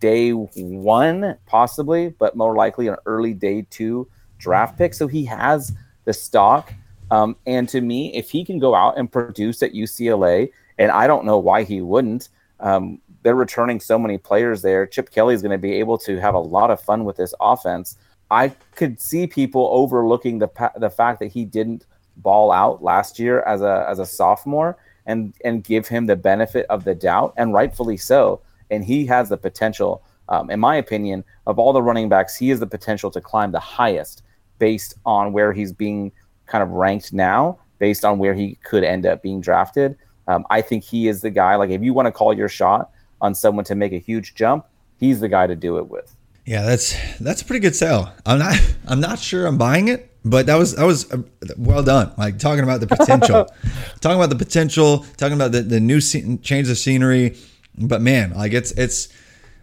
day 0.04 0.32
one, 0.32 1.38
possibly, 1.45 2.10
but 2.10 2.36
more 2.36 2.58
likely 2.58 2.89
an 2.89 2.97
early 3.06 3.34
day 3.34 3.66
two 3.70 4.06
draft 4.38 4.78
pick. 4.78 4.93
So 4.93 5.08
he 5.08 5.24
has 5.24 5.72
the 6.04 6.12
stock. 6.12 6.74
Um, 7.10 7.38
and 7.47 7.70
to 7.70 7.80
me, 7.80 8.14
if 8.14 8.30
he 8.30 8.43
can 8.43 8.60
go 8.60 8.76
out 8.76 8.97
and 8.97 9.10
produce 9.10 9.64
at 9.64 9.72
UCLA, 9.72 10.51
and 10.78 10.91
I 10.91 11.08
don't 11.08 11.24
know 11.24 11.38
why 11.38 11.64
he 11.64 11.80
wouldn't, 11.80 12.28
um, 12.60 12.99
they're 13.22 13.34
returning 13.34 13.80
so 13.80 13.97
many 13.97 14.18
players 14.18 14.62
there. 14.62 14.86
Chip 14.86 15.10
Kelly 15.10 15.36
is 15.36 15.41
going 15.41 15.54
to 15.54 15.58
be 15.58 15.76
able 15.76 15.97
to 15.99 16.20
have 16.20 16.34
a 16.34 16.39
lot 16.39 16.70
of 16.70 16.82
fun 16.82 17.06
with 17.06 17.16
this 17.16 17.34
offense. 17.39 17.97
I 18.30 18.49
could 18.76 18.99
see 18.99 19.26
people 19.26 19.70
overlooking 19.72 20.39
the 20.39 20.49
pa- 20.49 20.74
the 20.76 20.89
fact 20.89 21.20
that 21.22 21.32
he 21.32 21.45
didn't 21.45 21.86
ball 22.18 22.51
out 22.51 22.84
last 22.84 23.20
year 23.20 23.41
as 23.43 23.62
a 23.62 23.86
as 23.88 23.99
a 23.99 24.06
sophomore 24.06 24.76
and 25.06 25.34
and 25.45 25.64
give 25.64 25.88
him 25.88 26.08
the 26.08 26.18
benefit 26.18 26.66
of 26.70 26.84
the 26.84 26.93
doubt, 26.93 27.34
and 27.38 27.54
rightfully 27.54 27.95
so. 27.95 28.41
And 28.74 28.84
he 28.84 29.05
has 29.07 29.30
the 29.30 29.38
potential, 29.38 30.03
um, 30.30 30.49
in 30.49 30.59
my 30.59 30.76
opinion, 30.76 31.24
of 31.47 31.59
all 31.59 31.74
the 31.74 31.82
running 31.82 32.09
backs, 32.09 32.36
he 32.36 32.49
has 32.49 32.59
the 32.59 32.67
potential 32.67 33.11
to 33.11 33.21
climb 33.21 33.51
the 33.51 33.59
highest 33.59 34.24
based 34.59 34.95
on 35.05 35.34
where 35.34 35.53
he's 35.53 35.71
being 35.71 36.11
kind 36.45 36.63
of 36.63 36.69
ranked 36.69 37.13
now, 37.13 37.59
based 37.80 38.03
on 38.03 38.17
where 38.17 38.34
he 38.34 38.55
could 38.63 38.84
end 38.84 39.05
up 39.05 39.21
being 39.21 39.41
drafted. 39.41 39.97
Um, 40.28 40.45
I 40.49 40.61
think 40.61 40.84
he 40.84 41.07
is 41.07 41.21
the 41.21 41.30
guy. 41.30 41.55
Like, 41.55 41.69
if 41.69 41.82
you 41.82 41.93
want 41.93 42.07
to 42.07 42.11
call 42.11 42.34
your 42.34 42.49
shot 42.49 42.91
on 43.21 43.36
someone 43.36 43.65
to 43.65 43.76
make 43.76 43.93
a 43.93 43.97
huge 43.97 44.36
jump, 44.36 44.65
he's 44.97 45.19
the 45.19 45.30
guy 45.30 45.47
to 45.47 45.55
do 45.55 45.78
it 45.78 45.89
with. 45.89 46.15
Yeah, 46.45 46.63
that's 46.63 46.95
that's 47.19 47.41
a 47.41 47.45
pretty 47.45 47.61
good 47.61 47.76
sell. 47.76 48.13
I'm 48.26 48.39
not 48.39 48.76
I'm 48.88 48.99
not 48.99 49.19
sure 49.19 49.45
I'm 49.45 49.57
buying 49.57 49.88
it, 49.88 50.11
but 50.26 50.45
that 50.47 50.55
was 50.55 50.76
that 50.76 50.86
was 50.86 51.11
uh, 51.11 51.19
well 51.57 51.84
done. 51.84 52.11
Like 52.17 52.38
talking 52.38 52.63
about 52.63 52.82
the 52.82 52.88
potential, 52.88 53.47
talking 54.01 54.17
about 54.17 54.30
the 54.30 54.36
potential, 54.36 55.05
talking 55.15 55.36
about 55.36 55.53
the 55.53 55.61
the 55.61 55.80
new 55.80 56.01
scene, 56.01 56.41
change 56.41 56.69
of 56.69 56.78
scenery. 56.78 57.38
But 57.78 58.01
man, 58.01 58.34
like 58.34 58.53
it's 58.53 58.71
it's 58.71 59.09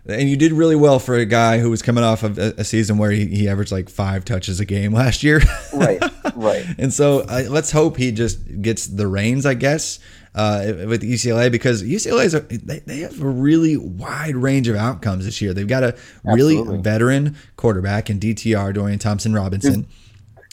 and 0.07 0.29
you 0.29 0.37
did 0.37 0.53
really 0.53 0.77
well 0.77 0.99
for 0.99 1.15
a 1.15 1.27
guy 1.27 1.59
who 1.59 1.71
was 1.71 1.83
coming 1.83 2.05
off 2.05 2.23
of 2.23 2.39
a, 2.39 2.65
season 2.65 2.99
where 2.99 3.11
he, 3.11 3.27
he 3.27 3.49
averaged 3.49 3.71
like 3.71 3.89
five 3.89 4.25
touches 4.25 4.61
a 4.61 4.65
game 4.65 4.93
last 4.95 5.23
year. 5.23 5.41
Right, 5.73 6.03
right. 6.35 6.65
and 6.79 6.93
so 6.93 7.21
uh, 7.21 7.45
let's 7.49 7.71
hope 7.71 7.97
he 7.97 8.13
just 8.13 8.63
gets 8.63 8.87
the 8.87 9.07
reins, 9.07 9.45
I 9.45 9.55
guess, 9.55 9.99
uh, 10.35 10.73
with 10.87 11.03
UCLA 11.03 11.53
because 11.53 11.83
UCLA 11.83 12.25
is 12.25 12.35
a, 12.35 12.41
they, 12.41 12.79
they 12.81 13.01
have 13.01 13.21
a 13.21 13.29
really 13.29 13.77
wide 13.77 14.37
range 14.37 14.69
of 14.69 14.77
outcomes 14.77 15.25
this 15.25 15.41
year. 15.43 15.53
They've 15.53 15.69
got 15.69 15.83
a 15.83 15.97
really 16.25 16.57
Absolutely. 16.57 16.83
veteran 16.83 17.37
quarterback 17.57 18.09
in 18.09 18.19
DTR, 18.19 18.73
Dorian 18.75 18.99
Thompson 18.99 19.35
Robinson. 19.35 19.87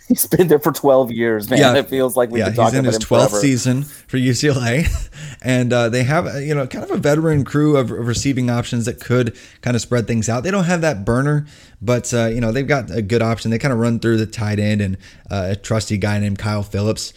He's 0.09 0.25
been 0.25 0.47
there 0.47 0.59
for 0.59 0.71
12 0.71 1.11
years, 1.11 1.49
man. 1.49 1.59
Yeah. 1.59 1.75
It 1.75 1.89
feels 1.89 2.15
like 2.15 2.29
we've 2.29 2.39
yeah, 2.39 2.49
been 2.51 2.63
he's 2.63 2.73
in 2.75 2.85
his 2.85 2.99
12th 2.99 3.07
forever. 3.07 3.39
season 3.39 3.83
for 3.83 4.17
UCLA. 4.17 4.87
And 5.39 5.71
uh, 5.71 5.89
they 5.89 6.03
have, 6.03 6.41
you 6.41 6.55
know, 6.55 6.65
kind 6.65 6.83
of 6.83 6.89
a 6.89 6.97
veteran 6.97 7.45
crew 7.45 7.77
of, 7.77 7.91
of 7.91 8.07
receiving 8.07 8.49
options 8.49 8.85
that 8.85 8.99
could 8.99 9.37
kind 9.61 9.75
of 9.75 9.81
spread 9.81 10.07
things 10.07 10.27
out. 10.27 10.43
They 10.43 10.49
don't 10.49 10.63
have 10.63 10.81
that 10.81 11.05
burner, 11.05 11.45
but, 11.79 12.11
uh, 12.11 12.25
you 12.25 12.41
know, 12.41 12.51
they've 12.51 12.67
got 12.67 12.89
a 12.89 13.03
good 13.03 13.21
option. 13.21 13.51
They 13.51 13.59
kind 13.59 13.71
of 13.71 13.77
run 13.79 13.99
through 13.99 14.17
the 14.17 14.25
tight 14.25 14.57
end 14.57 14.81
and 14.81 14.97
uh, 15.29 15.49
a 15.51 15.55
trusty 15.55 15.97
guy 15.97 16.17
named 16.19 16.39
Kyle 16.39 16.63
Phillips. 16.63 17.13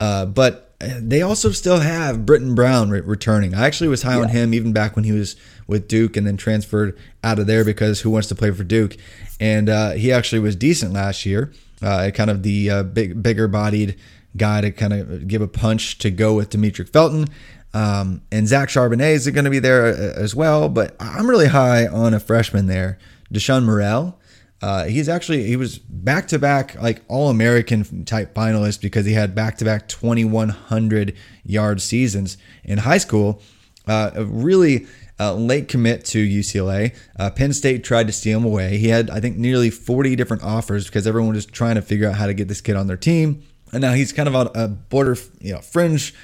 Uh, 0.00 0.24
but 0.24 0.72
they 0.80 1.20
also 1.20 1.50
still 1.50 1.80
have 1.80 2.24
Brittain 2.24 2.54
Brown 2.54 2.88
re- 2.88 3.00
returning. 3.00 3.54
I 3.54 3.66
actually 3.66 3.88
was 3.88 4.02
high 4.02 4.18
on 4.18 4.28
him 4.28 4.54
even 4.54 4.72
back 4.72 4.96
when 4.96 5.04
he 5.04 5.12
was 5.12 5.36
with 5.66 5.88
Duke 5.88 6.16
and 6.16 6.26
then 6.26 6.38
transferred 6.38 6.98
out 7.22 7.38
of 7.38 7.46
there 7.46 7.64
because 7.66 8.00
who 8.00 8.10
wants 8.10 8.28
to 8.28 8.34
play 8.34 8.50
for 8.50 8.64
Duke? 8.64 8.96
And 9.38 9.68
uh, 9.68 9.90
he 9.90 10.10
actually 10.10 10.40
was 10.40 10.56
decent 10.56 10.94
last 10.94 11.26
year. 11.26 11.52
Uh, 11.80 12.10
kind 12.12 12.30
of 12.30 12.42
the 12.42 12.70
uh, 12.70 12.82
big, 12.82 13.22
bigger 13.22 13.46
bodied 13.48 13.96
guy 14.36 14.60
to 14.60 14.70
kind 14.70 14.92
of 14.92 15.28
give 15.28 15.42
a 15.42 15.48
punch 15.48 15.98
to 15.98 16.10
go 16.10 16.34
with 16.34 16.50
Demetric 16.50 16.88
Felton. 16.88 17.26
Um, 17.74 18.22
and 18.32 18.48
Zach 18.48 18.68
Charbonnet 18.68 19.12
is 19.12 19.28
going 19.28 19.44
to 19.44 19.50
be 19.50 19.58
there 19.58 19.86
uh, 19.86 20.20
as 20.20 20.34
well, 20.34 20.68
but 20.68 20.96
I'm 20.98 21.28
really 21.28 21.48
high 21.48 21.86
on 21.86 22.14
a 22.14 22.20
freshman 22.20 22.66
there, 22.66 22.98
Deshaun 23.32 23.64
Morel. 23.64 24.18
Uh, 24.60 24.84
he's 24.84 25.08
actually 25.08 25.44
he 25.44 25.54
was 25.54 25.78
back 25.78 26.26
to 26.28 26.38
back 26.38 26.74
like 26.82 27.02
all 27.06 27.30
American 27.30 28.04
type 28.04 28.34
finalist 28.34 28.80
because 28.80 29.06
he 29.06 29.12
had 29.12 29.32
back 29.32 29.56
to 29.58 29.64
back 29.64 29.86
2100 29.86 31.14
yard 31.44 31.80
seasons 31.80 32.36
in 32.64 32.78
high 32.78 32.98
school. 32.98 33.40
Uh, 33.86 34.10
really 34.26 34.86
uh, 35.20 35.34
late 35.34 35.68
commit 35.68 36.04
to 36.06 36.24
UCLA. 36.24 36.94
Uh, 37.18 37.30
Penn 37.30 37.52
State 37.52 37.84
tried 37.84 38.06
to 38.06 38.12
steal 38.12 38.38
him 38.38 38.44
away. 38.44 38.78
He 38.78 38.88
had 38.88 39.10
I 39.10 39.20
think 39.20 39.36
nearly 39.36 39.70
40 39.70 40.16
different 40.16 40.42
offers 40.42 40.86
because 40.86 41.06
everyone 41.06 41.34
was 41.34 41.46
trying 41.46 41.74
to 41.74 41.82
figure 41.82 42.08
out 42.08 42.16
how 42.16 42.26
to 42.26 42.34
get 42.34 42.48
this 42.48 42.60
kid 42.60 42.76
on 42.76 42.86
their 42.86 42.96
team. 42.96 43.42
And 43.72 43.82
now 43.82 43.92
he's 43.92 44.12
kind 44.12 44.28
of 44.28 44.34
on 44.34 44.48
a 44.54 44.68
border, 44.68 45.16
you 45.40 45.52
know, 45.52 45.60
fringe 45.60 46.14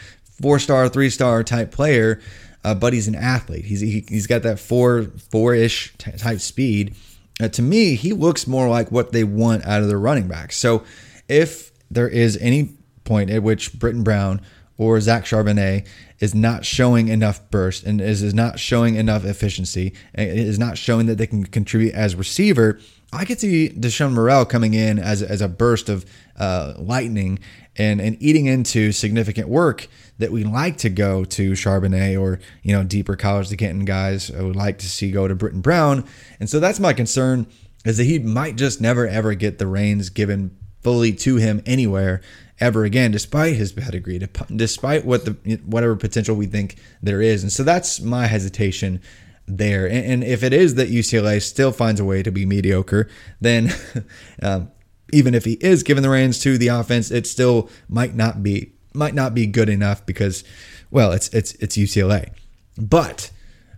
four 0.40 0.58
star, 0.58 0.88
three 0.88 1.10
star 1.10 1.42
type 1.42 1.70
player, 1.72 2.20
uh, 2.64 2.74
but 2.74 2.92
he's 2.92 3.08
an 3.08 3.14
athlete. 3.14 3.64
He's 3.64 3.80
he, 3.80 4.04
he's 4.08 4.26
got 4.26 4.42
that 4.42 4.58
four 4.58 5.04
four 5.30 5.54
ish 5.54 5.94
type 5.98 6.40
speed. 6.40 6.94
Uh, 7.40 7.48
to 7.48 7.62
me, 7.62 7.96
he 7.96 8.12
looks 8.12 8.46
more 8.46 8.68
like 8.68 8.92
what 8.92 9.12
they 9.12 9.24
want 9.24 9.64
out 9.66 9.82
of 9.82 9.88
their 9.88 9.98
running 9.98 10.28
backs. 10.28 10.56
So 10.56 10.84
if 11.28 11.72
there 11.90 12.08
is 12.08 12.36
any 12.38 12.76
point 13.04 13.30
at 13.30 13.42
which 13.42 13.72
Brittain 13.72 14.04
Brown 14.04 14.40
or 14.76 15.00
Zach 15.00 15.24
Charbonnet 15.24 15.86
is 16.24 16.34
not 16.34 16.64
showing 16.64 17.08
enough 17.08 17.38
burst 17.50 17.84
and 17.84 18.00
is, 18.00 18.22
is 18.22 18.32
not 18.32 18.58
showing 18.58 18.94
enough 18.94 19.26
efficiency 19.26 19.92
and 20.14 20.30
is 20.30 20.58
not 20.58 20.78
showing 20.78 21.04
that 21.04 21.18
they 21.18 21.26
can 21.26 21.44
contribute 21.44 21.92
as 21.92 22.16
receiver, 22.16 22.80
I 23.12 23.26
could 23.26 23.38
see 23.38 23.68
Deshaun 23.68 24.14
Morrell 24.14 24.46
coming 24.46 24.72
in 24.72 24.98
as, 24.98 25.22
as 25.22 25.42
a 25.42 25.48
burst 25.48 25.90
of 25.90 26.06
uh, 26.38 26.72
lightning 26.78 27.40
and, 27.76 28.00
and 28.00 28.16
eating 28.20 28.46
into 28.46 28.90
significant 28.90 29.48
work 29.48 29.86
that 30.16 30.32
we 30.32 30.44
like 30.44 30.78
to 30.78 30.88
go 30.88 31.26
to 31.26 31.52
Charbonnet 31.52 32.18
or, 32.18 32.40
you 32.62 32.72
know, 32.74 32.84
deeper 32.84 33.16
college 33.16 33.50
to 33.50 33.56
Canton 33.58 33.84
guys 33.84 34.30
I 34.30 34.40
would 34.40 34.56
like 34.56 34.78
to 34.78 34.88
see 34.88 35.10
go 35.10 35.28
to 35.28 35.36
Brittain 35.36 35.60
Brown. 35.60 36.06
And 36.40 36.48
so 36.48 36.58
that's 36.58 36.80
my 36.80 36.94
concern 36.94 37.46
is 37.84 37.98
that 37.98 38.04
he 38.04 38.18
might 38.18 38.56
just 38.56 38.80
never 38.80 39.06
ever 39.06 39.34
get 39.34 39.58
the 39.58 39.66
reins 39.66 40.08
given 40.08 40.56
fully 40.84 41.12
to 41.12 41.36
him 41.36 41.62
anywhere 41.66 42.20
ever 42.60 42.84
again, 42.84 43.10
despite 43.10 43.56
his 43.56 43.72
pedigree, 43.72 44.26
despite 44.54 45.04
what 45.04 45.24
the 45.24 45.60
whatever 45.66 45.96
potential 45.96 46.36
we 46.36 46.46
think 46.46 46.76
there 47.02 47.20
is. 47.20 47.42
And 47.42 47.50
so 47.50 47.64
that's 47.64 48.00
my 48.00 48.26
hesitation 48.26 49.00
there. 49.46 49.86
And, 49.86 50.04
and 50.04 50.24
if 50.24 50.42
it 50.42 50.52
is 50.52 50.76
that 50.76 50.90
UCLA 50.90 51.42
still 51.42 51.72
finds 51.72 52.00
a 52.00 52.04
way 52.04 52.22
to 52.22 52.30
be 52.30 52.46
mediocre, 52.46 53.08
then 53.40 53.72
um, 54.42 54.70
even 55.12 55.34
if 55.34 55.44
he 55.44 55.54
is 55.54 55.82
given 55.82 56.02
the 56.02 56.10
reins 56.10 56.38
to 56.40 56.56
the 56.56 56.68
offense, 56.68 57.10
it 57.10 57.26
still 57.26 57.68
might 57.88 58.14
not 58.14 58.42
be 58.42 58.72
might 58.96 59.14
not 59.14 59.34
be 59.34 59.46
good 59.46 59.68
enough 59.68 60.06
because, 60.06 60.44
well, 60.90 61.12
it's 61.12 61.28
it's 61.28 61.54
it's 61.54 61.76
UCLA. 61.76 62.32
But 62.78 63.30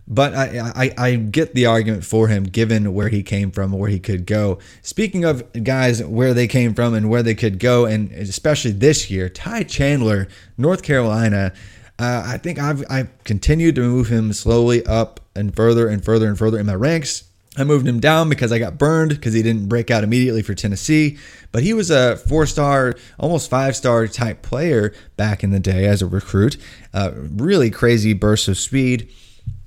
but 0.07 0.33
I, 0.33 0.71
I, 0.75 0.93
I 0.97 1.15
get 1.15 1.53
the 1.53 1.65
argument 1.65 2.05
for 2.05 2.29
him 2.29 2.43
given 2.43 2.93
where 2.93 3.09
he 3.09 3.23
came 3.23 3.51
from, 3.51 3.71
where 3.73 3.89
he 3.89 3.99
could 3.99 4.25
go. 4.25 4.59
Speaking 4.81 5.25
of 5.25 5.43
guys 5.63 6.01
where 6.03 6.33
they 6.33 6.47
came 6.47 6.73
from 6.73 6.93
and 6.93 7.09
where 7.09 7.23
they 7.23 7.35
could 7.35 7.59
go, 7.59 7.85
and 7.85 8.11
especially 8.13 8.71
this 8.71 9.09
year, 9.09 9.27
Ty 9.27 9.63
Chandler, 9.63 10.27
North 10.57 10.83
Carolina. 10.83 11.53
Uh, 11.99 12.23
I 12.27 12.37
think 12.37 12.59
I've 12.59 12.85
I've 12.91 13.09
continued 13.23 13.73
to 13.75 13.81
move 13.81 14.07
him 14.09 14.31
slowly 14.31 14.85
up 14.85 15.19
and 15.35 15.55
further 15.55 15.87
and 15.87 16.05
further 16.05 16.27
and 16.27 16.37
further 16.37 16.59
in 16.59 16.67
my 16.67 16.75
ranks. 16.75 17.23
I 17.57 17.63
moved 17.63 17.87
him 17.87 17.99
down 17.99 18.29
because 18.29 18.51
I 18.51 18.59
got 18.59 18.77
burned 18.77 19.09
because 19.09 19.33
he 19.33 19.41
didn't 19.41 19.67
break 19.67 19.89
out 19.89 20.03
immediately 20.03 20.43
for 20.43 20.53
Tennessee. 20.53 21.17
But 21.51 21.63
he 21.63 21.73
was 21.73 21.89
a 21.89 22.17
four 22.17 22.45
star, 22.45 22.93
almost 23.17 23.49
five 23.49 23.75
star 23.75 24.07
type 24.07 24.43
player 24.43 24.93
back 25.17 25.43
in 25.43 25.49
the 25.49 25.59
day 25.59 25.85
as 25.85 26.03
a 26.03 26.07
recruit. 26.07 26.57
Uh, 26.93 27.11
really 27.15 27.71
crazy 27.71 28.13
bursts 28.13 28.47
of 28.47 28.59
speed. 28.59 29.11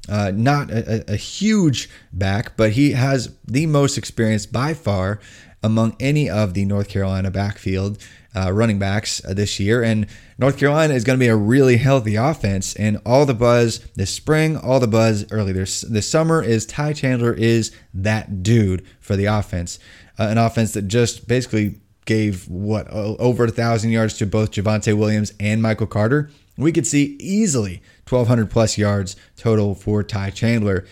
Uh, 0.08 0.32
not 0.34 0.70
a, 0.70 1.12
a, 1.12 1.16
huge 1.16 1.88
back, 2.12 2.56
but 2.56 2.72
he 2.72 2.92
has 2.92 3.36
the 3.46 3.66
most 3.66 3.98
experience 3.98 4.46
by 4.46 4.74
far 4.74 5.20
among 5.62 5.94
any 6.00 6.28
of 6.28 6.54
the 6.54 6.64
North 6.64 6.88
Carolina 6.88 7.30
backfield 7.30 7.98
uh, 8.34 8.50
running 8.52 8.78
backs 8.78 9.22
uh, 9.24 9.34
this 9.34 9.60
year. 9.60 9.82
And 9.82 10.06
North 10.38 10.58
Carolina 10.58 10.94
is 10.94 11.04
going 11.04 11.18
to 11.18 11.22
be 11.22 11.28
a 11.28 11.36
really 11.36 11.76
healthy 11.76 12.16
offense. 12.16 12.74
And 12.76 12.98
all 13.04 13.26
the 13.26 13.34
buzz 13.34 13.80
this 13.94 14.12
spring, 14.12 14.56
all 14.56 14.80
the 14.80 14.88
buzz 14.88 15.30
early 15.30 15.52
this, 15.52 15.82
this 15.82 16.08
summer 16.08 16.42
is 16.42 16.66
Ty 16.66 16.94
Chandler 16.94 17.34
is 17.34 17.72
that 17.92 18.42
dude 18.42 18.84
for 19.00 19.16
the 19.16 19.26
offense. 19.26 19.78
Uh, 20.18 20.24
an 20.24 20.38
offense 20.38 20.72
that 20.72 20.88
just 20.88 21.28
basically 21.28 21.80
gave 22.06 22.48
what 22.48 22.88
over 22.90 23.44
a 23.44 23.50
thousand 23.50 23.90
yards 23.90 24.16
to 24.18 24.26
both 24.26 24.52
Javonte 24.52 24.96
Williams 24.96 25.32
and 25.38 25.62
Michael 25.62 25.86
Carter. 25.86 26.30
We 26.56 26.72
could 26.72 26.86
see 26.86 27.16
easily 27.20 27.82
1,200 28.10 28.50
plus 28.50 28.76
yards 28.76 29.16
total 29.36 29.74
for 29.74 30.02
Ty 30.02 30.30
Chandler 30.30 30.86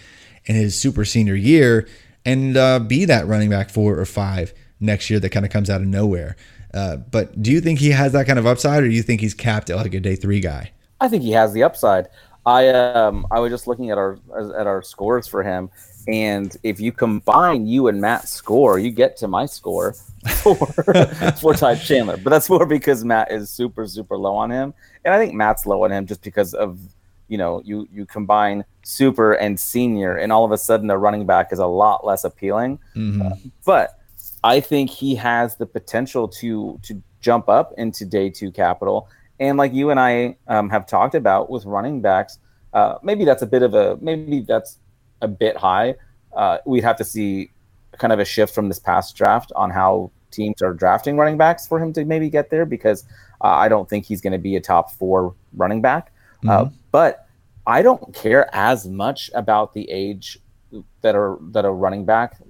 in 0.44 0.54
his 0.54 0.78
super 0.80 1.04
senior 1.04 1.34
year 1.34 1.88
and 2.24 2.56
uh, 2.56 2.78
be 2.78 3.04
that 3.06 3.26
running 3.26 3.48
back 3.48 3.70
four 3.70 3.98
or 3.98 4.04
five 4.04 4.52
next 4.80 5.10
year 5.10 5.18
that 5.20 5.30
kind 5.30 5.46
of 5.46 5.52
comes 5.52 5.70
out 5.70 5.80
of 5.80 5.86
nowhere. 5.86 6.36
Uh, 6.74 6.96
but 6.96 7.40
do 7.40 7.50
you 7.50 7.60
think 7.60 7.78
he 7.78 7.90
has 7.90 8.12
that 8.12 8.26
kind 8.26 8.38
of 8.38 8.46
upside, 8.46 8.82
or 8.82 8.88
do 8.88 8.94
you 8.94 9.02
think 9.02 9.20
he's 9.20 9.34
capped 9.34 9.70
at 9.70 9.76
like 9.76 9.94
a 9.94 10.00
day 10.00 10.14
three 10.14 10.40
guy? 10.40 10.70
I 11.00 11.08
think 11.08 11.22
he 11.22 11.32
has 11.32 11.52
the 11.52 11.62
upside. 11.62 12.08
I 12.44 12.68
um 12.68 13.26
I 13.30 13.40
was 13.40 13.50
just 13.50 13.66
looking 13.66 13.90
at 13.90 13.98
our 13.98 14.18
at 14.58 14.66
our 14.66 14.82
scores 14.82 15.26
for 15.26 15.42
him, 15.42 15.70
and 16.06 16.56
if 16.62 16.80
you 16.80 16.92
combine 16.92 17.66
you 17.66 17.88
and 17.88 18.00
Matt's 18.00 18.30
score, 18.30 18.78
you 18.78 18.90
get 18.90 19.16
to 19.18 19.28
my 19.28 19.46
score 19.46 19.92
for 20.42 20.56
for 21.40 21.54
Ty 21.54 21.76
Chandler. 21.76 22.16
But 22.16 22.30
that's 22.30 22.48
more 22.48 22.66
because 22.66 23.04
Matt 23.04 23.32
is 23.32 23.50
super 23.50 23.86
super 23.86 24.16
low 24.16 24.34
on 24.34 24.50
him, 24.50 24.74
and 25.04 25.14
I 25.14 25.18
think 25.18 25.34
Matt's 25.34 25.66
low 25.66 25.84
on 25.84 25.92
him 25.92 26.06
just 26.06 26.22
because 26.22 26.54
of 26.54 26.78
you 27.28 27.38
know 27.38 27.62
you 27.64 27.88
you 27.92 28.06
combine 28.06 28.64
super 28.82 29.32
and 29.32 29.58
senior, 29.58 30.16
and 30.16 30.32
all 30.32 30.44
of 30.44 30.52
a 30.52 30.58
sudden 30.58 30.86
the 30.86 30.98
running 30.98 31.26
back 31.26 31.52
is 31.52 31.58
a 31.58 31.66
lot 31.66 32.04
less 32.04 32.24
appealing. 32.24 32.78
Mm-hmm. 32.96 33.22
Uh, 33.22 33.30
but 33.64 33.98
I 34.42 34.60
think 34.60 34.90
he 34.90 35.14
has 35.16 35.56
the 35.56 35.66
potential 35.66 36.28
to 36.28 36.78
to 36.82 37.02
jump 37.20 37.48
up 37.48 37.72
into 37.76 38.04
day 38.04 38.30
two 38.30 38.50
capital. 38.50 39.08
And 39.40 39.56
like 39.56 39.72
you 39.72 39.90
and 39.90 40.00
I 40.00 40.36
um, 40.48 40.68
have 40.70 40.86
talked 40.86 41.14
about 41.14 41.48
with 41.50 41.64
running 41.64 42.00
backs, 42.00 42.38
uh, 42.72 42.96
maybe 43.02 43.24
that's 43.24 43.42
a 43.42 43.46
bit 43.46 43.62
of 43.62 43.74
a 43.74 43.98
maybe 44.00 44.40
that's 44.40 44.78
a 45.22 45.28
bit 45.28 45.56
high. 45.56 45.94
Uh, 46.34 46.58
we'd 46.66 46.84
have 46.84 46.96
to 46.96 47.04
see 47.04 47.50
kind 47.98 48.12
of 48.12 48.18
a 48.18 48.24
shift 48.24 48.54
from 48.54 48.68
this 48.68 48.78
past 48.78 49.16
draft 49.16 49.52
on 49.56 49.70
how 49.70 50.10
teams 50.30 50.62
are 50.62 50.74
drafting 50.74 51.16
running 51.16 51.36
backs 51.36 51.66
for 51.66 51.80
him 51.80 51.92
to 51.92 52.04
maybe 52.04 52.28
get 52.28 52.50
there 52.50 52.66
because 52.66 53.04
uh, 53.42 53.48
I 53.48 53.68
don't 53.68 53.88
think 53.88 54.04
he's 54.04 54.20
going 54.20 54.32
to 54.32 54.38
be 54.38 54.56
a 54.56 54.60
top 54.60 54.92
four 54.92 55.34
running 55.54 55.80
back. 55.80 56.12
Uh, 56.46 56.64
mm-hmm. 56.64 56.74
But 56.90 57.26
I 57.66 57.82
don't 57.82 58.14
care 58.14 58.48
as 58.54 58.86
much 58.86 59.30
about 59.34 59.74
the 59.74 59.88
age 59.90 60.38
that 61.02 61.14
are 61.14 61.38
that 61.50 61.64
a 61.64 61.70
running 61.70 62.04
back 62.04 62.40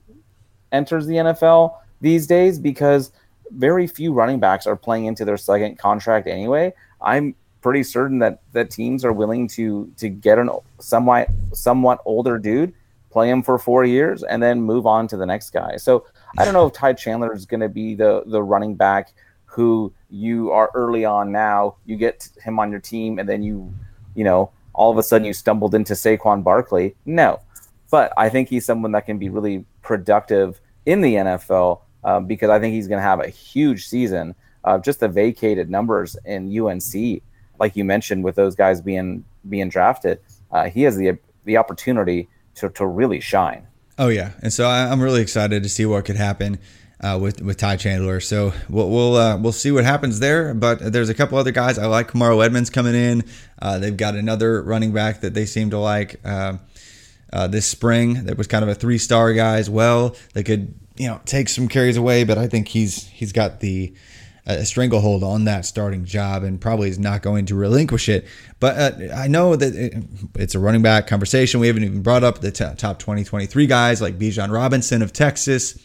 enters 0.73 1.07
the 1.07 1.15
NFL 1.15 1.77
these 2.01 2.27
days 2.27 2.59
because 2.59 3.13
very 3.51 3.87
few 3.87 4.13
running 4.13 4.41
backs 4.41 4.67
are 4.67 4.77
playing 4.77 5.07
into 5.07 5.25
their 5.25 5.37
second 5.37 5.79
contract 5.79 6.27
anyway. 6.27 6.73
I'm 7.01 7.35
pretty 7.61 7.83
certain 7.83 8.19
that 8.21 8.41
that 8.53 8.71
teams 8.71 9.05
are 9.05 9.13
willing 9.13 9.49
to 9.49 9.93
to 9.97 10.09
get 10.09 10.39
an 10.39 10.51
somewhat 10.79 11.29
somewhat 11.53 12.01
older 12.05 12.39
dude, 12.39 12.73
play 13.11 13.31
him 13.31 13.43
for 13.43 13.59
four 13.59 13.85
years, 13.85 14.23
and 14.23 14.43
then 14.43 14.61
move 14.61 14.87
on 14.87 15.09
to 15.09 15.17
the 15.17 15.27
next 15.27 15.51
guy. 15.51 15.77
So 15.77 16.07
I 16.37 16.45
don't 16.45 16.55
know 16.55 16.67
if 16.67 16.73
Ty 16.73 16.93
Chandler 16.95 17.35
is 17.35 17.47
going 17.47 17.61
to 17.61 17.69
be 17.69 17.95
the 17.95 18.23
the 18.27 18.43
running 18.43 18.75
back 18.75 19.13
who 19.47 19.93
you 20.11 20.53
are 20.53 20.71
early 20.75 21.05
on 21.05 21.33
now. 21.33 21.77
You 21.87 21.97
get 21.97 22.29
him 22.43 22.59
on 22.59 22.71
your 22.71 22.81
team, 22.81 23.19
and 23.19 23.29
then 23.29 23.43
you 23.43 23.73
you 24.19 24.25
know 24.25 24.51
all 24.75 24.91
of 24.91 24.99
a 24.99 25.03
sudden 25.03 25.25
you 25.25 25.33
stumbled 25.33 25.75
into 25.75 25.95
Saquon 25.95 26.43
Barkley. 26.43 26.95
No, 27.07 27.41
but 27.91 28.13
I 28.17 28.29
think 28.29 28.49
he's 28.49 28.65
someone 28.65 28.93
that 28.93 29.07
can 29.07 29.19
be 29.19 29.29
really 29.29 29.65
productive 29.83 30.61
in 30.87 31.01
the 31.01 31.15
NFL 31.15 31.81
um, 32.05 32.27
because 32.27 32.51
I 32.51 32.59
think 32.59 32.75
he's 32.75 32.89
going 32.89 32.99
to 32.99 33.03
have 33.03 33.21
a 33.21 33.29
huge 33.29 33.87
season. 33.87 34.35
Uh, 34.65 34.79
just 34.79 35.01
the 35.01 35.09
vacated 35.09 35.71
numbers 35.71 36.17
in 36.25 36.47
UNC, 36.59 37.23
like 37.59 37.77
you 37.77 37.85
mentioned, 37.85 38.25
with 38.25 38.35
those 38.35 38.55
guys 38.55 38.81
being 38.81 39.25
being 39.49 39.69
drafted, 39.69 40.21
uh, 40.51 40.69
he 40.69 40.83
has 40.83 40.97
the 40.97 41.17
the 41.45 41.57
opportunity 41.57 42.29
to, 42.57 42.69
to 42.71 42.87
really 42.87 43.21
shine. 43.21 43.67
Oh 43.99 44.09
yeah, 44.09 44.33
and 44.43 44.53
so 44.53 44.67
I, 44.67 44.93
am 44.93 45.01
really 45.01 45.23
excited 45.23 45.63
to 45.63 45.69
see 45.69 45.87
what 45.87 46.05
could 46.05 46.17
happen 46.17 46.59
uh, 47.01 47.19
with 47.21 47.43
with 47.43 47.57
Ty 47.57 47.77
Chandler. 47.77 48.21
So 48.21 48.53
we'll 48.69 48.91
we'll, 48.91 49.17
uh, 49.17 49.37
we'll 49.37 49.53
see 49.53 49.71
what 49.71 49.85
happens 49.85 50.21
there. 50.21 50.55
But 50.55 50.93
there's 50.93 51.09
a 51.09 51.15
couple 51.15 51.39
other 51.39 51.53
guys 51.53 51.79
I 51.79 51.87
like. 51.87 52.11
Kamaro 52.11 52.45
Edmonds 52.45 52.71
coming 52.71 52.95
in. 52.95 53.25
Uh, 53.61 53.79
they've 53.79 53.97
got 53.97 54.15
another 54.15 54.63
running 54.63 54.93
back 54.93 55.21
that 55.21 55.35
they 55.35 55.47
seem 55.47 55.71
to 55.71 55.79
like. 55.79 56.21
Uh, 56.25 56.59
uh, 57.31 57.47
this 57.47 57.67
spring, 57.67 58.25
that 58.25 58.39
was 58.39 58.47
kind 58.47 58.63
of 58.63 58.71
a 58.71 58.75
three-star 58.75 59.35
guy 59.35 59.59
as 59.59 59.69
well. 59.69 60.17
They 60.33 60.43
could 60.43 60.75
you 60.97 61.09
know 61.09 61.21
take 61.25 61.49
some 61.49 61.69
carries 61.69 61.97
away, 61.97 62.25
but 62.25 62.39
I 62.39 62.47
think 62.47 62.69
he's 62.69 63.07
he's 63.09 63.33
got 63.33 63.61
the 63.61 63.95
a 64.49 64.65
stranglehold 64.65 65.23
on 65.23 65.45
that 65.45 65.67
starting 65.67 66.07
job 66.07 66.43
and 66.43 66.59
probably 66.59 66.89
is 66.89 66.99
not 66.99 67.21
going 67.21 67.45
to 67.45 67.55
relinquish 67.55 68.09
it. 68.09 68.27
But 68.61 68.79
uh, 68.79 69.15
I 69.15 69.29
know 69.29 69.57
that 69.57 69.75
it, 69.75 70.05
it's 70.37 70.55
a 70.55 70.59
running 70.59 70.81
back 70.81 71.07
conversation. 71.07 71.61
We 71.61 71.67
haven't 71.67 71.85
even 71.85 72.03
brought 72.03 72.25
up 72.25 72.41
the 72.41 72.51
t- 72.51 72.65
top 72.79 72.99
2023 72.99 73.67
guys 73.67 74.01
like 74.01 74.19
Bijan 74.19 74.51
Robinson 74.51 75.03
of 75.03 75.13
Texas, 75.13 75.79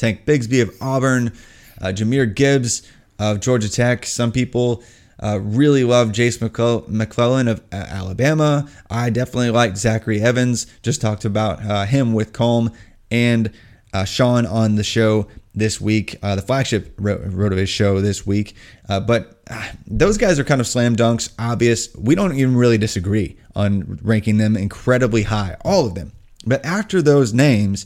Tank 0.00 0.24
Bigsby 0.24 0.62
of 0.62 0.74
Auburn, 0.80 1.32
uh, 1.80 1.88
Jahmyr 1.88 2.34
Gibbs 2.34 2.82
of 3.18 3.40
Georgia 3.40 3.70
Tech. 3.70 4.06
Some 4.06 4.32
people 4.32 4.82
uh, 5.22 5.38
really 5.42 5.84
love 5.84 6.12
Jase 6.12 6.40
McClellan 6.40 7.48
of 7.48 7.60
uh, 7.70 7.76
Alabama. 7.76 8.66
I 8.88 9.10
definitely 9.10 9.50
like 9.50 9.76
Zachary 9.76 10.22
Evans. 10.22 10.66
Just 10.82 11.02
talked 11.02 11.26
about 11.26 11.62
uh, 11.62 11.84
him 11.84 12.14
with 12.14 12.32
Colm 12.32 12.74
and 13.10 13.52
uh, 13.92 14.04
Shawn 14.04 14.46
on 14.46 14.76
the 14.76 14.84
show 14.84 15.28
this 15.54 15.80
week, 15.80 16.16
uh, 16.22 16.36
the 16.36 16.42
flagship 16.42 16.96
RotoViz 16.96 17.68
show 17.68 18.00
this 18.00 18.24
week. 18.24 18.56
Uh, 18.88 19.00
but 19.00 19.42
those 19.86 20.16
guys 20.16 20.38
are 20.38 20.44
kind 20.44 20.60
of 20.62 20.66
slam 20.66 20.96
dunks, 20.96 21.34
obvious. 21.38 21.94
We 21.94 22.14
don't 22.14 22.34
even 22.36 22.56
really 22.56 22.78
disagree 22.78 23.36
on 23.54 23.98
ranking 24.02 24.38
them 24.38 24.56
incredibly 24.56 25.24
high, 25.24 25.56
all 25.62 25.86
of 25.86 25.94
them. 25.94 26.12
But 26.46 26.64
after 26.64 27.02
those 27.02 27.34
names, 27.34 27.84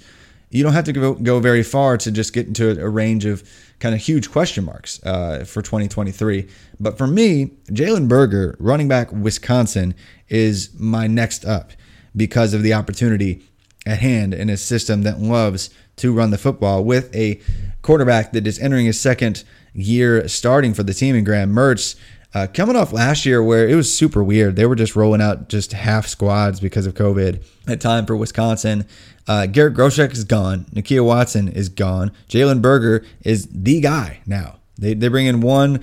you 0.51 0.63
don't 0.63 0.73
have 0.73 0.85
to 0.85 0.93
go, 0.93 1.15
go 1.15 1.41
very 1.41 1.63
far 1.63 1.97
to 1.99 2.11
just 2.11 2.33
get 2.33 2.47
into 2.47 2.71
a, 2.71 2.87
a 2.87 2.89
range 2.89 3.25
of 3.25 3.43
kind 3.81 3.95
of 3.95 4.01
huge 4.01 4.31
question 4.31 4.65
marks 4.65 5.03
uh, 5.05 5.45
for 5.47 5.63
2023. 5.63 6.49
But 6.81 6.97
for 6.97 7.07
me, 7.07 7.53
Jalen 7.69 8.09
Berger, 8.09 8.57
running 8.59 8.89
back 8.89 9.13
Wisconsin, 9.13 9.95
is 10.29 10.71
my 10.79 11.07
next 11.07 11.45
up 11.45 11.73
because 12.17 12.55
of 12.55 12.63
the 12.63 12.73
opportunity 12.73 13.43
at 13.87 13.99
hand 13.99 14.33
in 14.33 14.49
a 14.49 14.57
system 14.57 15.03
that 15.03 15.21
loves 15.21 15.71
to 15.97 16.13
run 16.13 16.31
the 16.31 16.39
football 16.39 16.85
with 16.85 17.15
a 17.15 17.41
quarterback 17.83 18.33
that 18.33 18.47
is 18.47 18.59
entering 18.59 18.87
his 18.87 18.99
second 18.99 19.45
year 19.75 20.27
starting 20.29 20.73
for 20.73 20.83
the 20.83 20.95
team 20.95 21.15
in 21.15 21.25
Graham 21.25 21.53
Mertz. 21.53 21.97
Uh, 22.33 22.49
coming 22.53 22.75
off 22.75 22.93
last 22.93 23.25
year 23.25 23.41
where 23.41 23.69
it 23.69 23.77
was 23.77 23.97
super 23.97 24.25
weird. 24.25 24.57
They 24.57 24.67
were 24.67 24.75
just 24.75 24.97
rolling 24.97 25.21
out 25.21 25.49
just 25.49 25.73
half 25.73 26.09
squads 26.09 26.59
because 26.59 26.85
of 26.85 26.95
COVID 26.95 27.45
at 27.69 27.81
time 27.81 28.07
for 28.07 28.17
Wisconsin. 28.17 28.87
Uh, 29.27 29.47
Garrett 29.47 29.75
Groshek 29.75 30.12
is 30.12 30.25
gone. 30.25 30.66
Nakia 30.72 31.05
Watson 31.05 31.49
is 31.49 31.68
gone. 31.68 32.12
Jalen 32.29 32.61
Berger 32.61 33.05
is 33.22 33.49
the 33.51 33.81
guy 33.81 34.20
now. 34.27 34.57
They, 34.77 34.95
they 34.95 35.09
bring 35.09 35.27
in 35.27 35.41
one 35.41 35.81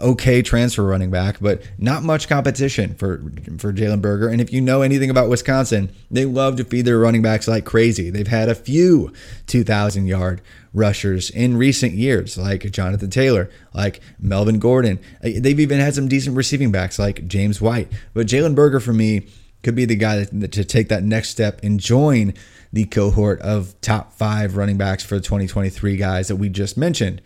okay 0.00 0.40
transfer 0.40 0.82
running 0.82 1.10
back, 1.10 1.38
but 1.40 1.62
not 1.78 2.02
much 2.02 2.28
competition 2.28 2.94
for 2.94 3.18
for 3.58 3.72
Jalen 3.72 4.00
Berger. 4.00 4.28
And 4.28 4.40
if 4.40 4.52
you 4.52 4.60
know 4.60 4.82
anything 4.82 5.10
about 5.10 5.28
Wisconsin, 5.28 5.92
they 6.10 6.24
love 6.24 6.56
to 6.56 6.64
feed 6.64 6.86
their 6.86 6.98
running 6.98 7.22
backs 7.22 7.46
like 7.46 7.64
crazy. 7.64 8.10
They've 8.10 8.26
had 8.26 8.48
a 8.48 8.54
few 8.54 9.12
2,000 9.46 10.06
yard 10.06 10.40
rushers 10.72 11.30
in 11.30 11.56
recent 11.56 11.92
years, 11.92 12.38
like 12.38 12.70
Jonathan 12.70 13.10
Taylor, 13.10 13.50
like 13.74 14.00
Melvin 14.18 14.58
Gordon. 14.58 14.98
Uh, 15.22 15.30
they've 15.38 15.60
even 15.60 15.80
had 15.80 15.94
some 15.94 16.08
decent 16.08 16.36
receiving 16.36 16.72
backs 16.72 16.98
like 16.98 17.26
James 17.26 17.60
White. 17.60 17.92
But 18.14 18.26
Jalen 18.26 18.54
Berger, 18.54 18.80
for 18.80 18.92
me, 18.92 19.26
could 19.62 19.74
be 19.74 19.84
the 19.84 19.96
guy 19.96 20.24
to 20.24 20.64
take 20.64 20.88
that 20.88 21.02
next 21.02 21.28
step 21.28 21.60
and 21.62 21.78
join 21.78 22.32
the 22.72 22.84
cohort 22.84 23.40
of 23.40 23.78
top 23.80 24.12
five 24.12 24.56
running 24.56 24.76
backs 24.76 25.04
for 25.04 25.16
the 25.16 25.20
2023 25.20 25.96
guys 25.96 26.28
that 26.28 26.36
we 26.36 26.48
just 26.48 26.76
mentioned. 26.76 27.20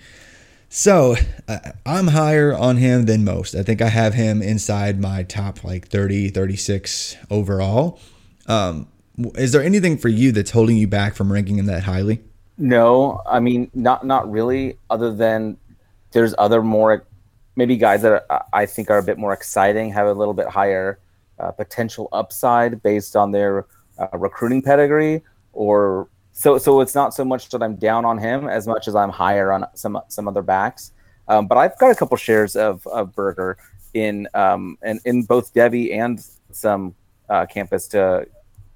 So 0.68 1.14
uh, 1.46 1.58
I'm 1.86 2.08
higher 2.08 2.52
on 2.52 2.78
him 2.78 3.06
than 3.06 3.24
most. 3.24 3.54
I 3.54 3.62
think 3.62 3.80
I 3.80 3.88
have 3.88 4.14
him 4.14 4.42
inside 4.42 5.00
my 5.00 5.22
top 5.22 5.62
like 5.62 5.88
30, 5.88 6.30
36 6.30 7.16
overall. 7.30 8.00
Um, 8.46 8.88
is 9.36 9.52
there 9.52 9.62
anything 9.62 9.98
for 9.98 10.08
you 10.08 10.32
that's 10.32 10.50
holding 10.50 10.76
you 10.76 10.88
back 10.88 11.14
from 11.14 11.32
ranking 11.32 11.58
him 11.58 11.66
that 11.66 11.84
highly? 11.84 12.22
No, 12.58 13.22
I 13.26 13.40
mean 13.40 13.70
not 13.74 14.04
not 14.06 14.30
really. 14.30 14.78
Other 14.90 15.12
than 15.12 15.56
there's 16.12 16.34
other 16.38 16.62
more 16.62 17.06
maybe 17.56 17.76
guys 17.76 18.02
that 18.02 18.24
are, 18.28 18.44
I 18.52 18.66
think 18.66 18.90
are 18.90 18.98
a 18.98 19.02
bit 19.02 19.18
more 19.18 19.32
exciting, 19.32 19.92
have 19.92 20.06
a 20.06 20.12
little 20.12 20.34
bit 20.34 20.48
higher 20.48 20.98
uh, 21.38 21.52
potential 21.52 22.08
upside 22.12 22.82
based 22.82 23.16
on 23.16 23.30
their 23.30 23.66
uh, 23.98 24.08
recruiting 24.12 24.62
pedigree 24.62 25.22
or 25.54 26.08
so 26.32 26.58
so 26.58 26.80
it's 26.80 26.94
not 26.94 27.14
so 27.14 27.24
much 27.24 27.48
that 27.50 27.62
I'm 27.62 27.76
down 27.76 28.04
on 28.04 28.18
him 28.18 28.48
as 28.48 28.66
much 28.66 28.88
as 28.88 28.94
I'm 28.94 29.10
higher 29.10 29.52
on 29.52 29.66
some 29.74 29.98
some 30.08 30.28
other 30.28 30.42
backs. 30.42 30.92
Um, 31.26 31.46
but 31.46 31.56
I've 31.56 31.78
got 31.78 31.90
a 31.90 31.94
couple 31.94 32.16
shares 32.16 32.54
of, 32.54 32.86
of 32.86 33.14
Berger 33.14 33.56
in 33.94 34.28
um, 34.34 34.76
and 34.82 35.00
in 35.04 35.22
both 35.22 35.54
Devy 35.54 35.96
and 35.96 36.24
some 36.50 36.94
uh, 37.28 37.46
campus 37.46 37.88
to 37.88 38.26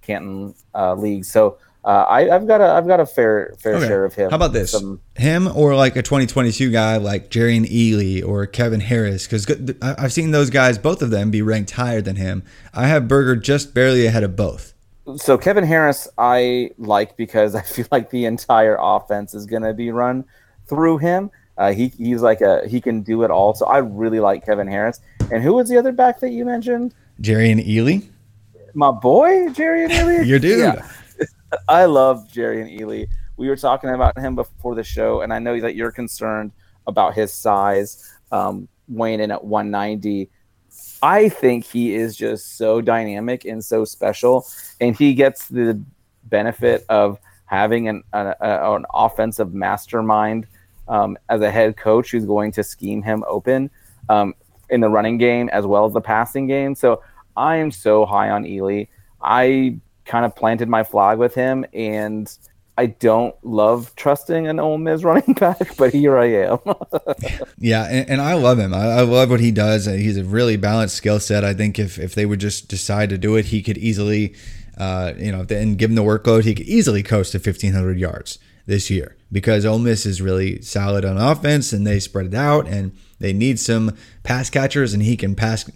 Canton 0.03 0.55
uh, 0.75 0.95
leagues. 0.95 1.31
So 1.31 1.59
uh, 1.85 2.05
I, 2.09 2.25
have 2.25 2.47
got 2.47 2.61
a 2.61 2.69
I've 2.69 2.87
got 2.87 3.01
a 3.01 3.07
fair 3.07 3.55
fair 3.59 3.75
okay. 3.77 3.87
share 3.87 4.05
of 4.05 4.15
him. 4.15 4.31
How 4.31 4.37
about 4.37 4.53
this? 4.53 4.73
Some, 4.73 5.01
him 5.17 5.49
or 5.49 5.75
like 5.75 5.97
a 5.97 6.03
2022 6.03 6.71
guy 6.71 6.97
like 6.97 7.31
Jerrion 7.31 7.67
Ealy 7.67 8.27
or 8.27 8.47
Kevin 8.47 8.81
Harris 8.81 9.27
because 9.27 9.47
I've 9.83 10.13
seen 10.13 10.31
those 10.31 10.51
guys 10.51 10.79
both 10.79 11.03
of 11.03 11.11
them 11.11 11.31
be 11.31 11.43
ranked 11.43 11.73
higher 11.73 12.01
than 12.01 12.17
him. 12.17 12.43
I 12.73 12.87
have 12.87 13.09
Berger 13.09 13.37
just 13.37 13.75
barely 13.75 14.07
ahead 14.07 14.23
of 14.23 14.37
both 14.37 14.75
so 15.17 15.39
Kevin 15.39 15.65
Harris, 15.65 16.09
I 16.19 16.71
like 16.79 17.17
because 17.17 17.55
I 17.55 17.63
feel 17.63 17.87
like 17.91 18.11
the 18.11 18.25
entire 18.27 18.77
offense 18.81 19.35
is 19.35 19.47
going 19.47 19.63
to 19.63 19.75
be 19.75 19.91
run 19.91 20.25
through 20.67 20.99
him. 20.99 21.31
Uh, 21.57 21.73
he 21.73 21.89
he's 21.89 22.23
like 22.23 22.41
a 22.41 22.67
he 22.69 22.81
can 22.81 23.03
do 23.03 23.25
it 23.25 23.31
all. 23.31 23.53
So 23.55 23.67
I 23.67 23.79
really 23.79 24.21
like 24.21 24.47
Kevin 24.47 24.69
Harris. 24.69 25.01
And 25.33 25.43
who 25.43 25.55
was 25.55 25.69
the 25.69 25.77
other 25.77 25.93
back 25.93 26.21
that 26.21 26.31
you 26.31 26.45
mentioned? 26.45 26.95
Jerrion 27.21 27.67
Ealy. 27.67 28.09
My 28.75 28.93
boy, 28.93 29.49
Jerrion 29.49 29.91
Ealy. 29.91 30.25
Your 30.27 30.39
dude. 30.39 30.61
Yeah. 30.61 30.89
I 31.69 31.87
love 31.87 32.29
Jerrion 32.33 32.79
Ealy. 32.79 33.09
We 33.37 33.49
were 33.49 33.57
talking 33.57 33.91
about 33.91 34.17
him 34.19 34.37
before 34.37 34.75
the 34.75 34.85
show, 34.85 35.23
and 35.23 35.33
I 35.33 35.39
know 35.39 35.59
that 35.61 35.75
you're 35.75 35.91
concerned 35.91 36.53
about 36.87 37.15
his 37.15 37.33
size, 37.33 38.13
um, 38.31 38.69
weighing 38.89 39.21
in 39.21 39.31
at 39.31 39.45
190. 39.45 40.31
I 41.03 41.29
think 41.29 41.65
he 41.65 41.95
is 41.95 42.17
just 42.17 42.57
so 42.57 42.81
dynamic 42.81 43.45
and 43.45 43.65
so 43.65 43.85
special, 43.85 44.47
and 44.81 44.97
he 44.97 45.15
gets 45.15 45.49
the 45.49 45.81
benefit 46.25 46.85
of 46.89 47.19
having 47.47 47.89
an 47.89 48.03
a, 48.13 48.35
a, 48.41 48.75
an 48.77 48.85
offensive 48.93 49.55
mastermind 49.55 50.47
um, 50.89 51.17
as 51.29 51.41
a 51.41 51.51
head 51.51 51.77
coach 51.77 52.11
who's 52.11 52.25
going 52.25 52.53
to 52.53 52.63
scheme 52.63 53.03
him 53.03 53.25
open 53.29 53.71
um, 54.09 54.35
in 54.71 54.81
the 54.81 54.89
running 54.89 55.19
game 55.19 55.49
as 55.51 55.67
well 55.67 55.87
as 55.87 55.93
the 55.93 56.01
passing 56.01 56.47
game. 56.47 56.75
So 56.75 57.03
I 57.37 57.57
am 57.57 57.71
so 57.71 58.05
high 58.05 58.31
on 58.31 58.45
Ealy. 58.45 58.89
I 59.23 59.79
kind 60.05 60.25
of 60.25 60.35
planted 60.35 60.69
my 60.69 60.83
flag 60.83 61.19
with 61.19 61.35
him, 61.35 61.65
and 61.73 62.31
I 62.79 62.87
don't 62.87 63.35
love 63.45 63.93
trusting 63.97 64.47
an 64.47 64.61
Ole 64.61 64.79
Miss 64.79 65.03
running 65.03 65.33
back, 65.41 65.77
but 65.77 65.93
here 65.93 66.17
I 66.17 66.27
am. 66.27 66.59
yeah, 67.59 67.83
and, 67.83 68.09
and, 68.09 68.21
I 68.21 68.35
love 68.35 68.57
him. 68.61 68.73
I, 68.73 68.85
I, 68.85 69.01
love 69.01 69.31
what 69.31 69.41
he 69.41 69.51
does. 69.51 69.87
He's 69.87 70.17
a 70.17 70.23
really 70.23 70.57
balanced 70.57 70.95
skill 70.95 71.19
set. 71.19 71.43
I 71.43 71.55
think 71.55 71.81
if, 71.81 71.99
if 71.99 72.15
they 72.15 72.25
would 72.25 72.39
just 72.39 72.69
decide 72.69 73.11
to 73.11 73.19
do 73.19 73.35
it, 73.35 73.47
he 73.47 73.63
could 73.63 73.79
easily, 73.79 74.37
uh, 74.77 75.13
you 75.17 75.33
know, 75.33 75.45
and 75.51 75.77
give 75.77 75.91
him 75.91 75.97
the 75.97 76.05
workload, 76.05 76.45
he 76.45 76.55
could 76.55 76.69
easily 76.69 77.03
coast 77.03 77.33
to 77.33 77.39
1,500 77.39 77.99
yards 77.99 78.39
this 78.67 78.91
year 78.91 79.17
because 79.33 79.67
Ole 79.67 79.81
Miss 79.81 80.07
is 80.07 80.23
really 80.23 80.63
solid 80.63 81.05
on 81.05 81.17
offense 81.17 81.73
and 81.73 81.85
they 81.85 81.99
spread 81.99 82.27
it 82.27 82.35
out 82.35 82.69
and 82.69 82.97
they 83.19 83.33
need 83.33 83.59
some 83.59 83.97
pass 84.23 84.51
catchers 84.51 84.95
and 84.95 85.03
he 85.03 85.17
can 85.17 85.35
pass, 85.35 85.69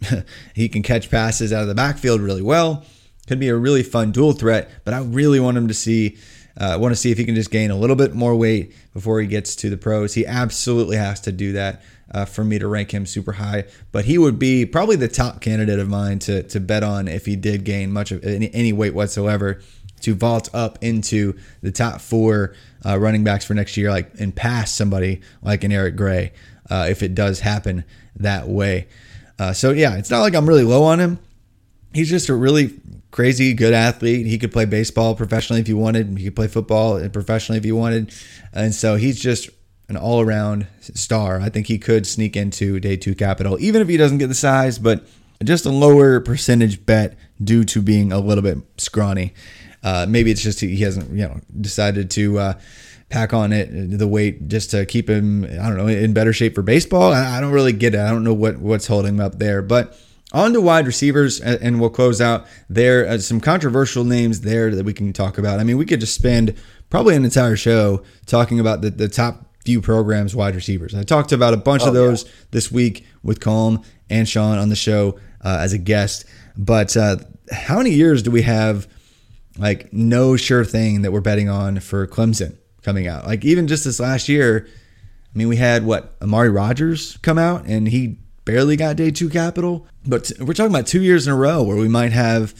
he 0.54 0.70
can 0.70 0.82
catch 0.82 1.10
passes 1.10 1.52
out 1.52 1.60
of 1.60 1.68
the 1.68 1.74
backfield 1.74 2.22
really 2.22 2.40
well. 2.40 2.82
Could 3.26 3.40
be 3.40 3.48
a 3.48 3.56
really 3.56 3.82
fun 3.82 4.10
dual 4.10 4.32
threat, 4.32 4.70
but 4.84 4.94
I 4.94 5.00
really 5.00 5.38
want 5.38 5.58
him 5.58 5.68
to 5.68 5.74
see 5.74 6.16
I 6.58 6.72
uh, 6.72 6.78
want 6.78 6.92
to 6.92 6.96
see 6.96 7.10
if 7.10 7.18
he 7.18 7.24
can 7.24 7.34
just 7.34 7.50
gain 7.50 7.70
a 7.70 7.76
little 7.76 7.96
bit 7.96 8.14
more 8.14 8.34
weight 8.34 8.74
before 8.94 9.20
he 9.20 9.26
gets 9.26 9.54
to 9.56 9.68
the 9.68 9.76
pros. 9.76 10.14
He 10.14 10.26
absolutely 10.26 10.96
has 10.96 11.20
to 11.22 11.32
do 11.32 11.52
that 11.52 11.82
uh, 12.10 12.24
for 12.24 12.44
me 12.44 12.58
to 12.58 12.66
rank 12.66 12.92
him 12.92 13.04
super 13.04 13.32
high. 13.32 13.64
But 13.92 14.06
he 14.06 14.16
would 14.16 14.38
be 14.38 14.64
probably 14.64 14.96
the 14.96 15.08
top 15.08 15.40
candidate 15.40 15.78
of 15.78 15.88
mine 15.88 16.18
to, 16.20 16.42
to 16.44 16.60
bet 16.60 16.82
on 16.82 17.08
if 17.08 17.26
he 17.26 17.36
did 17.36 17.64
gain 17.64 17.92
much 17.92 18.10
of 18.10 18.24
any, 18.24 18.52
any 18.54 18.72
weight 18.72 18.94
whatsoever 18.94 19.60
to 20.00 20.14
vault 20.14 20.48
up 20.54 20.78
into 20.80 21.34
the 21.62 21.72
top 21.72 22.00
four 22.00 22.54
uh, 22.84 22.98
running 22.98 23.24
backs 23.24 23.44
for 23.44 23.54
next 23.54 23.76
year, 23.76 23.90
like 23.90 24.10
and 24.18 24.34
pass 24.34 24.72
somebody 24.72 25.20
like 25.42 25.64
an 25.64 25.72
Eric 25.72 25.96
Gray 25.96 26.32
uh, 26.70 26.86
if 26.88 27.02
it 27.02 27.14
does 27.14 27.40
happen 27.40 27.84
that 28.14 28.48
way. 28.48 28.88
Uh, 29.38 29.52
so 29.52 29.70
yeah, 29.72 29.96
it's 29.96 30.10
not 30.10 30.20
like 30.20 30.34
I'm 30.34 30.48
really 30.48 30.64
low 30.64 30.84
on 30.84 31.00
him. 31.00 31.18
He's 31.92 32.10
just 32.10 32.28
a 32.28 32.34
really 32.34 32.78
crazy 33.10 33.54
good 33.54 33.72
athlete. 33.72 34.26
He 34.26 34.38
could 34.38 34.52
play 34.52 34.66
baseball 34.66 35.14
professionally 35.14 35.60
if 35.60 35.66
he 35.66 35.72
wanted. 35.72 36.18
He 36.18 36.24
could 36.24 36.36
play 36.36 36.48
football 36.48 37.08
professionally 37.08 37.58
if 37.58 37.64
he 37.64 37.72
wanted. 37.72 38.12
And 38.52 38.74
so 38.74 38.96
he's 38.96 39.18
just 39.18 39.48
an 39.88 39.96
all 39.96 40.20
around 40.20 40.66
star. 40.80 41.40
I 41.40 41.48
think 41.48 41.66
he 41.66 41.78
could 41.78 42.06
sneak 42.06 42.36
into 42.36 42.80
day 42.80 42.96
two 42.96 43.14
capital, 43.14 43.58
even 43.60 43.80
if 43.80 43.88
he 43.88 43.96
doesn't 43.96 44.18
get 44.18 44.26
the 44.26 44.34
size, 44.34 44.78
but 44.78 45.06
just 45.44 45.66
a 45.66 45.70
lower 45.70 46.20
percentage 46.20 46.84
bet 46.84 47.16
due 47.42 47.64
to 47.64 47.82
being 47.82 48.12
a 48.12 48.18
little 48.18 48.42
bit 48.42 48.58
scrawny. 48.78 49.34
Uh, 49.82 50.06
maybe 50.08 50.30
it's 50.30 50.42
just 50.42 50.60
he 50.60 50.78
hasn't, 50.78 51.10
you 51.10 51.26
know, 51.26 51.40
decided 51.60 52.10
to 52.10 52.38
uh, 52.38 52.60
pack 53.08 53.32
on 53.32 53.52
it 53.52 53.68
the 53.98 54.08
weight 54.08 54.48
just 54.48 54.70
to 54.72 54.84
keep 54.84 55.08
him, 55.08 55.44
I 55.44 55.68
don't 55.68 55.76
know, 55.76 55.86
in 55.86 56.12
better 56.12 56.32
shape 56.32 56.54
for 56.54 56.62
baseball. 56.62 57.12
I, 57.12 57.38
I 57.38 57.40
don't 57.40 57.52
really 57.52 57.72
get 57.72 57.94
it. 57.94 58.00
I 58.00 58.10
don't 58.10 58.24
know 58.24 58.34
what 58.34 58.58
what's 58.58 58.86
holding 58.86 59.14
him 59.14 59.20
up 59.20 59.38
there, 59.38 59.62
but 59.62 59.98
on 60.36 60.52
to 60.52 60.60
wide 60.60 60.86
receivers, 60.86 61.40
and 61.40 61.80
we'll 61.80 61.88
close 61.88 62.20
out 62.20 62.46
there. 62.68 63.08
Uh, 63.08 63.18
some 63.18 63.40
controversial 63.40 64.04
names 64.04 64.42
there 64.42 64.74
that 64.74 64.84
we 64.84 64.92
can 64.92 65.12
talk 65.14 65.38
about. 65.38 65.58
I 65.58 65.64
mean, 65.64 65.78
we 65.78 65.86
could 65.86 65.98
just 65.98 66.14
spend 66.14 66.54
probably 66.90 67.16
an 67.16 67.24
entire 67.24 67.56
show 67.56 68.02
talking 68.26 68.60
about 68.60 68.82
the, 68.82 68.90
the 68.90 69.08
top 69.08 69.46
few 69.64 69.80
programs 69.80 70.36
wide 70.36 70.54
receivers. 70.54 70.94
I 70.94 71.04
talked 71.04 71.32
about 71.32 71.54
a 71.54 71.56
bunch 71.56 71.82
oh, 71.84 71.88
of 71.88 71.94
those 71.94 72.24
yeah. 72.24 72.30
this 72.50 72.70
week 72.70 73.06
with 73.22 73.40
Colm 73.40 73.82
and 74.10 74.28
Shawn 74.28 74.58
on 74.58 74.68
the 74.68 74.76
show 74.76 75.18
uh, 75.42 75.58
as 75.60 75.72
a 75.72 75.78
guest. 75.78 76.26
But 76.54 76.94
uh, 76.98 77.16
how 77.50 77.78
many 77.78 77.90
years 77.90 78.22
do 78.22 78.30
we 78.30 78.42
have 78.42 78.86
like 79.56 79.90
no 79.94 80.36
sure 80.36 80.66
thing 80.66 81.00
that 81.00 81.12
we're 81.12 81.22
betting 81.22 81.48
on 81.48 81.80
for 81.80 82.06
Clemson 82.06 82.58
coming 82.82 83.08
out? 83.08 83.26
Like 83.26 83.42
even 83.42 83.68
just 83.68 83.84
this 83.84 83.98
last 83.98 84.28
year, 84.28 84.68
I 84.68 85.38
mean, 85.38 85.48
we 85.48 85.56
had 85.56 85.86
what 85.86 86.14
Amari 86.20 86.50
Rodgers 86.50 87.16
come 87.22 87.38
out 87.38 87.64
and 87.64 87.88
he 87.88 88.18
barely 88.46 88.76
got 88.76 88.96
day 88.96 89.10
two 89.10 89.28
capital. 89.28 89.86
But 90.06 90.32
we're 90.40 90.54
talking 90.54 90.72
about 90.72 90.86
two 90.86 91.02
years 91.02 91.26
in 91.26 91.34
a 91.34 91.36
row 91.36 91.62
where 91.62 91.76
we 91.76 91.88
might 91.88 92.12
have 92.12 92.54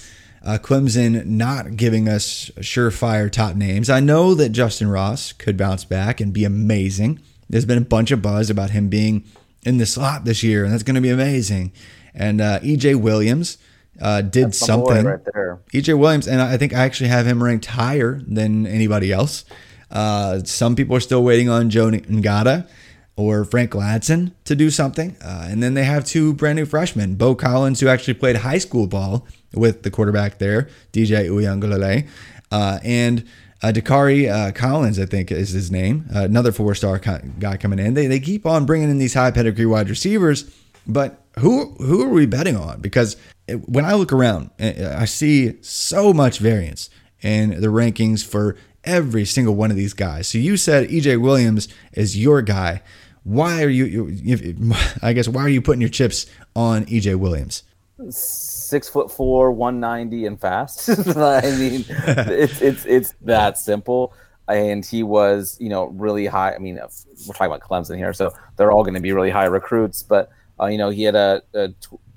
uh, 0.45 0.59
Clemson 0.61 1.24
not 1.24 1.76
giving 1.76 2.09
us 2.09 2.51
surefire 2.59 3.32
top 3.32 3.57
names. 3.57 3.89
I 3.89 4.01
know 4.01 4.34
that 4.34 4.51
Justin 4.51 4.89
Ross 4.89 5.32
could 5.32 5.57
bounce 5.57 5.87
back 5.87 6.20
and 6.20 6.34
be 6.34 6.45
amazing. 6.45 7.20
There's 7.49 7.64
been 7.64 7.78
a 7.78 7.82
bunch 7.82 8.11
of 8.11 8.20
buzz 8.20 8.51
about 8.51 8.70
him 8.70 8.89
being 8.89 9.24
in 9.64 9.78
the 9.78 9.87
slot 9.87 10.24
this 10.24 10.43
year, 10.43 10.64
and 10.64 10.72
that's 10.72 10.82
going 10.82 10.97
to 10.97 11.01
be 11.01 11.11
amazing. 11.11 11.72
And 12.14 12.41
uh, 12.41 12.61
EJ 12.61 13.01
Williams 13.01 13.57
uh, 14.01 14.22
did 14.22 14.47
that's 14.47 14.59
something. 14.59 15.05
Right 15.05 15.20
there. 15.32 15.61
EJ 15.72 15.99
Williams, 15.99 16.26
and 16.26 16.41
I 16.41 16.57
think 16.57 16.74
I 16.74 16.84
actually 16.84 17.09
have 17.09 17.26
him 17.26 17.43
ranked 17.43 17.66
higher 17.66 18.20
than 18.26 18.66
anybody 18.66 19.12
else. 19.12 19.45
Uh, 19.91 20.41
some 20.45 20.74
people 20.74 20.97
are 20.97 21.01
still 21.01 21.22
waiting 21.22 21.49
on 21.49 21.70
Joe 21.70 21.91
Ngata 21.91 22.68
or 23.17 23.45
Frank 23.45 23.71
Ladson 23.73 24.33
to 24.45 24.55
do 24.55 24.71
something. 24.71 25.17
Uh, 25.25 25.47
and 25.51 25.62
then 25.62 25.75
they 25.75 25.85
have 25.85 26.05
two 26.05 26.35
brand 26.35 26.57
new 26.57 26.67
freshmen, 26.67 27.14
Beaux 27.14 27.35
Collins, 27.35 27.81
who 27.81 27.89
actually 27.89 28.14
played 28.14 28.37
high 28.37 28.59
school 28.59 28.87
ball 28.87 29.27
with 29.55 29.83
the 29.83 29.91
quarterback 29.91 30.39
there, 30.39 30.69
DJ 30.93 31.29
Uiagalelei, 31.29 32.07
uh, 32.53 32.79
and 32.85 33.25
Uh, 33.62 33.73
Dacari 33.73 34.29
uh, 34.31 34.53
Collins, 34.53 34.99
I 35.01 35.07
think, 35.07 35.33
is 35.33 35.51
his 35.53 35.71
name. 35.71 36.05
Uh, 36.14 36.25
another 36.25 36.53
four-star 36.53 36.99
co- 36.99 37.23
guy 37.41 37.57
coming 37.57 37.79
in. 37.79 37.95
They, 37.95 38.07
they 38.07 38.21
keep 38.21 38.45
on 38.45 38.67
bringing 38.67 38.91
in 38.91 38.99
these 38.99 39.14
high 39.14 39.31
pedigree 39.31 39.64
wide 39.64 39.89
receivers, 39.89 40.45
but 40.87 41.25
who 41.39 41.73
who 41.79 42.03
are 42.03 42.11
we 42.11 42.27
betting 42.27 42.55
on? 42.55 42.83
Because 42.83 43.17
when 43.64 43.87
I 43.87 43.95
look 43.95 44.12
around, 44.12 44.51
I 44.61 45.07
see 45.07 45.55
so 45.62 46.12
much 46.12 46.39
variance 46.39 46.91
in 47.23 47.59
the 47.62 47.69
rankings 47.69 48.23
for 48.25 48.57
every 48.85 49.25
single 49.25 49.55
one 49.55 49.71
of 49.71 49.77
these 49.79 49.95
guys. 49.95 50.29
So 50.29 50.37
you 50.37 50.59
said 50.59 50.91
EJ 50.91 51.21
Williams 51.21 51.67
is 51.93 52.14
your 52.17 52.43
guy. 52.43 52.83
Why 53.27 53.64
are 53.64 53.68
you? 53.68 54.07
you 54.07 54.72
I 55.03 55.12
guess 55.12 55.27
why 55.27 55.43
are 55.43 55.49
you 55.49 55.61
putting 55.61 55.81
your 55.81 55.91
chips 55.91 56.27
on 56.55 56.85
EJ 56.87 57.16
Williams? 57.16 57.64
Six 58.09 58.89
foot 58.89 59.11
four, 59.11 59.51
one 59.51 59.81
ninety, 59.81 60.27
and 60.27 60.41
fast. 60.41 60.89
I 61.16 61.41
mean, 61.59 61.85
it's 61.89 62.62
it's 62.62 62.87
it's 62.87 63.14
that 63.22 63.59
simple. 63.59 64.14
And 64.47 64.87
he 64.87 65.03
was, 65.03 65.57
you 65.59 65.68
know, 65.68 65.87
really 65.87 66.27
high. 66.27 66.55
I 66.55 66.59
mean, 66.59 66.77
we're 66.77 67.35
talking 67.35 67.53
about 67.53 67.62
Clemson 67.62 67.97
here, 67.97 68.12
so 68.12 68.33
they're 68.57 68.70
all 68.70 68.85
going 68.85 68.95
to 68.95 69.01
be 69.01 69.11
really 69.11 69.31
high 69.31 69.47
recruits. 69.47 70.05
But 70.05 70.31
uh, 70.61 70.66
you 70.66 70.79
know, 70.79 70.91
he 70.91 71.03
had 71.03 71.16
a, 71.16 71.43
a 71.53 71.74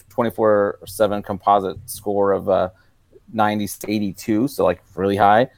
24 0.09 0.81
7 0.85 1.23
composite 1.23 1.77
score 1.89 2.33
of 2.33 2.49
uh, 2.49 2.69
90 3.33 3.67
82, 3.87 4.47
so 4.47 4.63
like 4.63 4.83
really 4.93 5.17
high. 5.17 5.49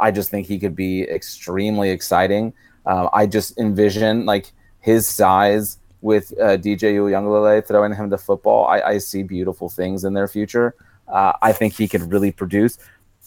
I 0.00 0.10
just 0.10 0.30
think 0.30 0.46
he 0.46 0.58
could 0.58 0.74
be 0.74 1.02
extremely 1.02 1.90
exciting. 1.90 2.54
Um, 2.86 3.10
I 3.12 3.26
just 3.26 3.58
envision 3.58 4.24
like 4.24 4.50
his 4.84 5.08
size 5.08 5.78
with 6.02 6.34
uh, 6.38 6.58
DJ 6.58 6.96
Uiagalelei 6.96 7.66
throwing 7.66 7.94
him 7.94 8.10
the 8.10 8.18
football. 8.18 8.66
I, 8.66 8.80
I, 8.82 8.98
see 8.98 9.22
beautiful 9.22 9.70
things 9.70 10.04
in 10.04 10.12
their 10.12 10.28
future. 10.28 10.74
Uh, 11.08 11.32
I 11.40 11.52
think 11.52 11.72
he 11.72 11.88
could 11.88 12.12
really 12.12 12.30
produce. 12.30 12.76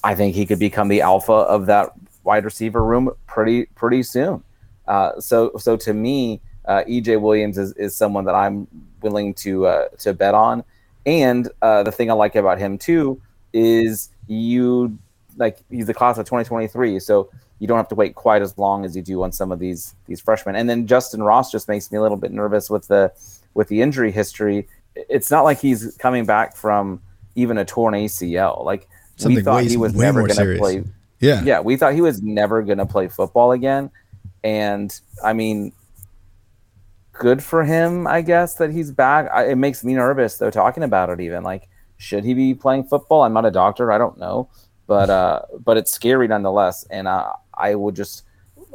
I 0.03 0.13
think 0.13 0.35
he 0.35 0.45
could 0.45 0.59
become 0.59 0.87
the 0.87 1.01
alpha 1.01 1.33
of 1.33 1.65
that 1.65 1.93
wide 2.23 2.45
receiver 2.45 2.85
room 2.85 3.09
pretty 3.25 3.65
pretty 3.73 4.03
soon. 4.03 4.43
Uh, 4.87 5.19
so 5.19 5.51
so 5.57 5.75
to 5.77 5.95
me, 5.95 6.39
uh, 6.65 6.83
EJ 6.87 7.19
Williams 7.19 7.57
is, 7.57 7.73
is 7.73 7.95
someone 7.95 8.25
that 8.25 8.35
I'm 8.35 8.67
willing 9.01 9.33
to 9.45 9.65
uh, 9.65 9.87
to 10.01 10.13
bet 10.13 10.35
on. 10.35 10.63
And 11.07 11.49
uh, 11.63 11.81
the 11.81 11.91
thing 11.91 12.11
I 12.11 12.13
like 12.13 12.35
about 12.35 12.59
him 12.59 12.77
too 12.77 13.19
is 13.51 14.09
you 14.27 14.95
like 15.37 15.57
he's 15.71 15.87
the 15.87 15.95
class 15.95 16.19
of 16.19 16.25
2023, 16.27 16.99
so 16.99 17.31
you 17.59 17.67
don't 17.67 17.77
have 17.77 17.87
to 17.89 17.95
wait 17.95 18.15
quite 18.15 18.41
as 18.41 18.57
long 18.57 18.85
as 18.85 18.95
you 18.95 19.01
do 19.01 19.23
on 19.23 19.31
some 19.31 19.51
of 19.51 19.59
these 19.59 19.95
these 20.05 20.21
freshmen. 20.21 20.55
And 20.55 20.69
then 20.69 20.87
Justin 20.87 21.23
Ross 21.23 21.51
just 21.51 21.67
makes 21.67 21.91
me 21.91 21.97
a 21.97 22.01
little 22.01 22.17
bit 22.17 22.31
nervous 22.31 22.69
with 22.69 22.87
the 22.87 23.11
with 23.53 23.67
the 23.67 23.81
injury 23.81 24.11
history. 24.11 24.67
It's 24.95 25.31
not 25.31 25.43
like 25.43 25.59
he's 25.59 25.95
coming 25.97 26.25
back 26.25 26.55
from 26.55 27.01
even 27.35 27.57
a 27.57 27.65
torn 27.65 27.93
ACL. 27.93 28.63
Like 28.63 28.87
Something 29.15 29.37
we 29.37 29.43
thought 29.43 29.63
he 29.63 29.77
was 29.77 29.95
never 29.95 30.27
going 30.27 30.35
to 30.35 30.57
play. 30.59 30.83
Yeah, 31.19 31.43
yeah, 31.43 31.59
we 31.59 31.75
thought 31.77 31.93
he 31.93 32.01
was 32.01 32.21
never 32.21 32.61
going 32.61 32.77
to 32.77 32.85
play 32.85 33.07
football 33.07 33.51
again. 33.51 33.89
And 34.43 34.97
I 35.23 35.33
mean, 35.33 35.73
good 37.13 37.43
for 37.43 37.63
him, 37.63 38.05
I 38.05 38.21
guess, 38.21 38.55
that 38.55 38.71
he's 38.71 38.91
back. 38.91 39.29
I, 39.33 39.47
it 39.47 39.55
makes 39.55 39.83
me 39.83 39.95
nervous 39.95 40.37
though 40.37 40.51
talking 40.51 40.83
about 40.83 41.09
it. 41.09 41.19
Even 41.19 41.43
like, 41.43 41.67
should 41.97 42.23
he 42.23 42.35
be 42.35 42.53
playing 42.53 42.83
football? 42.83 43.23
I'm 43.23 43.33
not 43.33 43.45
a 43.45 43.51
doctor. 43.51 43.91
I 43.91 43.97
don't 43.97 44.19
know, 44.19 44.49
but 44.85 45.09
uh, 45.09 45.41
but 45.59 45.77
it's 45.77 45.91
scary 45.91 46.27
nonetheless. 46.27 46.85
And 46.91 47.07
uh, 47.07 47.33
I 47.59 47.75
would 47.75 47.95
just, 47.95 48.23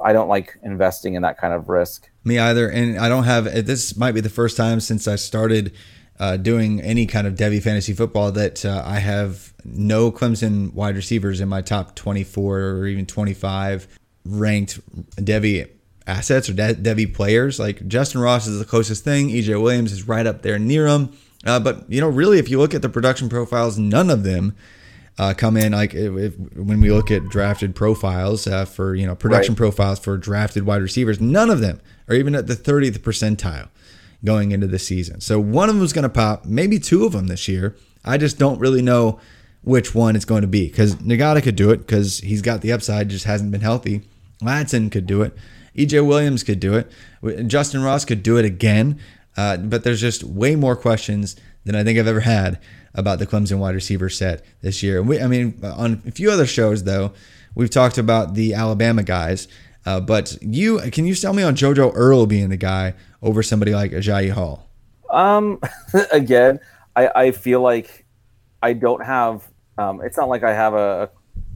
I 0.02 0.12
don't 0.12 0.28
like 0.28 0.58
investing 0.62 1.14
in 1.14 1.22
that 1.22 1.38
kind 1.38 1.52
of 1.52 1.68
risk. 1.68 2.08
Me 2.24 2.38
either. 2.38 2.68
And 2.68 2.98
I 2.98 3.08
don't 3.08 3.24
have. 3.24 3.44
This 3.66 3.96
might 3.96 4.12
be 4.12 4.20
the 4.20 4.28
first 4.28 4.56
time 4.56 4.80
since 4.80 5.06
I 5.08 5.16
started. 5.16 5.72
Uh, 6.20 6.36
doing 6.36 6.80
any 6.82 7.04
kind 7.04 7.26
of 7.26 7.34
Devy 7.34 7.60
fantasy 7.60 7.92
football 7.92 8.30
that 8.30 8.64
uh, 8.64 8.82
I 8.86 9.00
have 9.00 9.52
no 9.64 10.12
Clemson 10.12 10.72
wide 10.72 10.94
receivers 10.94 11.40
in 11.40 11.48
my 11.48 11.62
top 11.62 11.96
24 11.96 12.60
or 12.60 12.86
even 12.86 13.06
25 13.06 13.88
ranked 14.24 14.78
Devy 15.16 15.68
assets 16.06 16.48
or 16.48 16.52
De- 16.52 16.74
Devy 16.74 17.12
players. 17.12 17.58
Like 17.58 17.86
Justin 17.88 18.20
Ross 18.20 18.46
is 18.46 18.58
the 18.58 18.64
closest 18.64 19.04
thing. 19.04 19.28
EJ 19.28 19.60
Williams 19.60 19.92
is 19.92 20.06
right 20.06 20.26
up 20.26 20.42
there 20.42 20.58
near 20.58 20.86
him. 20.86 21.12
Uh, 21.44 21.58
but 21.58 21.90
you 21.90 22.00
know, 22.00 22.08
really, 22.08 22.38
if 22.38 22.48
you 22.48 22.58
look 22.58 22.74
at 22.74 22.82
the 22.82 22.88
production 22.88 23.28
profiles, 23.28 23.78
none 23.78 24.10
of 24.10 24.22
them 24.22 24.54
uh, 25.18 25.34
come 25.34 25.56
in 25.56 25.72
like 25.72 25.94
if, 25.94 26.16
if, 26.16 26.38
when 26.56 26.80
we 26.80 26.90
look 26.90 27.10
at 27.10 27.28
drafted 27.28 27.74
profiles 27.74 28.46
uh, 28.46 28.64
for 28.64 28.94
you 28.94 29.06
know 29.06 29.14
production 29.14 29.52
right. 29.54 29.58
profiles 29.58 29.98
for 29.98 30.16
drafted 30.16 30.64
wide 30.64 30.82
receivers. 30.82 31.20
None 31.20 31.50
of 31.50 31.60
them 31.60 31.80
are 32.08 32.14
even 32.14 32.34
at 32.34 32.46
the 32.46 32.54
30th 32.54 32.98
percentile 32.98 33.68
going 34.24 34.52
into 34.52 34.66
the 34.66 34.78
season. 34.78 35.20
So 35.20 35.38
one 35.40 35.68
of 35.68 35.74
them 35.74 35.84
is 35.84 35.92
going 35.92 36.04
to 36.04 36.08
pop, 36.08 36.44
maybe 36.44 36.78
two 36.78 37.04
of 37.04 37.12
them 37.12 37.26
this 37.26 37.48
year. 37.48 37.76
I 38.04 38.18
just 38.18 38.38
don't 38.38 38.58
really 38.58 38.82
know 38.82 39.20
which 39.62 39.94
one 39.94 40.16
it's 40.16 40.24
going 40.24 40.42
to 40.42 40.48
be 40.48 40.66
because 40.66 40.96
Ngata 40.96 41.42
could 41.42 41.56
do 41.56 41.70
it 41.70 41.78
because 41.78 42.18
he's 42.18 42.42
got 42.42 42.60
the 42.60 42.72
upside, 42.72 43.08
just 43.08 43.24
hasn't 43.24 43.50
been 43.50 43.60
healthy. 43.60 44.02
Ladson 44.40 44.90
could 44.90 45.06
do 45.06 45.22
it. 45.22 45.34
EJ 45.76 46.06
Williams 46.06 46.42
could 46.42 46.60
do 46.60 46.74
it. 46.74 47.46
Justin 47.46 47.82
Ross 47.82 48.04
could 48.04 48.22
do 48.22 48.36
it 48.36 48.44
again. 48.44 48.98
Uh, 49.36 49.56
but 49.56 49.82
there's 49.82 50.00
just 50.00 50.22
way 50.24 50.56
more 50.56 50.76
questions 50.76 51.36
than 51.64 51.74
I 51.74 51.84
think 51.84 51.98
I've 51.98 52.06
ever 52.06 52.20
had 52.20 52.58
about 52.94 53.18
the 53.18 53.26
Clemson 53.26 53.58
wide 53.58 53.74
receiver 53.74 54.08
set 54.08 54.44
this 54.60 54.82
year. 54.82 55.02
We, 55.02 55.20
I 55.20 55.26
mean, 55.26 55.58
on 55.62 56.02
a 56.06 56.10
few 56.10 56.30
other 56.30 56.46
shows 56.46 56.84
though, 56.84 57.12
we've 57.54 57.70
talked 57.70 57.98
about 57.98 58.34
the 58.34 58.54
Alabama 58.54 59.02
guys. 59.02 59.48
Uh, 59.84 60.00
but 60.00 60.36
you 60.40 60.78
can 60.92 61.06
you 61.06 61.14
tell 61.14 61.32
me 61.32 61.42
on 61.42 61.56
JoJo 61.56 61.92
Earle 61.94 62.26
being 62.26 62.50
the 62.50 62.56
guy 62.56 62.94
over 63.20 63.42
somebody 63.42 63.74
like 63.74 63.90
Agiye 63.90 64.30
Hall? 64.30 64.68
Um, 65.10 65.60
again, 66.12 66.60
I, 66.94 67.10
I 67.14 67.30
feel 67.32 67.60
like 67.60 68.04
I 68.62 68.74
don't 68.74 69.04
have. 69.04 69.48
Um, 69.78 70.00
it's 70.02 70.16
not 70.16 70.28
like 70.28 70.44
I 70.44 70.52
have 70.52 70.74
a, 70.74 71.04
a 71.04 71.10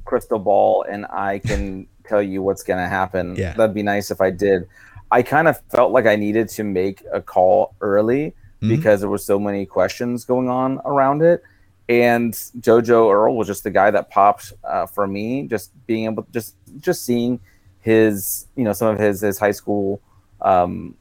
crystal 0.05 0.39
ball 0.39 0.85
and 0.89 1.07
I 1.07 1.39
can 1.39 1.87
tell 2.09 2.23
you 2.23 2.43
what's 2.43 2.63
going 2.63 2.79
to 2.79 2.89
happen. 2.89 3.37
Yeah. 3.37 3.53
That'd 3.53 3.75
be 3.75 3.83
nice 3.83 4.11
if 4.11 4.21
I 4.21 4.31
did. 4.31 4.67
I 5.11 5.23
kind 5.23 5.47
of 5.47 5.61
felt 5.71 5.93
like 5.93 6.07
I 6.07 6.17
needed 6.17 6.49
to 6.51 6.65
make 6.65 7.05
a 7.13 7.21
call 7.21 7.77
early 7.81 8.35
mm-hmm. 8.61 8.69
because 8.69 9.01
there 9.01 9.09
were 9.09 9.19
so 9.19 9.39
many 9.39 9.67
questions 9.67 10.25
going 10.25 10.49
on 10.49 10.81
around 10.85 11.23
it. 11.23 11.43
And 11.89 12.33
JoJo 12.33 13.13
Earle 13.13 13.37
was 13.37 13.47
just 13.47 13.63
the 13.63 13.71
guy 13.71 13.91
that 13.91 14.11
popped 14.11 14.53
uh, 14.65 14.87
for 14.87 15.07
me. 15.07 15.47
Just 15.47 15.71
being 15.87 16.07
able, 16.07 16.27
just 16.33 16.57
just 16.81 17.05
seeing 17.05 17.39
his, 17.81 18.47
you 18.57 18.65
know, 18.65 18.73
some 18.73 18.89
of 18.89 18.99
his 18.99 19.21
his 19.21 19.39
high 19.39 19.53
school 19.53 20.01
um, 20.41 20.97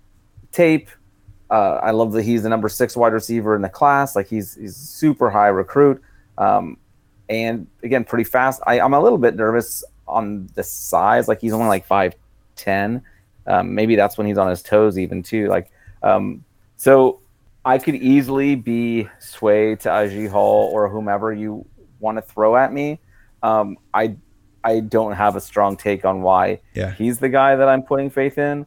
tape. 0.52 0.90
Uh, 1.50 1.80
I 1.82 1.92
love 1.92 2.12
that 2.14 2.24
he's 2.24 2.44
the 2.44 2.50
number 2.50 2.70
six 2.70 2.96
wide 2.96 3.14
receiver 3.14 3.56
in 3.56 3.64
the 3.64 3.70
class. 3.70 4.16
Like 4.16 4.28
he's 4.28 4.56
he's 4.56 4.76
super 4.76 5.32
high 5.32 5.48
recruit, 5.48 6.04
um, 6.38 6.78
and 7.30 7.66
again 7.82 8.04
pretty 8.04 8.24
fast. 8.24 8.62
I, 8.68 8.80
I'm 8.80 8.94
a 8.94 9.02
little 9.02 9.18
bit 9.18 9.36
nervous 9.36 9.84
on 10.08 10.48
the 10.54 10.64
size. 10.64 11.28
Like 11.28 11.42
he's 11.42 11.54
only 11.54 11.68
like 11.68 11.88
five 11.88 12.14
ten. 12.56 13.02
Um, 13.48 13.74
maybe 13.74 13.96
that's 13.96 14.20
when 14.20 14.28
he's 14.28 14.38
on 14.38 14.50
his 14.50 14.62
toes 14.62 15.00
even 15.00 15.24
too. 15.24 15.48
Like 15.48 15.72
um, 16.04 16.44
so, 16.78 17.20
I 17.66 17.80
could 17.80 17.96
easily 17.96 18.56
be 18.56 19.10
swayed 19.20 19.80
to 19.82 19.90
Agiye 19.90 20.30
Hall 20.30 20.70
or 20.72 20.88
whomever 20.88 21.34
you 21.34 21.68
want 22.00 22.18
to 22.20 22.22
throw 22.22 22.56
at 22.56 22.72
me. 22.72 23.00
Um, 23.42 23.78
I 23.94 24.16
I 24.64 24.80
don't 24.80 25.14
have 25.14 25.36
a 25.36 25.42
strong 25.42 25.76
take 25.76 26.06
on 26.06 26.22
why 26.22 26.62
yeah. 26.74 26.92
he's 26.94 27.20
the 27.20 27.30
guy 27.30 27.56
that 27.56 27.68
I'm 27.68 27.84
putting 27.84 28.10
faith 28.10 28.38
in. 28.38 28.66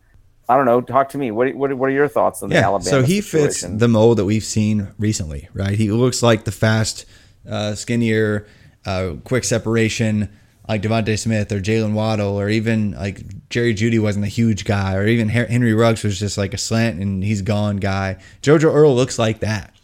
I 0.49 0.57
don't 0.57 0.65
know. 0.67 0.81
Talk 0.81 1.11
to 1.11 1.19
me. 1.19 1.31
What 1.31 1.55
what, 1.55 1.73
what 1.75 1.89
are 1.89 1.93
your 1.93 2.09
thoughts 2.09 2.43
on 2.43 2.51
yeah, 2.51 2.61
the 2.61 2.67
Alabama? 2.67 2.91
So 2.91 3.03
he 3.03 3.21
situation? 3.21 3.71
fits 3.73 3.81
the 3.81 3.89
mold 3.89 4.19
that 4.19 4.25
we've 4.25 4.45
seen 4.45 4.89
recently, 4.99 5.49
right? 5.55 5.77
He 5.77 5.91
looks 5.91 6.23
like 6.23 6.45
the 6.45 6.53
fast, 6.53 7.05
uh, 7.49 7.75
skinnier, 7.75 8.47
uh, 8.85 9.15
quick 9.25 9.45
separation, 9.45 10.31
like 10.69 10.83
DeVonta 10.83 11.19
Smith 11.19 11.51
or 11.51 11.61
Jaylen 11.61 11.95
Waddle 11.95 12.39
or 12.39 12.49
even 12.51 12.93
like 12.93 13.49
Jerry 13.49 13.75
Jeudy 13.75 14.01
wasn't 14.01 14.27
a 14.27 14.29
huge 14.29 14.65
guy 14.65 14.95
or 14.95 15.07
even 15.07 15.29
Henry 15.29 15.73
Ruggs 15.73 16.05
was 16.05 16.19
just 16.19 16.37
like 16.37 16.53
a 16.53 16.59
slant 16.59 17.01
and 17.01 17.25
he's 17.25 17.41
gone 17.41 17.79
guy. 17.79 18.19
JoJo 18.43 18.75
Earle 18.75 18.95
looks 18.95 19.19
like 19.19 19.41
that. 19.41 19.75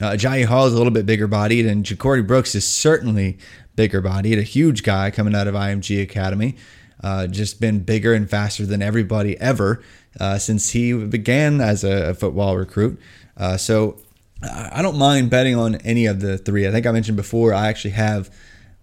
Uh, 0.00 0.16
Jai 0.16 0.42
Hall 0.42 0.66
is 0.66 0.74
a 0.74 0.76
little 0.76 0.92
bit 0.92 1.06
bigger 1.06 1.28
bodied 1.28 1.64
and 1.66 1.84
JaCorey 1.84 2.26
Brooks 2.26 2.56
is 2.56 2.66
certainly 2.66 3.38
bigger 3.76 4.00
bodied. 4.00 4.38
A 4.38 4.42
huge 4.42 4.82
guy 4.82 5.12
coming 5.12 5.34
out 5.34 5.46
of 5.46 5.54
IMG 5.54 6.02
Academy. 6.02 6.56
Uh, 7.02 7.28
just 7.28 7.60
been 7.60 7.80
bigger 7.80 8.12
and 8.12 8.28
faster 8.28 8.66
than 8.66 8.82
everybody 8.82 9.38
ever 9.40 9.82
uh, 10.18 10.38
since 10.38 10.70
he 10.70 10.92
began 10.92 11.60
as 11.60 11.84
a, 11.84 12.10
a 12.10 12.14
football 12.14 12.56
recruit. 12.56 13.00
Uh, 13.36 13.56
so 13.56 14.00
I 14.42 14.82
don't 14.82 14.98
mind 14.98 15.30
betting 15.30 15.56
on 15.56 15.76
any 15.76 16.06
of 16.06 16.20
the 16.20 16.36
three. 16.36 16.66
I 16.66 16.72
think 16.72 16.86
I 16.86 16.92
mentioned 16.92 17.16
before 17.16 17.54
I 17.54 17.68
actually 17.68 17.92
have 17.92 18.30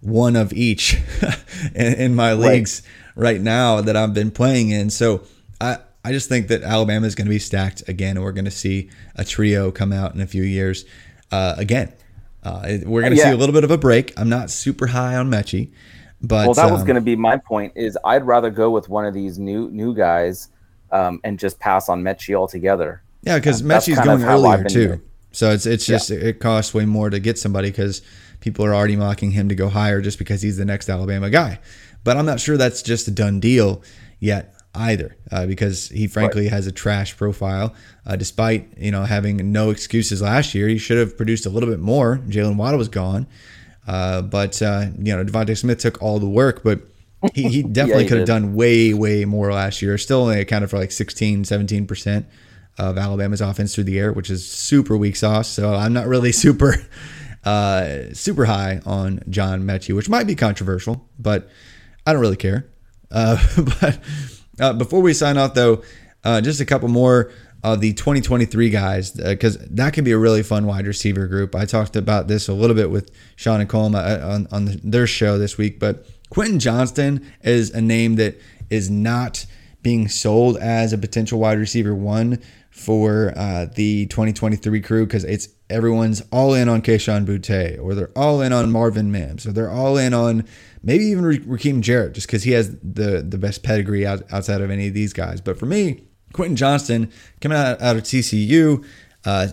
one 0.00 0.36
of 0.36 0.52
each 0.52 0.98
in, 1.74 1.94
in, 1.94 2.14
my 2.14 2.32
leagues 2.32 2.82
right. 3.14 3.32
right 3.32 3.40
now 3.40 3.80
that 3.80 3.96
I've 3.96 4.14
been 4.14 4.30
playing 4.30 4.70
in. 4.70 4.90
So 4.90 5.22
I, 5.60 5.78
I 6.04 6.12
just 6.12 6.28
think 6.28 6.48
that 6.48 6.62
Alabama 6.62 7.06
is 7.06 7.14
going 7.14 7.26
to 7.26 7.30
be 7.30 7.38
stacked 7.38 7.86
again, 7.88 8.16
and 8.16 8.24
we're 8.24 8.32
going 8.32 8.46
to 8.46 8.50
see 8.50 8.90
a 9.16 9.24
trio 9.24 9.70
come 9.70 9.92
out 9.92 10.14
in 10.14 10.20
a 10.20 10.26
few 10.26 10.42
years 10.42 10.84
uh, 11.30 11.54
again. 11.58 11.92
Uh, 12.42 12.78
we're 12.86 13.02
going 13.02 13.12
to 13.12 13.18
yeah. 13.18 13.24
see 13.24 13.30
a 13.30 13.36
little 13.36 13.52
bit 13.52 13.64
of 13.64 13.70
a 13.70 13.76
break. 13.76 14.18
I'm 14.18 14.30
not 14.30 14.50
super 14.50 14.86
high 14.86 15.16
on 15.16 15.30
Metchie, 15.30 15.72
but 16.22 16.46
well, 16.46 16.54
that 16.54 16.66
um, 16.66 16.72
was 16.72 16.84
going 16.84 16.94
to 16.94 17.02
be 17.02 17.16
my 17.16 17.36
point. 17.36 17.74
Is 17.76 17.98
I'd 18.04 18.26
rather 18.26 18.48
go 18.50 18.70
with 18.70 18.88
one 18.88 19.04
of 19.04 19.12
these 19.12 19.38
new 19.38 19.70
new 19.70 19.94
guys 19.94 20.48
um, 20.90 21.20
and 21.22 21.38
just 21.38 21.58
pass 21.60 21.90
on 21.90 22.02
Metchie 22.02 22.34
altogether. 22.34 23.02
Yeah, 23.22 23.36
because 23.36 23.60
uh, 23.60 23.66
Metchie's 23.66 24.00
going 24.00 24.24
earlier 24.24 24.64
too, 24.64 25.02
so 25.32 25.50
it's 25.50 25.66
it's 25.66 25.84
just 25.84 26.08
yeah. 26.08 26.18
it 26.18 26.40
costs 26.40 26.72
way 26.72 26.86
more 26.86 27.10
to 27.10 27.20
get 27.20 27.38
somebody 27.38 27.70
because 27.70 28.00
people 28.40 28.64
are 28.64 28.74
already 28.74 28.96
mocking 28.96 29.30
him 29.32 29.48
to 29.48 29.54
go 29.54 29.68
higher 29.68 30.00
just 30.00 30.18
because 30.18 30.42
he's 30.42 30.56
the 30.56 30.64
next 30.64 30.88
Alabama 30.88 31.30
guy. 31.30 31.60
but 32.04 32.16
I'm 32.16 32.26
not 32.26 32.40
sure 32.40 32.56
that's 32.56 32.82
just 32.82 33.08
a 33.08 33.10
done 33.10 33.40
deal 33.40 33.82
yet 34.18 34.54
either, 34.74 35.16
uh, 35.32 35.46
because 35.46 35.88
he 35.88 36.06
frankly 36.06 36.42
right. 36.42 36.52
has 36.52 36.66
a 36.66 36.72
trash 36.72 37.16
profile. 37.16 37.74
Uh, 38.06 38.16
despite 38.16 38.68
you 38.78 38.90
know 38.90 39.04
having 39.04 39.52
no 39.52 39.70
excuses 39.70 40.22
last 40.22 40.54
year, 40.54 40.68
he 40.68 40.78
should 40.78 40.98
have 40.98 41.16
produced 41.16 41.46
a 41.46 41.50
little 41.50 41.68
bit 41.68 41.80
more. 41.80 42.18
Jaylen 42.28 42.56
Waddle 42.56 42.78
was 42.78 42.88
gone, 42.88 43.26
uh, 43.86 44.22
but 44.22 44.60
uh, 44.62 44.86
you 44.98 45.16
know 45.16 45.24
DeVonta 45.24 45.56
Smith 45.56 45.78
took 45.78 46.00
all 46.02 46.18
the 46.18 46.28
work, 46.28 46.62
but 46.62 46.80
he, 47.34 47.48
he 47.48 47.62
definitely 47.62 48.02
yeah, 48.02 48.02
he 48.02 48.08
could 48.08 48.18
have 48.18 48.26
done 48.26 48.54
way 48.54 48.94
way 48.94 49.24
more 49.24 49.52
last 49.52 49.82
year. 49.82 49.98
Still 49.98 50.22
only 50.22 50.40
accounted 50.40 50.70
for 50.70 50.78
like 50.78 50.92
16, 50.92 51.44
17 51.44 51.86
percent 51.86 52.26
of 52.78 52.96
Alabama's 52.96 53.40
offense 53.40 53.74
through 53.74 53.84
the 53.84 53.98
air, 53.98 54.12
which 54.12 54.30
is 54.30 54.48
super 54.48 54.96
weak 54.96 55.16
sauce. 55.16 55.48
So 55.48 55.74
I'm 55.74 55.92
not 55.92 56.06
really 56.06 56.32
super 56.46 56.76
uh, 57.44 58.12
super 58.12 58.44
high 58.44 58.80
on 58.84 59.20
John 59.28 59.62
Metchie, 59.62 59.94
which 59.94 60.08
might 60.08 60.26
be 60.26 60.34
controversial, 60.34 61.08
but 61.18 61.48
I 62.06 62.12
don't 62.12 62.20
really 62.20 62.36
care. 62.36 62.66
Uh, 63.10 63.38
but 63.80 63.98
uh, 64.58 64.72
before 64.74 65.00
we 65.00 65.12
sign 65.14 65.38
off, 65.38 65.54
though, 65.54 65.82
uh, 66.24 66.40
just 66.40 66.60
a 66.60 66.64
couple 66.64 66.88
more 66.88 67.32
of 67.62 67.80
the 67.80 67.92
2023 67.92 68.70
guys, 68.70 69.10
because 69.10 69.56
uh, 69.56 69.66
that 69.70 69.92
can 69.92 70.04
be 70.04 70.12
a 70.12 70.18
really 70.18 70.42
fun 70.42 70.66
wide 70.66 70.86
receiver 70.86 71.26
group. 71.26 71.54
I 71.54 71.66
talked 71.66 71.96
about 71.96 72.28
this 72.28 72.48
a 72.48 72.54
little 72.54 72.76
bit 72.76 72.90
with 72.90 73.10
Shawn 73.36 73.60
and 73.60 73.68
Colm 73.68 73.94
uh, 73.94 74.26
on, 74.26 74.46
on 74.50 74.80
their 74.82 75.06
show 75.06 75.38
this 75.38 75.58
week, 75.58 75.78
but 75.78 76.06
Quentin 76.30 76.58
Johnston 76.58 77.30
is 77.42 77.70
a 77.70 77.80
name 77.80 78.16
that 78.16 78.40
is 78.70 78.88
not 78.88 79.44
being 79.82 80.08
sold 80.08 80.56
as 80.58 80.92
a 80.92 80.98
potential 80.98 81.38
wide 81.38 81.58
receiver 81.58 81.94
one 81.94 82.40
for 82.70 83.32
uh, 83.36 83.66
the 83.74 84.06
2023 84.06 84.80
crew 84.80 85.06
because 85.06 85.24
it's 85.24 85.48
everyone's 85.68 86.22
all 86.32 86.54
in 86.54 86.68
on 86.68 86.82
Kayshon 86.82 87.26
Boutte 87.26 87.82
or 87.82 87.94
they're 87.94 88.10
all 88.16 88.40
in 88.40 88.52
on 88.52 88.70
Marvin 88.70 89.10
Mims 89.10 89.46
or 89.46 89.52
they're 89.52 89.70
all 89.70 89.96
in 89.96 90.14
on 90.14 90.44
maybe 90.82 91.04
even 91.04 91.24
Rakim 91.24 91.80
Jarrett 91.80 92.12
just 92.12 92.26
because 92.26 92.42
he 92.42 92.52
has 92.52 92.70
the 92.82 93.24
the 93.26 93.38
best 93.38 93.62
pedigree 93.62 94.06
out, 94.06 94.22
outside 94.32 94.60
of 94.60 94.70
any 94.70 94.88
of 94.88 94.94
these 94.94 95.12
guys. 95.12 95.40
But 95.40 95.58
for 95.58 95.66
me, 95.66 96.04
Quentin 96.32 96.56
Johnston 96.56 97.10
coming 97.40 97.58
out, 97.58 97.80
out 97.80 97.96
of 97.96 98.02
TCU, 98.02 98.84
uh, 99.24 99.48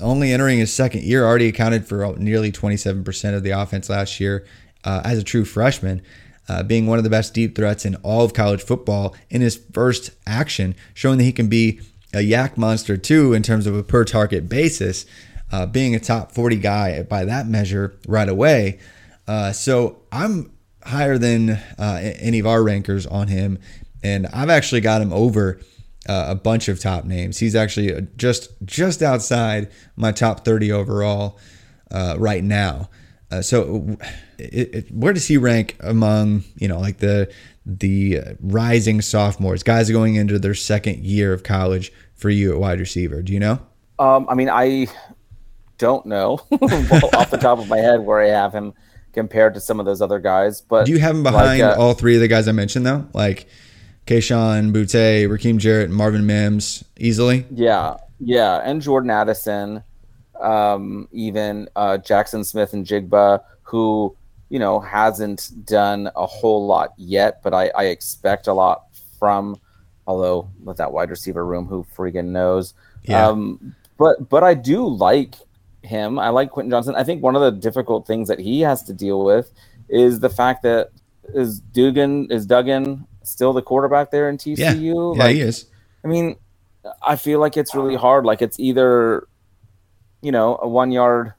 only 0.00 0.32
entering 0.32 0.58
his 0.58 0.72
second 0.72 1.02
year, 1.02 1.24
already 1.24 1.48
accounted 1.48 1.86
for 1.86 2.14
nearly 2.16 2.52
27% 2.52 3.34
of 3.34 3.42
the 3.42 3.50
offense 3.50 3.88
last 3.88 4.20
year 4.20 4.44
uh, 4.84 5.02
as 5.04 5.18
a 5.18 5.24
true 5.24 5.44
freshman. 5.44 6.02
Uh, 6.48 6.62
being 6.62 6.86
one 6.86 6.98
of 6.98 7.04
the 7.04 7.10
best 7.10 7.34
deep 7.34 7.56
threats 7.56 7.84
in 7.84 7.96
all 7.96 8.24
of 8.24 8.32
college 8.32 8.62
football 8.62 9.14
in 9.30 9.40
his 9.40 9.56
first 9.72 10.10
action, 10.26 10.74
showing 10.94 11.18
that 11.18 11.24
he 11.24 11.32
can 11.32 11.48
be 11.48 11.80
a 12.14 12.18
YAC 12.18 12.56
monster 12.56 12.96
too 12.96 13.32
in 13.32 13.42
terms 13.42 13.66
of 13.66 13.74
a 13.74 13.82
per 13.82 14.04
target 14.04 14.48
basis, 14.48 15.06
uh, 15.52 15.66
being 15.66 15.94
a 15.94 16.00
top 16.00 16.32
40 16.32 16.56
guy 16.56 17.02
by 17.02 17.24
that 17.24 17.46
measure 17.46 17.96
right 18.06 18.28
away. 18.28 18.78
Uh, 19.26 19.52
so 19.52 20.02
I'm 20.12 20.52
higher 20.84 21.18
than 21.18 21.50
uh, 21.50 22.12
any 22.20 22.38
of 22.38 22.46
our 22.46 22.62
rankers 22.62 23.06
on 23.06 23.28
him, 23.28 23.58
and 24.02 24.26
I've 24.28 24.50
actually 24.50 24.80
got 24.80 25.02
him 25.02 25.12
over 25.12 25.60
uh, 26.08 26.26
a 26.28 26.34
bunch 26.34 26.68
of 26.68 26.80
top 26.80 27.04
names. 27.04 27.38
He's 27.38 27.56
actually 27.56 28.06
just 28.16 28.50
just 28.64 29.02
outside 29.02 29.70
my 29.96 30.12
top 30.12 30.44
30 30.44 30.70
overall 30.72 31.38
uh, 31.90 32.14
right 32.18 32.44
now. 32.44 32.88
Uh, 33.30 33.42
so, 33.42 33.96
it, 34.38 34.74
it, 34.74 34.90
where 34.92 35.12
does 35.12 35.26
he 35.26 35.36
rank 35.36 35.76
among 35.80 36.44
you 36.56 36.68
know 36.68 36.78
like 36.78 36.98
the 36.98 37.32
the 37.64 38.20
rising 38.40 39.00
sophomores, 39.00 39.62
guys 39.62 39.90
going 39.90 40.14
into 40.14 40.38
their 40.38 40.54
second 40.54 41.04
year 41.04 41.32
of 41.32 41.42
college 41.42 41.92
for 42.14 42.30
you 42.30 42.52
at 42.52 42.58
wide 42.58 42.78
receiver? 42.78 43.22
Do 43.22 43.32
you 43.32 43.40
know? 43.40 43.58
Um, 43.98 44.26
I 44.28 44.34
mean, 44.34 44.48
I 44.50 44.88
don't 45.78 46.06
know 46.06 46.34
off 46.52 47.30
the 47.30 47.38
top 47.40 47.58
of 47.58 47.68
my 47.68 47.78
head 47.78 48.00
where 48.00 48.20
I 48.20 48.28
have 48.28 48.52
him 48.52 48.74
compared 49.12 49.54
to 49.54 49.60
some 49.60 49.80
of 49.80 49.86
those 49.86 50.00
other 50.00 50.18
guys. 50.18 50.60
But 50.60 50.86
do 50.86 50.92
you 50.92 50.98
have 50.98 51.16
him 51.16 51.22
behind 51.22 51.60
like, 51.60 51.76
uh, 51.76 51.80
all 51.80 51.94
three 51.94 52.14
of 52.14 52.20
the 52.20 52.28
guys 52.28 52.48
I 52.48 52.52
mentioned 52.52 52.86
though? 52.86 53.06
Like 53.12 53.48
Kayshon, 54.06 54.72
Boutte, 54.72 55.28
Rakim 55.28 55.58
Jarrett, 55.58 55.90
Marvin 55.90 56.26
Mims, 56.26 56.84
easily? 56.98 57.46
Yeah, 57.50 57.96
yeah, 58.20 58.60
and 58.64 58.80
Jordan 58.80 59.10
Addison, 59.10 59.82
um, 60.40 61.08
even 61.12 61.68
uh, 61.76 61.98
Jaxon 61.98 62.44
Smith-Njigba, 62.44 63.42
who 63.62 64.16
you 64.48 64.58
know 64.58 64.80
hasn't 64.80 65.50
done 65.64 66.10
a 66.14 66.26
whole 66.26 66.66
lot 66.66 66.92
yet, 66.96 67.42
but 67.42 67.54
I, 67.54 67.70
I 67.76 67.84
expect 67.86 68.46
a 68.46 68.52
lot 68.52 68.84
from. 69.18 69.60
Although 70.08 70.48
with 70.62 70.76
that 70.76 70.92
wide 70.92 71.10
receiver 71.10 71.44
room, 71.44 71.66
who 71.66 71.84
freaking 71.96 72.26
knows? 72.26 72.74
Yeah. 73.02 73.26
Um, 73.26 73.74
but 73.98 74.28
but 74.28 74.44
I 74.44 74.54
do 74.54 74.86
like 74.86 75.34
him. 75.82 76.18
I 76.18 76.28
like 76.28 76.50
Quentin 76.50 76.70
Johnston. 76.70 76.94
I 76.94 77.02
think 77.02 77.22
one 77.22 77.34
of 77.34 77.42
the 77.42 77.50
difficult 77.50 78.06
things 78.06 78.28
that 78.28 78.38
he 78.38 78.60
has 78.60 78.82
to 78.84 78.92
deal 78.92 79.24
with 79.24 79.50
is 79.88 80.20
the 80.20 80.30
fact 80.30 80.62
that 80.62 80.90
is 81.34 81.60
Duggan 81.60 82.30
is 82.30 82.46
Duggan 82.46 83.06
still 83.22 83.52
the 83.52 83.62
quarterback 83.62 84.10
there 84.10 84.28
in 84.28 84.38
TCU? 84.38 84.56
Yeah, 84.56 84.92
like, 84.92 85.18
yeah 85.18 85.28
he 85.28 85.40
is. 85.40 85.66
I 86.04 86.08
mean, 86.08 86.36
I 87.02 87.16
feel 87.16 87.40
like 87.40 87.56
it's 87.56 87.74
really 87.74 87.96
hard. 87.96 88.24
Like 88.24 88.42
it's 88.42 88.58
either, 88.60 89.26
you 90.26 90.32
know, 90.32 90.58
a 90.60 90.66
one 90.66 90.90
yard 90.90 91.34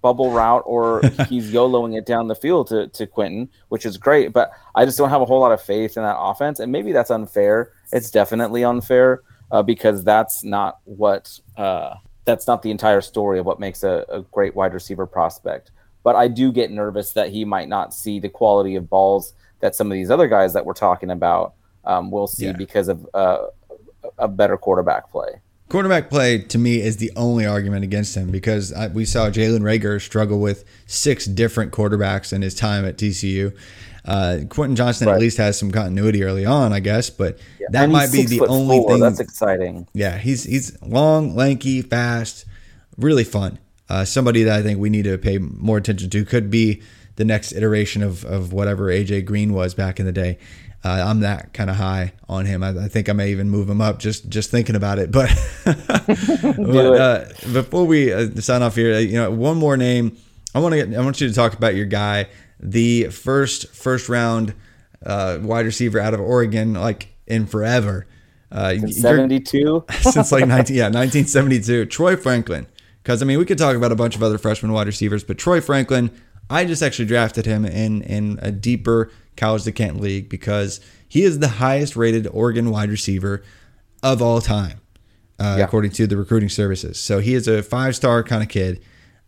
bubble 0.00 0.30
route 0.30 0.62
or 0.64 1.02
he's 1.28 1.52
YOLOing 1.52 1.98
it 1.98 2.06
down 2.06 2.28
the 2.28 2.36
field 2.36 2.68
to, 2.68 2.86
to 2.86 3.04
Quentin, 3.04 3.48
which 3.68 3.84
is 3.84 3.96
great. 3.96 4.32
But 4.32 4.52
I 4.76 4.84
just 4.84 4.96
don't 4.96 5.10
have 5.10 5.20
a 5.20 5.24
whole 5.24 5.40
lot 5.40 5.50
of 5.50 5.60
faith 5.60 5.96
in 5.96 6.04
that 6.04 6.16
offense. 6.16 6.60
And 6.60 6.70
maybe 6.70 6.92
that's 6.92 7.10
unfair. 7.10 7.72
It's 7.92 8.12
definitely 8.12 8.62
unfair 8.62 9.22
uh, 9.50 9.64
because 9.64 10.04
that's 10.04 10.44
not 10.44 10.78
what 10.84 11.40
uh, 11.56 11.96
that's 12.26 12.46
not 12.46 12.62
the 12.62 12.70
entire 12.70 13.00
story 13.00 13.40
of 13.40 13.46
what 13.46 13.58
makes 13.58 13.82
a, 13.82 14.04
a 14.08 14.22
great 14.22 14.54
wide 14.54 14.72
receiver 14.72 15.04
prospect. 15.04 15.72
But 16.04 16.14
I 16.14 16.28
do 16.28 16.52
get 16.52 16.70
nervous 16.70 17.12
that 17.14 17.30
he 17.30 17.44
might 17.44 17.68
not 17.68 17.92
see 17.92 18.20
the 18.20 18.28
quality 18.28 18.76
of 18.76 18.88
balls 18.88 19.34
that 19.58 19.74
some 19.74 19.88
of 19.88 19.94
these 19.94 20.12
other 20.12 20.28
guys 20.28 20.52
that 20.52 20.64
we're 20.64 20.74
talking 20.74 21.10
about 21.10 21.54
um, 21.84 22.12
will 22.12 22.28
see 22.28 22.46
yeah. 22.46 22.52
because 22.52 22.86
of 22.86 23.04
uh, 23.14 23.46
a 24.16 24.28
better 24.28 24.56
quarterback 24.56 25.10
play. 25.10 25.40
Quarterback 25.68 26.08
play 26.08 26.38
to 26.38 26.56
me 26.56 26.80
is 26.80 26.96
the 26.96 27.12
only 27.14 27.44
argument 27.44 27.84
against 27.84 28.16
him 28.16 28.30
because 28.30 28.72
I, 28.72 28.88
we 28.88 29.04
saw 29.04 29.28
Jalen 29.28 29.60
Reagor 29.60 30.00
struggle 30.00 30.40
with 30.40 30.64
six 30.86 31.26
different 31.26 31.72
quarterbacks 31.72 32.32
in 32.32 32.40
his 32.40 32.54
time 32.54 32.86
at 32.86 32.96
TCU. 32.96 33.54
Uh, 34.06 34.38
Quentin 34.48 34.76
Johnston 34.76 35.08
right. 35.08 35.14
at 35.16 35.20
least 35.20 35.36
has 35.36 35.58
some 35.58 35.70
continuity 35.70 36.24
early 36.24 36.46
on, 36.46 36.72
I 36.72 36.80
guess, 36.80 37.10
but 37.10 37.38
yeah. 37.60 37.66
that 37.72 37.90
might 37.90 38.10
be 38.10 38.24
the 38.24 38.46
only 38.46 38.78
four. 38.78 38.92
thing. 38.92 39.00
That's 39.00 39.20
exciting. 39.20 39.86
Yeah, 39.92 40.16
he's 40.16 40.44
he's 40.44 40.80
long, 40.80 41.36
lanky, 41.36 41.82
fast, 41.82 42.46
really 42.96 43.24
fun. 43.24 43.58
Uh, 43.90 44.06
somebody 44.06 44.44
that 44.44 44.58
I 44.58 44.62
think 44.62 44.78
we 44.78 44.88
need 44.88 45.04
to 45.04 45.18
pay 45.18 45.36
more 45.36 45.76
attention 45.76 46.08
to 46.08 46.24
could 46.24 46.50
be 46.50 46.80
the 47.16 47.26
next 47.26 47.52
iteration 47.52 48.02
of 48.02 48.24
of 48.24 48.54
whatever 48.54 48.86
AJ 48.86 49.26
Green 49.26 49.52
was 49.52 49.74
back 49.74 50.00
in 50.00 50.06
the 50.06 50.12
day. 50.12 50.38
Uh, 50.84 51.04
I'm 51.06 51.20
that 51.20 51.52
kind 51.52 51.70
of 51.70 51.76
high 51.76 52.12
on 52.28 52.46
him. 52.46 52.62
I, 52.62 52.68
I, 52.68 52.88
think 52.88 53.08
I 53.08 53.12
may 53.12 53.30
even 53.32 53.50
move 53.50 53.68
him 53.68 53.80
up 53.80 53.98
just 53.98 54.28
just 54.28 54.50
thinking 54.50 54.76
about 54.76 54.98
it. 54.98 55.10
But, 55.12 55.30
but 56.56 57.00
uh, 57.00 57.24
before 57.52 57.84
we 57.84 58.12
uh, 58.12 58.28
sign 58.36 58.62
off 58.62 58.76
here, 58.76 58.94
uh, 58.94 58.98
you 58.98 59.14
know, 59.14 59.30
one 59.30 59.56
more 59.56 59.76
name. 59.76 60.16
I 60.54 60.60
want 60.60 60.72
to 60.72 60.86
get. 60.86 60.96
I 60.96 61.02
want 61.02 61.20
you 61.20 61.28
to 61.28 61.34
talk 61.34 61.52
about 61.54 61.74
your 61.74 61.86
guy 61.86 62.28
the 62.60 63.04
first 63.04 63.68
first 63.74 64.08
round 64.08 64.54
uh, 65.04 65.38
wide 65.42 65.66
receiver 65.66 65.98
out 65.98 66.14
of 66.14 66.20
Oregon, 66.20 66.74
like 66.74 67.08
in 67.26 67.46
forever. 67.46 68.06
Uh, 68.50 68.76
Seventy 68.88 69.40
two 69.40 69.84
since 70.00 70.32
like 70.32 70.46
nineteen 70.46 70.76
yeah 70.76 70.88
nineteen 70.88 71.26
seventy 71.26 71.60
two. 71.60 71.86
Troy 71.86 72.16
Franklin, 72.16 72.66
because 73.02 73.20
I 73.20 73.26
mean 73.26 73.38
we 73.38 73.44
could 73.44 73.58
talk 73.58 73.76
about 73.76 73.92
a 73.92 73.96
bunch 73.96 74.16
of 74.16 74.22
other 74.22 74.38
freshman 74.38 74.72
wide 74.72 74.86
receivers, 74.86 75.22
but 75.22 75.38
Troy 75.38 75.60
Franklin, 75.60 76.10
I 76.50 76.64
just 76.64 76.82
actually 76.82 77.06
drafted 77.06 77.46
him 77.46 77.64
in 77.64 78.02
in 78.02 78.38
a 78.42 78.50
deeper 78.50 79.10
college 79.36 79.72
Kent 79.74 80.00
league 80.00 80.28
because 80.28 80.80
he 81.08 81.22
is 81.22 81.38
the 81.38 81.48
highest 81.48 81.96
rated 81.96 82.26
Oregon 82.28 82.70
wide 82.70 82.90
receiver 82.90 83.42
of 84.02 84.20
all 84.20 84.40
time, 84.40 84.80
uh, 85.38 85.56
yeah. 85.58 85.64
according 85.64 85.92
to 85.92 86.06
the 86.06 86.16
recruiting 86.16 86.48
services. 86.48 86.98
So 86.98 87.20
he 87.20 87.34
is 87.34 87.48
a 87.48 87.62
five 87.62 87.96
star 87.96 88.22
kind 88.22 88.42
of 88.42 88.48
kid 88.48 88.80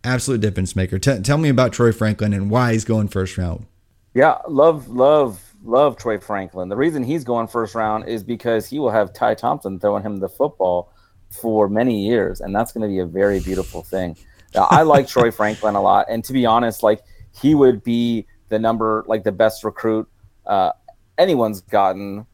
absolute 0.05 0.41
difference 0.41 0.75
maker. 0.75 0.99
T- 0.99 1.21
tell 1.21 1.39
me 1.39 1.49
about 1.49 1.73
Troy 1.73 1.93
Franklin 1.93 2.33
and 2.33 2.51
why 2.51 2.73
he's 2.73 2.85
going 2.85 3.09
first 3.09 3.37
round. 3.37 3.67
Yeah, 4.15 4.39
love, 4.49 4.89
love, 4.89 5.55
love 5.63 5.97
Troy 5.97 6.19
Franklin. 6.19 6.69
The 6.69 6.77
reason 6.77 7.05
he's 7.05 7.25
going 7.25 7.47
first 7.47 7.75
round 7.75 8.09
is 8.09 8.25
because 8.25 8.67
he 8.67 8.79
will 8.79 8.91
have 8.91 9.13
Ty 9.13 9.35
Thompson 9.35 9.79
throwing 9.79 10.03
him 10.03 10.19
the 10.19 10.29
football 10.29 10.93
for 11.31 11.69
many 11.69 12.07
years, 12.07 12.41
and 12.41 12.55
that's 12.55 12.73
going 12.73 12.83
to 12.83 12.89
be 12.89 12.99
a 12.99 13.07
very 13.07 13.41
beautiful 13.41 13.83
thing. 13.83 14.17
I 14.55 14.83
like 14.83 15.07
Troy 15.07 15.31
Franklin 15.31 15.75
a 15.75 15.83
lot, 15.83 16.07
and 16.09 16.25
to 16.25 16.33
be 16.33 16.47
honest, 16.47 16.83
like 16.83 17.03
he 17.41 17.55
would 17.55 17.83
be 17.83 18.27
the 18.49 18.59
number, 18.59 19.05
like 19.07 19.25
the 19.25 19.33
best 19.33 19.65
recruit 19.65 20.09
uh, 20.47 20.73
anyone's 21.19 21.61
gotten 21.61 22.27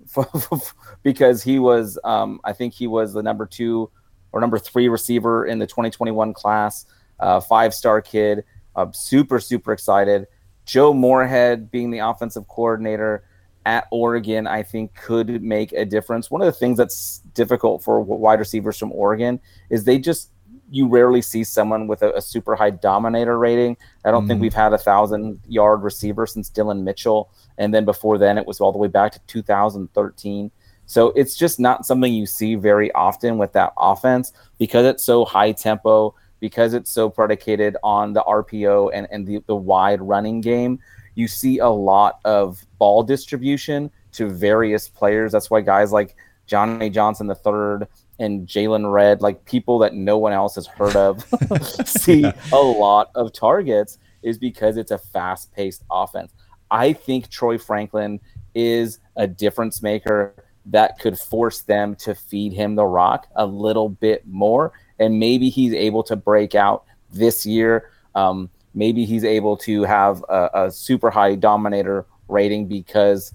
because 1.03 1.43
he 1.43 1.59
was, 1.59 1.99
um, 2.05 2.41
I 2.45 2.53
think 2.53 2.73
he 2.73 2.87
was 2.87 3.13
the 3.13 3.23
number 3.23 3.45
two 3.45 3.91
or 4.33 4.41
number 4.41 4.59
three 4.59 4.89
receiver 4.89 5.45
in 5.45 5.59
the 5.59 5.67
2021 5.67 6.33
class 6.33 6.87
uh, 7.21 7.41
five 7.41 7.75
star 7.75 8.01
kid. 8.01 8.45
Uh, 8.75 8.87
super, 8.93 9.41
super 9.41 9.73
excited. 9.73 10.27
Joe 10.67 10.93
Moorhead 10.93 11.71
being 11.71 11.91
the 11.91 12.01
offensive 12.01 12.47
coordinator 12.49 13.25
at 13.65 13.87
Oregon, 13.91 14.47
I 14.47 14.63
think 14.63 14.95
could 14.95 15.43
make 15.43 15.73
a 15.73 15.85
difference. 15.85 16.31
One 16.31 16.41
of 16.41 16.47
the 16.47 16.53
things 16.53 16.79
that's 16.79 17.19
difficult 17.35 17.83
for 17.83 18.01
wide 18.01 18.39
receivers 18.39 18.79
from 18.79 18.93
Oregon 18.93 19.41
is 19.71 19.85
they 19.85 19.99
just 19.99 20.31
you 20.71 20.89
rarely 20.89 21.23
see 21.23 21.45
someone 21.45 21.87
with 21.87 22.03
a, 22.03 22.13
a 22.15 22.21
super 22.21 22.57
high 22.57 22.71
dominator 22.71 23.39
rating. 23.39 23.77
I 24.05 24.11
don't 24.11 24.25
mm. 24.25 24.29
think 24.29 24.41
we've 24.41 24.55
had 24.55 24.73
a 24.73 24.79
thousand 24.79 25.41
yard 25.47 25.83
receiver 25.83 26.27
since 26.27 26.49
Dillon 26.49 26.85
Mitchell, 26.85 27.31
and 27.59 27.73
then 27.73 27.85
before 27.85 28.19
then 28.19 28.39
it 28.39 28.47
was 28.47 28.61
all 28.61 28.73
the 28.73 28.79
way 28.79 28.89
back 28.89 29.13
to 29.13 29.21
2013. 29.27 30.51
So 30.87 31.09
it's 31.09 31.37
just 31.37 31.59
not 31.59 31.85
something 31.85 32.13
you 32.13 32.27
see 32.27 32.55
very 32.55 32.93
often 32.93 33.39
with 33.39 33.53
that 33.53 33.73
offense 33.77 34.33
because 34.59 34.87
it's 34.87 35.03
so 35.03 35.25
high 35.25 35.53
tempo, 35.53 36.15
because 36.39 36.75
it's 36.75 36.91
so 36.91 37.11
predicated 37.11 37.77
on 37.83 38.13
the 38.13 38.23
RPO 38.23 38.91
and, 38.95 39.09
and 39.11 39.27
the, 39.27 39.43
the 39.47 39.57
wide 39.57 40.01
running 40.01 40.41
game. 40.41 40.79
You 41.17 41.29
see 41.29 41.59
a 41.59 41.69
lot 41.69 42.21
of 42.25 42.65
ball 42.79 43.03
distribution 43.03 43.91
to 44.13 44.29
various 44.29 44.89
players. 44.89 45.33
That's 45.33 45.51
why 45.51 45.61
guys 45.61 45.91
like 45.93 46.15
Johnny 46.47 46.91
Johnson 46.91 47.27
the 47.27 47.35
third 47.35 47.89
and 48.19 48.47
Jaylon 48.47 48.91
Redd, 48.91 49.21
like 49.21 49.45
people 49.45 49.79
that 49.81 49.95
no 49.95 50.19
one 50.19 50.33
else 50.33 50.55
has 50.55 50.67
heard 50.67 50.97
of, 50.97 51.25
see 51.87 52.21
yeah. 52.21 52.33
a 52.53 52.57
lot 52.57 53.11
of 53.15 53.33
targets 53.33 53.99
is 54.23 54.39
because 54.39 54.77
it's 54.77 54.91
a 54.91 54.99
fast 54.99 55.53
paced 55.53 55.85
offense. 55.91 56.33
I 56.71 56.93
think 56.93 57.29
Troy 57.29 57.59
Franklin 57.59 58.21
is 58.55 58.99
a 59.17 59.27
difference 59.27 59.83
maker 59.83 60.35
that 60.67 60.99
could 60.99 61.19
force 61.19 61.63
them 61.63 61.95
to 61.95 62.15
feed 62.15 62.53
him 62.53 62.75
the 62.75 62.85
rock 62.85 63.29
a 63.37 63.47
little 63.47 63.89
bit 63.89 64.27
more. 64.27 64.73
And 64.99 65.21
maybe 65.21 65.49
he's 65.49 65.73
able 65.73 66.03
to 66.05 66.17
break 66.17 66.55
out 66.55 66.85
this 67.13 67.47
year. 67.47 67.91
Um, 68.15 68.51
maybe 68.75 69.05
he's 69.05 69.25
able 69.25 69.57
to 69.59 69.85
have 69.85 70.25
a, 70.29 70.51
a 70.55 70.71
super 70.71 71.11
high 71.11 71.37
dominator 71.37 72.07
rating 72.29 72.67
because 72.67 73.33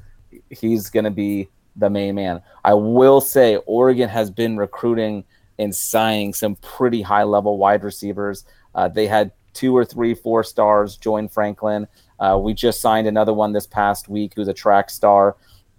he's 0.49 0.89
going 0.89 1.05
to 1.05 1.11
be 1.11 1.47
the 1.75 1.89
main 1.89 2.15
man. 2.15 2.41
I 2.63 2.73
will 2.73 3.21
say 3.21 3.57
Oregon 3.65 4.09
has 4.09 4.29
been 4.29 4.57
recruiting 4.57 5.23
and 5.59 5.75
signing 5.75 6.33
some 6.33 6.55
pretty 6.55 7.01
high 7.01 7.23
level 7.23 7.57
wide 7.57 7.83
receivers. 7.83 8.45
Uh, 8.73 8.87
they 8.87 9.07
had 9.07 9.31
two 9.53 9.75
or 9.75 9.85
three 9.85 10.13
four 10.13 10.43
stars 10.43 10.97
join 10.97 11.27
Franklin. 11.27 11.87
Uh, 12.19 12.39
we 12.41 12.53
just 12.53 12.81
signed 12.81 13.07
another 13.07 13.33
one 13.33 13.53
this 13.53 13.67
past 13.67 14.09
week 14.09 14.33
who's 14.35 14.47
a 14.47 14.53
track 14.53 14.89
star 14.89 15.35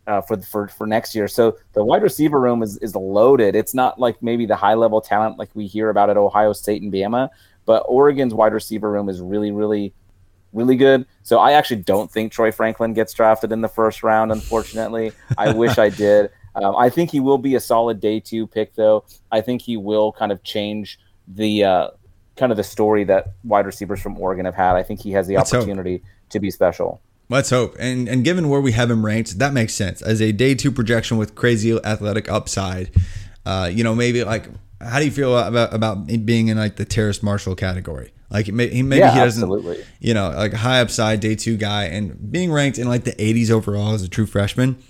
uh, 0.07 0.21
for 0.21 0.37
for 0.39 0.69
for 0.69 0.87
next 0.87 1.15
year. 1.15 1.29
So 1.29 1.57
the 1.73 1.85
wide 1.85 2.03
receiver 2.03 2.41
room 2.41 2.63
is 2.63 2.77
is 2.79 2.95
loaded. 2.95 3.55
It's 3.55 3.75
not 3.75 3.99
like 3.99 4.23
maybe 4.23 4.47
the 4.47 4.57
high 4.57 4.75
level 4.75 5.01
talent 5.01 5.39
like 5.39 5.51
we 5.55 5.67
hear 5.67 5.91
about 5.91 6.11
at 6.11 6.17
Ohio 6.17 6.53
State 6.53 6.83
and 6.83 6.93
Bama, 6.93 7.29
but 7.65 7.85
Oregon's 7.87 8.35
wide 8.35 8.53
receiver 8.53 8.91
room 8.91 9.09
is 9.09 9.21
really 9.21 9.53
really 9.53 9.95
really 10.53 10.77
good. 10.77 11.07
So 11.23 11.39
I 11.39 11.53
actually 11.53 11.83
don't 11.83 12.11
think 12.11 12.33
Troy 12.33 12.53
Franklin 12.53 12.93
gets 12.93 13.13
drafted 13.13 13.53
in 13.53 13.61
the 13.61 13.69
first 13.69 14.03
round. 14.03 14.33
Unfortunately, 14.33 15.13
I 15.39 15.53
wish 15.53 15.79
I 15.79 15.89
did. 15.89 16.31
Um, 16.55 16.77
I 16.77 16.91
think 16.91 17.11
he 17.11 17.19
will 17.19 17.39
be 17.39 17.55
a 17.55 17.61
solid 17.61 17.99
day 17.99 18.21
two 18.21 18.47
pick, 18.47 18.75
though. 18.75 19.05
I 19.31 19.41
think 19.41 19.63
he 19.63 19.79
will 19.79 20.13
kind 20.13 20.31
of 20.31 20.43
change 20.43 20.99
the 21.27 21.65
uh, 21.65 21.89
kind 22.37 22.53
of 22.53 22.57
the 22.57 22.63
story 22.63 23.05
that 23.05 23.33
wide 23.45 23.65
receivers 23.65 24.03
from 24.03 24.19
Oregon 24.19 24.45
have 24.45 24.55
had. 24.55 24.77
I 24.77 24.83
think 24.83 25.01
he 25.01 25.13
has 25.13 25.27
the 25.27 25.37
Let's 25.37 25.55
opportunity 25.55 25.99
hope. 25.99 26.07
to 26.29 26.41
be 26.41 26.51
special. 26.51 27.01
Let's 27.29 27.49
hope. 27.49 27.77
And 27.79 28.07
and 28.07 28.23
given 28.23 28.51
where 28.51 28.61
we 28.61 28.73
have 28.73 28.91
him 28.91 29.07
ranked, 29.07 29.39
that 29.39 29.55
makes 29.55 29.73
sense 29.73 30.03
as 30.03 30.21
a 30.21 30.33
day 30.33 30.55
two 30.55 30.71
projection 30.71 31.17
with 31.17 31.35
crazy 31.35 31.73
athletic 31.83 32.31
upside. 32.31 32.91
Uh, 33.47 33.71
you 33.73 33.83
know, 33.83 33.95
maybe 33.95 34.23
like 34.23 34.47
how 34.81 34.99
do 34.99 35.05
you 35.07 35.11
feel 35.11 35.39
about 35.39 35.73
about 35.73 36.07
being 36.27 36.49
in 36.49 36.59
like 36.59 36.77
the 36.77 36.85
Terrace 36.85 37.23
Marshall 37.23 37.55
category? 37.55 38.13
Like 38.33 38.49
maybe 38.49 38.83
maybe 38.83 39.01
yeah, 39.01 39.13
he 39.13 39.21
doesn't, 39.21 39.43
absolutely. 39.43 39.85
you 40.01 40.15
know, 40.15 40.31
like 40.31 40.55
high 40.55 40.81
upside 40.81 41.21
day 41.21 41.35
two 41.35 41.59
guy, 41.59 41.85
and 41.85 42.33
being 42.33 42.51
ranked 42.51 42.79
in 42.79 42.89
like 42.89 43.05
the 43.05 43.13
80s 43.13 43.51
overall 43.51 43.93
as 43.93 44.03
a 44.03 44.09
true 44.09 44.27
freshman 44.27 44.83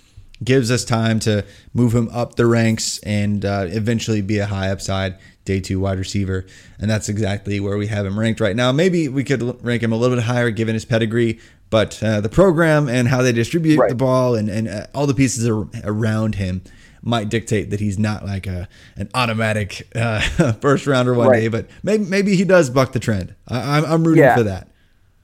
gives 0.43 0.71
us 0.71 0.83
time 0.83 1.19
to 1.19 1.45
move 1.73 1.93
him 1.93 2.09
up 2.11 2.35
the 2.35 2.45
ranks 2.45 2.99
and 2.99 3.45
uh, 3.45 3.65
eventually 3.69 4.21
be 4.21 4.39
a 4.39 4.45
high 4.45 4.69
upside 4.69 5.17
day 5.45 5.59
two 5.59 5.79
wide 5.79 5.97
receiver. 5.97 6.45
And 6.79 6.89
that's 6.89 7.09
exactly 7.09 7.59
where 7.59 7.77
we 7.77 7.87
have 7.87 8.05
him 8.05 8.17
ranked 8.17 8.39
right 8.39 8.55
now. 8.55 8.71
Maybe 8.71 9.07
we 9.09 9.23
could 9.23 9.63
rank 9.63 9.83
him 9.83 9.91
a 9.91 9.97
little 9.97 10.15
bit 10.15 10.25
higher 10.25 10.49
given 10.49 10.73
his 10.73 10.85
pedigree, 10.85 11.39
but 11.69 12.01
uh, 12.01 12.21
the 12.21 12.29
program 12.29 12.87
and 12.87 13.07
how 13.07 13.21
they 13.21 13.31
distribute 13.31 13.77
right. 13.77 13.89
the 13.89 13.95
ball 13.95 14.35
and, 14.35 14.49
and 14.49 14.67
uh, 14.67 14.87
all 14.95 15.07
the 15.07 15.13
pieces 15.13 15.47
around 15.47 16.35
him 16.35 16.61
might 17.03 17.29
dictate 17.29 17.69
that 17.69 17.79
he's 17.79 17.99
not 17.99 18.25
like 18.25 18.47
a 18.47 18.67
an 18.95 19.09
automatic 19.13 19.87
uh, 19.95 20.21
first 20.61 20.87
rounder 20.87 21.13
one 21.13 21.27
right. 21.27 21.41
day. 21.41 21.47
But 21.49 21.67
maybe 21.83 22.05
maybe 22.05 22.35
he 22.35 22.43
does 22.43 22.69
buck 22.69 22.93
the 22.93 22.99
trend. 22.99 23.35
I, 23.47 23.59
am 23.59 23.85
I'm, 23.85 23.91
I'm 23.91 24.03
rooting 24.05 24.23
yeah. 24.23 24.35
for 24.35 24.43
that. 24.43 24.69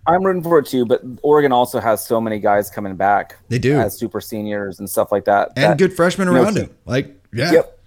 I'm 0.05 0.23
rooting 0.23 0.43
for 0.43 0.57
it 0.59 0.65
too, 0.65 0.85
but 0.85 1.01
Oregon 1.21 1.51
also 1.51 1.79
has 1.79 2.05
so 2.05 2.19
many 2.19 2.39
guys 2.39 2.69
coming 2.69 2.95
back. 2.95 3.37
They 3.49 3.59
do 3.59 3.79
as 3.79 3.97
super 3.97 4.19
seniors 4.19 4.79
and 4.79 4.89
stuff 4.89 5.11
like 5.11 5.25
that, 5.25 5.49
and 5.55 5.71
that, 5.71 5.77
good 5.77 5.95
freshmen 5.95 6.27
around 6.27 6.55
know, 6.55 6.61
him. 6.61 6.75
Like, 6.85 7.15
yeah. 7.31 7.51
Yep. 7.51 7.79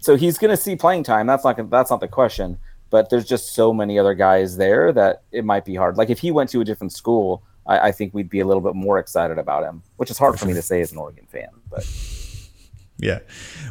So 0.00 0.16
he's 0.16 0.38
going 0.38 0.50
to 0.50 0.56
see 0.56 0.76
playing 0.76 1.02
time. 1.02 1.26
That's 1.26 1.44
not 1.44 1.70
that's 1.70 1.90
not 1.90 2.00
the 2.00 2.08
question. 2.08 2.58
But 2.88 3.10
there's 3.10 3.26
just 3.26 3.54
so 3.54 3.72
many 3.72 3.98
other 3.98 4.14
guys 4.14 4.56
there 4.56 4.92
that 4.92 5.22
it 5.32 5.44
might 5.44 5.64
be 5.64 5.74
hard. 5.74 5.96
Like 5.96 6.08
if 6.08 6.20
he 6.20 6.30
went 6.30 6.50
to 6.50 6.60
a 6.60 6.64
different 6.64 6.92
school, 6.92 7.42
I, 7.66 7.88
I 7.88 7.92
think 7.92 8.14
we'd 8.14 8.30
be 8.30 8.38
a 8.38 8.46
little 8.46 8.60
bit 8.60 8.76
more 8.76 9.00
excited 9.00 9.38
about 9.38 9.64
him, 9.64 9.82
which 9.96 10.08
is 10.08 10.18
hard 10.18 10.38
for 10.38 10.46
me 10.46 10.54
to 10.54 10.62
say 10.62 10.80
as 10.80 10.92
an 10.92 10.98
Oregon 10.98 11.26
fan. 11.26 11.48
But 11.68 11.84
yeah. 12.98 13.20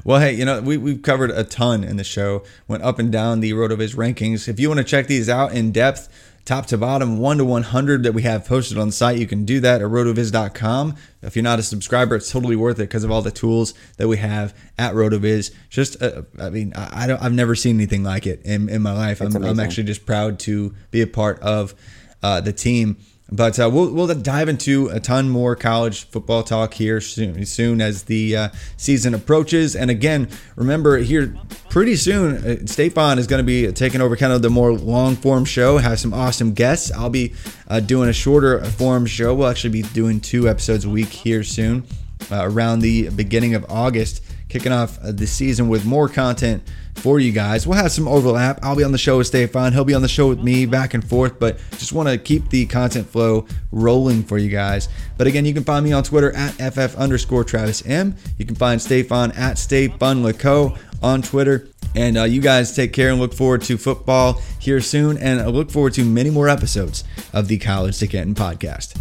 Well, 0.04 0.20
hey, 0.20 0.34
you 0.34 0.46
know, 0.46 0.62
we, 0.62 0.78
we've 0.78 1.02
covered 1.02 1.32
a 1.32 1.44
ton 1.44 1.84
in 1.84 1.98
the 1.98 2.04
show, 2.04 2.44
went 2.68 2.84
up 2.84 3.00
and 3.00 3.12
down 3.12 3.40
the 3.40 3.52
RotoViz 3.52 3.96
rankings. 3.96 4.48
If 4.48 4.60
you 4.60 4.70
want 4.70 4.80
to 4.80 4.84
check 4.84 5.08
these 5.08 5.30
out 5.30 5.54
in 5.54 5.72
depth, 5.72 6.10
top 6.46 6.68
to 6.68 6.78
bottom, 6.78 7.18
1 7.18 7.40
to 7.40 7.46
100 7.46 8.04
that 8.04 8.14
we 8.14 8.22
have 8.22 8.46
posted 8.46 8.78
on 8.78 8.88
the 8.88 8.94
site, 8.94 9.18
you 9.18 9.26
can 9.26 9.46
do 9.46 9.60
that 9.62 9.82
at 9.82 9.88
rotoviz.com. 9.88 10.96
If 11.24 11.36
you're 11.36 11.44
not 11.44 11.58
a 11.58 11.64
subscriber, 11.64 12.16
it's 12.16 12.32
totally 12.32 12.56
worth 12.56 12.78
it 12.78 12.84
because 12.84 13.04
of 13.04 13.10
all 13.10 13.24
the 13.24 13.32
tools 13.32 13.74
that 13.98 14.08
we 14.08 14.18
have 14.18 14.56
at 14.78 14.94
RotoViz. 14.94 15.52
Just, 15.70 16.02
uh, 16.02 16.22
I 16.40 16.50
mean, 16.52 16.74
I, 16.76 17.04
I, 17.04 17.08
don't, 17.08 17.22
I've 17.22 17.34
never 17.34 17.56
seen 17.56 17.78
anything 17.78 18.04
like 18.04 18.28
it 18.28 18.44
in, 18.46 18.70
in 18.70 18.84
my 18.84 18.94
life. 18.94 19.22
I'm, 19.22 19.36
I'm, 19.44 19.60
actually 19.60 19.86
just 19.86 20.06
proud 20.06 20.38
to 20.42 20.76
be 20.92 21.02
a 21.02 21.08
part 21.08 21.40
of 21.40 21.74
uh, 22.22 22.42
the 22.42 22.54
team. 22.54 22.98
But 23.32 23.60
uh, 23.60 23.70
we'll, 23.74 23.92
we'll 23.92 24.08
dive 24.08 24.50
into 24.50 24.88
a 24.90 25.00
ton 25.00 25.30
more 25.30 25.56
college 25.56 26.04
football 26.04 26.44
talk 26.44 26.76
here 26.76 27.02
soon, 27.02 27.44
soon 27.46 27.82
as 27.82 28.04
the 28.04 28.38
uh, 28.38 28.50
season 28.78 29.16
approaches. 29.16 29.76
And 29.76 29.90
again, 29.90 30.30
remember 30.56 30.98
here 30.98 31.36
pretty 31.70 31.96
soon, 31.96 32.36
uh, 32.36 32.68
Stefan 32.68 33.18
is 33.18 33.26
going 33.26 33.40
to 33.40 33.46
be 33.46 33.72
taking 33.72 34.00
over 34.00 34.16
kind 34.16 34.32
of 34.32 34.44
the 34.44 34.52
more 34.52 34.74
long 34.74 35.16
form 35.16 35.44
show, 35.44 35.80
have 35.80 36.00
some 36.00 36.14
awesome 36.14 36.54
guests. 36.54 36.92
I'll 36.92 37.10
be 37.10 37.34
uh, 37.68 37.80
doing 37.80 38.10
a 38.10 38.14
shorter 38.14 38.64
form 38.64 39.08
show. 39.08 39.34
We'll 39.34 39.48
actually 39.48 39.72
be 39.72 39.82
doing 39.82 40.20
two 40.20 40.48
episodes 40.48 40.86
a 40.86 40.90
week 40.90 41.10
here 41.10 41.44
soon 41.44 41.84
uh, 42.32 42.42
around 42.44 42.80
the 42.80 43.10
beginning 43.10 43.56
of 43.56 43.66
August 43.70 44.24
kicking 44.50 44.72
off 44.72 45.00
uh, 45.00 45.12
the 45.12 45.28
season 45.28 45.68
with 45.68 45.86
more 45.86 46.08
content 46.08 46.64
for 46.96 47.20
you 47.20 47.32
guys. 47.32 47.68
We'll 47.68 47.78
have 47.78 47.92
some 47.92 48.08
overlap. 48.08 48.60
I'll 48.64 48.76
be 48.76 48.84
on 48.84 48.92
the 48.92 48.98
show 48.98 49.18
with 49.18 49.28
Stefan. 49.28 49.74
He'll 49.74 49.86
be 49.86 49.94
on 49.94 50.02
the 50.02 50.08
show 50.08 50.30
with 50.30 50.40
me 50.40 50.66
back 50.66 50.94
and 50.94 51.08
forth, 51.08 51.40
but 51.40 51.60
just 51.72 51.94
want 51.94 52.10
to 52.10 52.18
keep 52.18 52.50
the 52.50 52.66
content 52.66 53.08
flow 53.08 53.46
rolling 53.72 54.24
for 54.24 54.38
you 54.38 54.50
guys. 54.50 54.90
But 55.18 55.28
again, 55.28 55.46
you 55.46 55.54
can 55.54 55.64
find 55.64 55.86
me 55.86 55.92
on 55.92 56.04
Twitter 56.04 56.36
at 56.36 56.52
FF 56.54 56.96
underscore 56.96 57.44
Travis 57.44 57.86
M. 57.86 58.16
You 58.38 58.46
can 58.46 58.56
find 58.56 58.82
Stefan 58.82 59.32
at 59.34 59.58
StayFunLako 59.58 60.78
on 61.04 61.22
Twitter. 61.22 61.68
And 61.96 62.18
uh, 62.18 62.24
you 62.24 62.42
guys 62.42 62.76
take 62.76 62.92
care 62.92 63.10
and 63.10 63.20
look 63.20 63.34
forward 63.34 63.62
to 63.64 63.78
football 63.78 64.42
here 64.60 64.82
soon. 64.82 65.18
And 65.18 65.40
I 65.40 65.48
look 65.48 65.72
forward 65.72 65.94
to 65.94 66.04
many 66.04 66.30
more 66.30 66.50
episodes 66.50 67.04
of 67.32 67.48
the 67.48 67.58
College 67.58 67.98
to 68.00 68.08
Canton 68.08 68.36
podcast. 68.36 69.00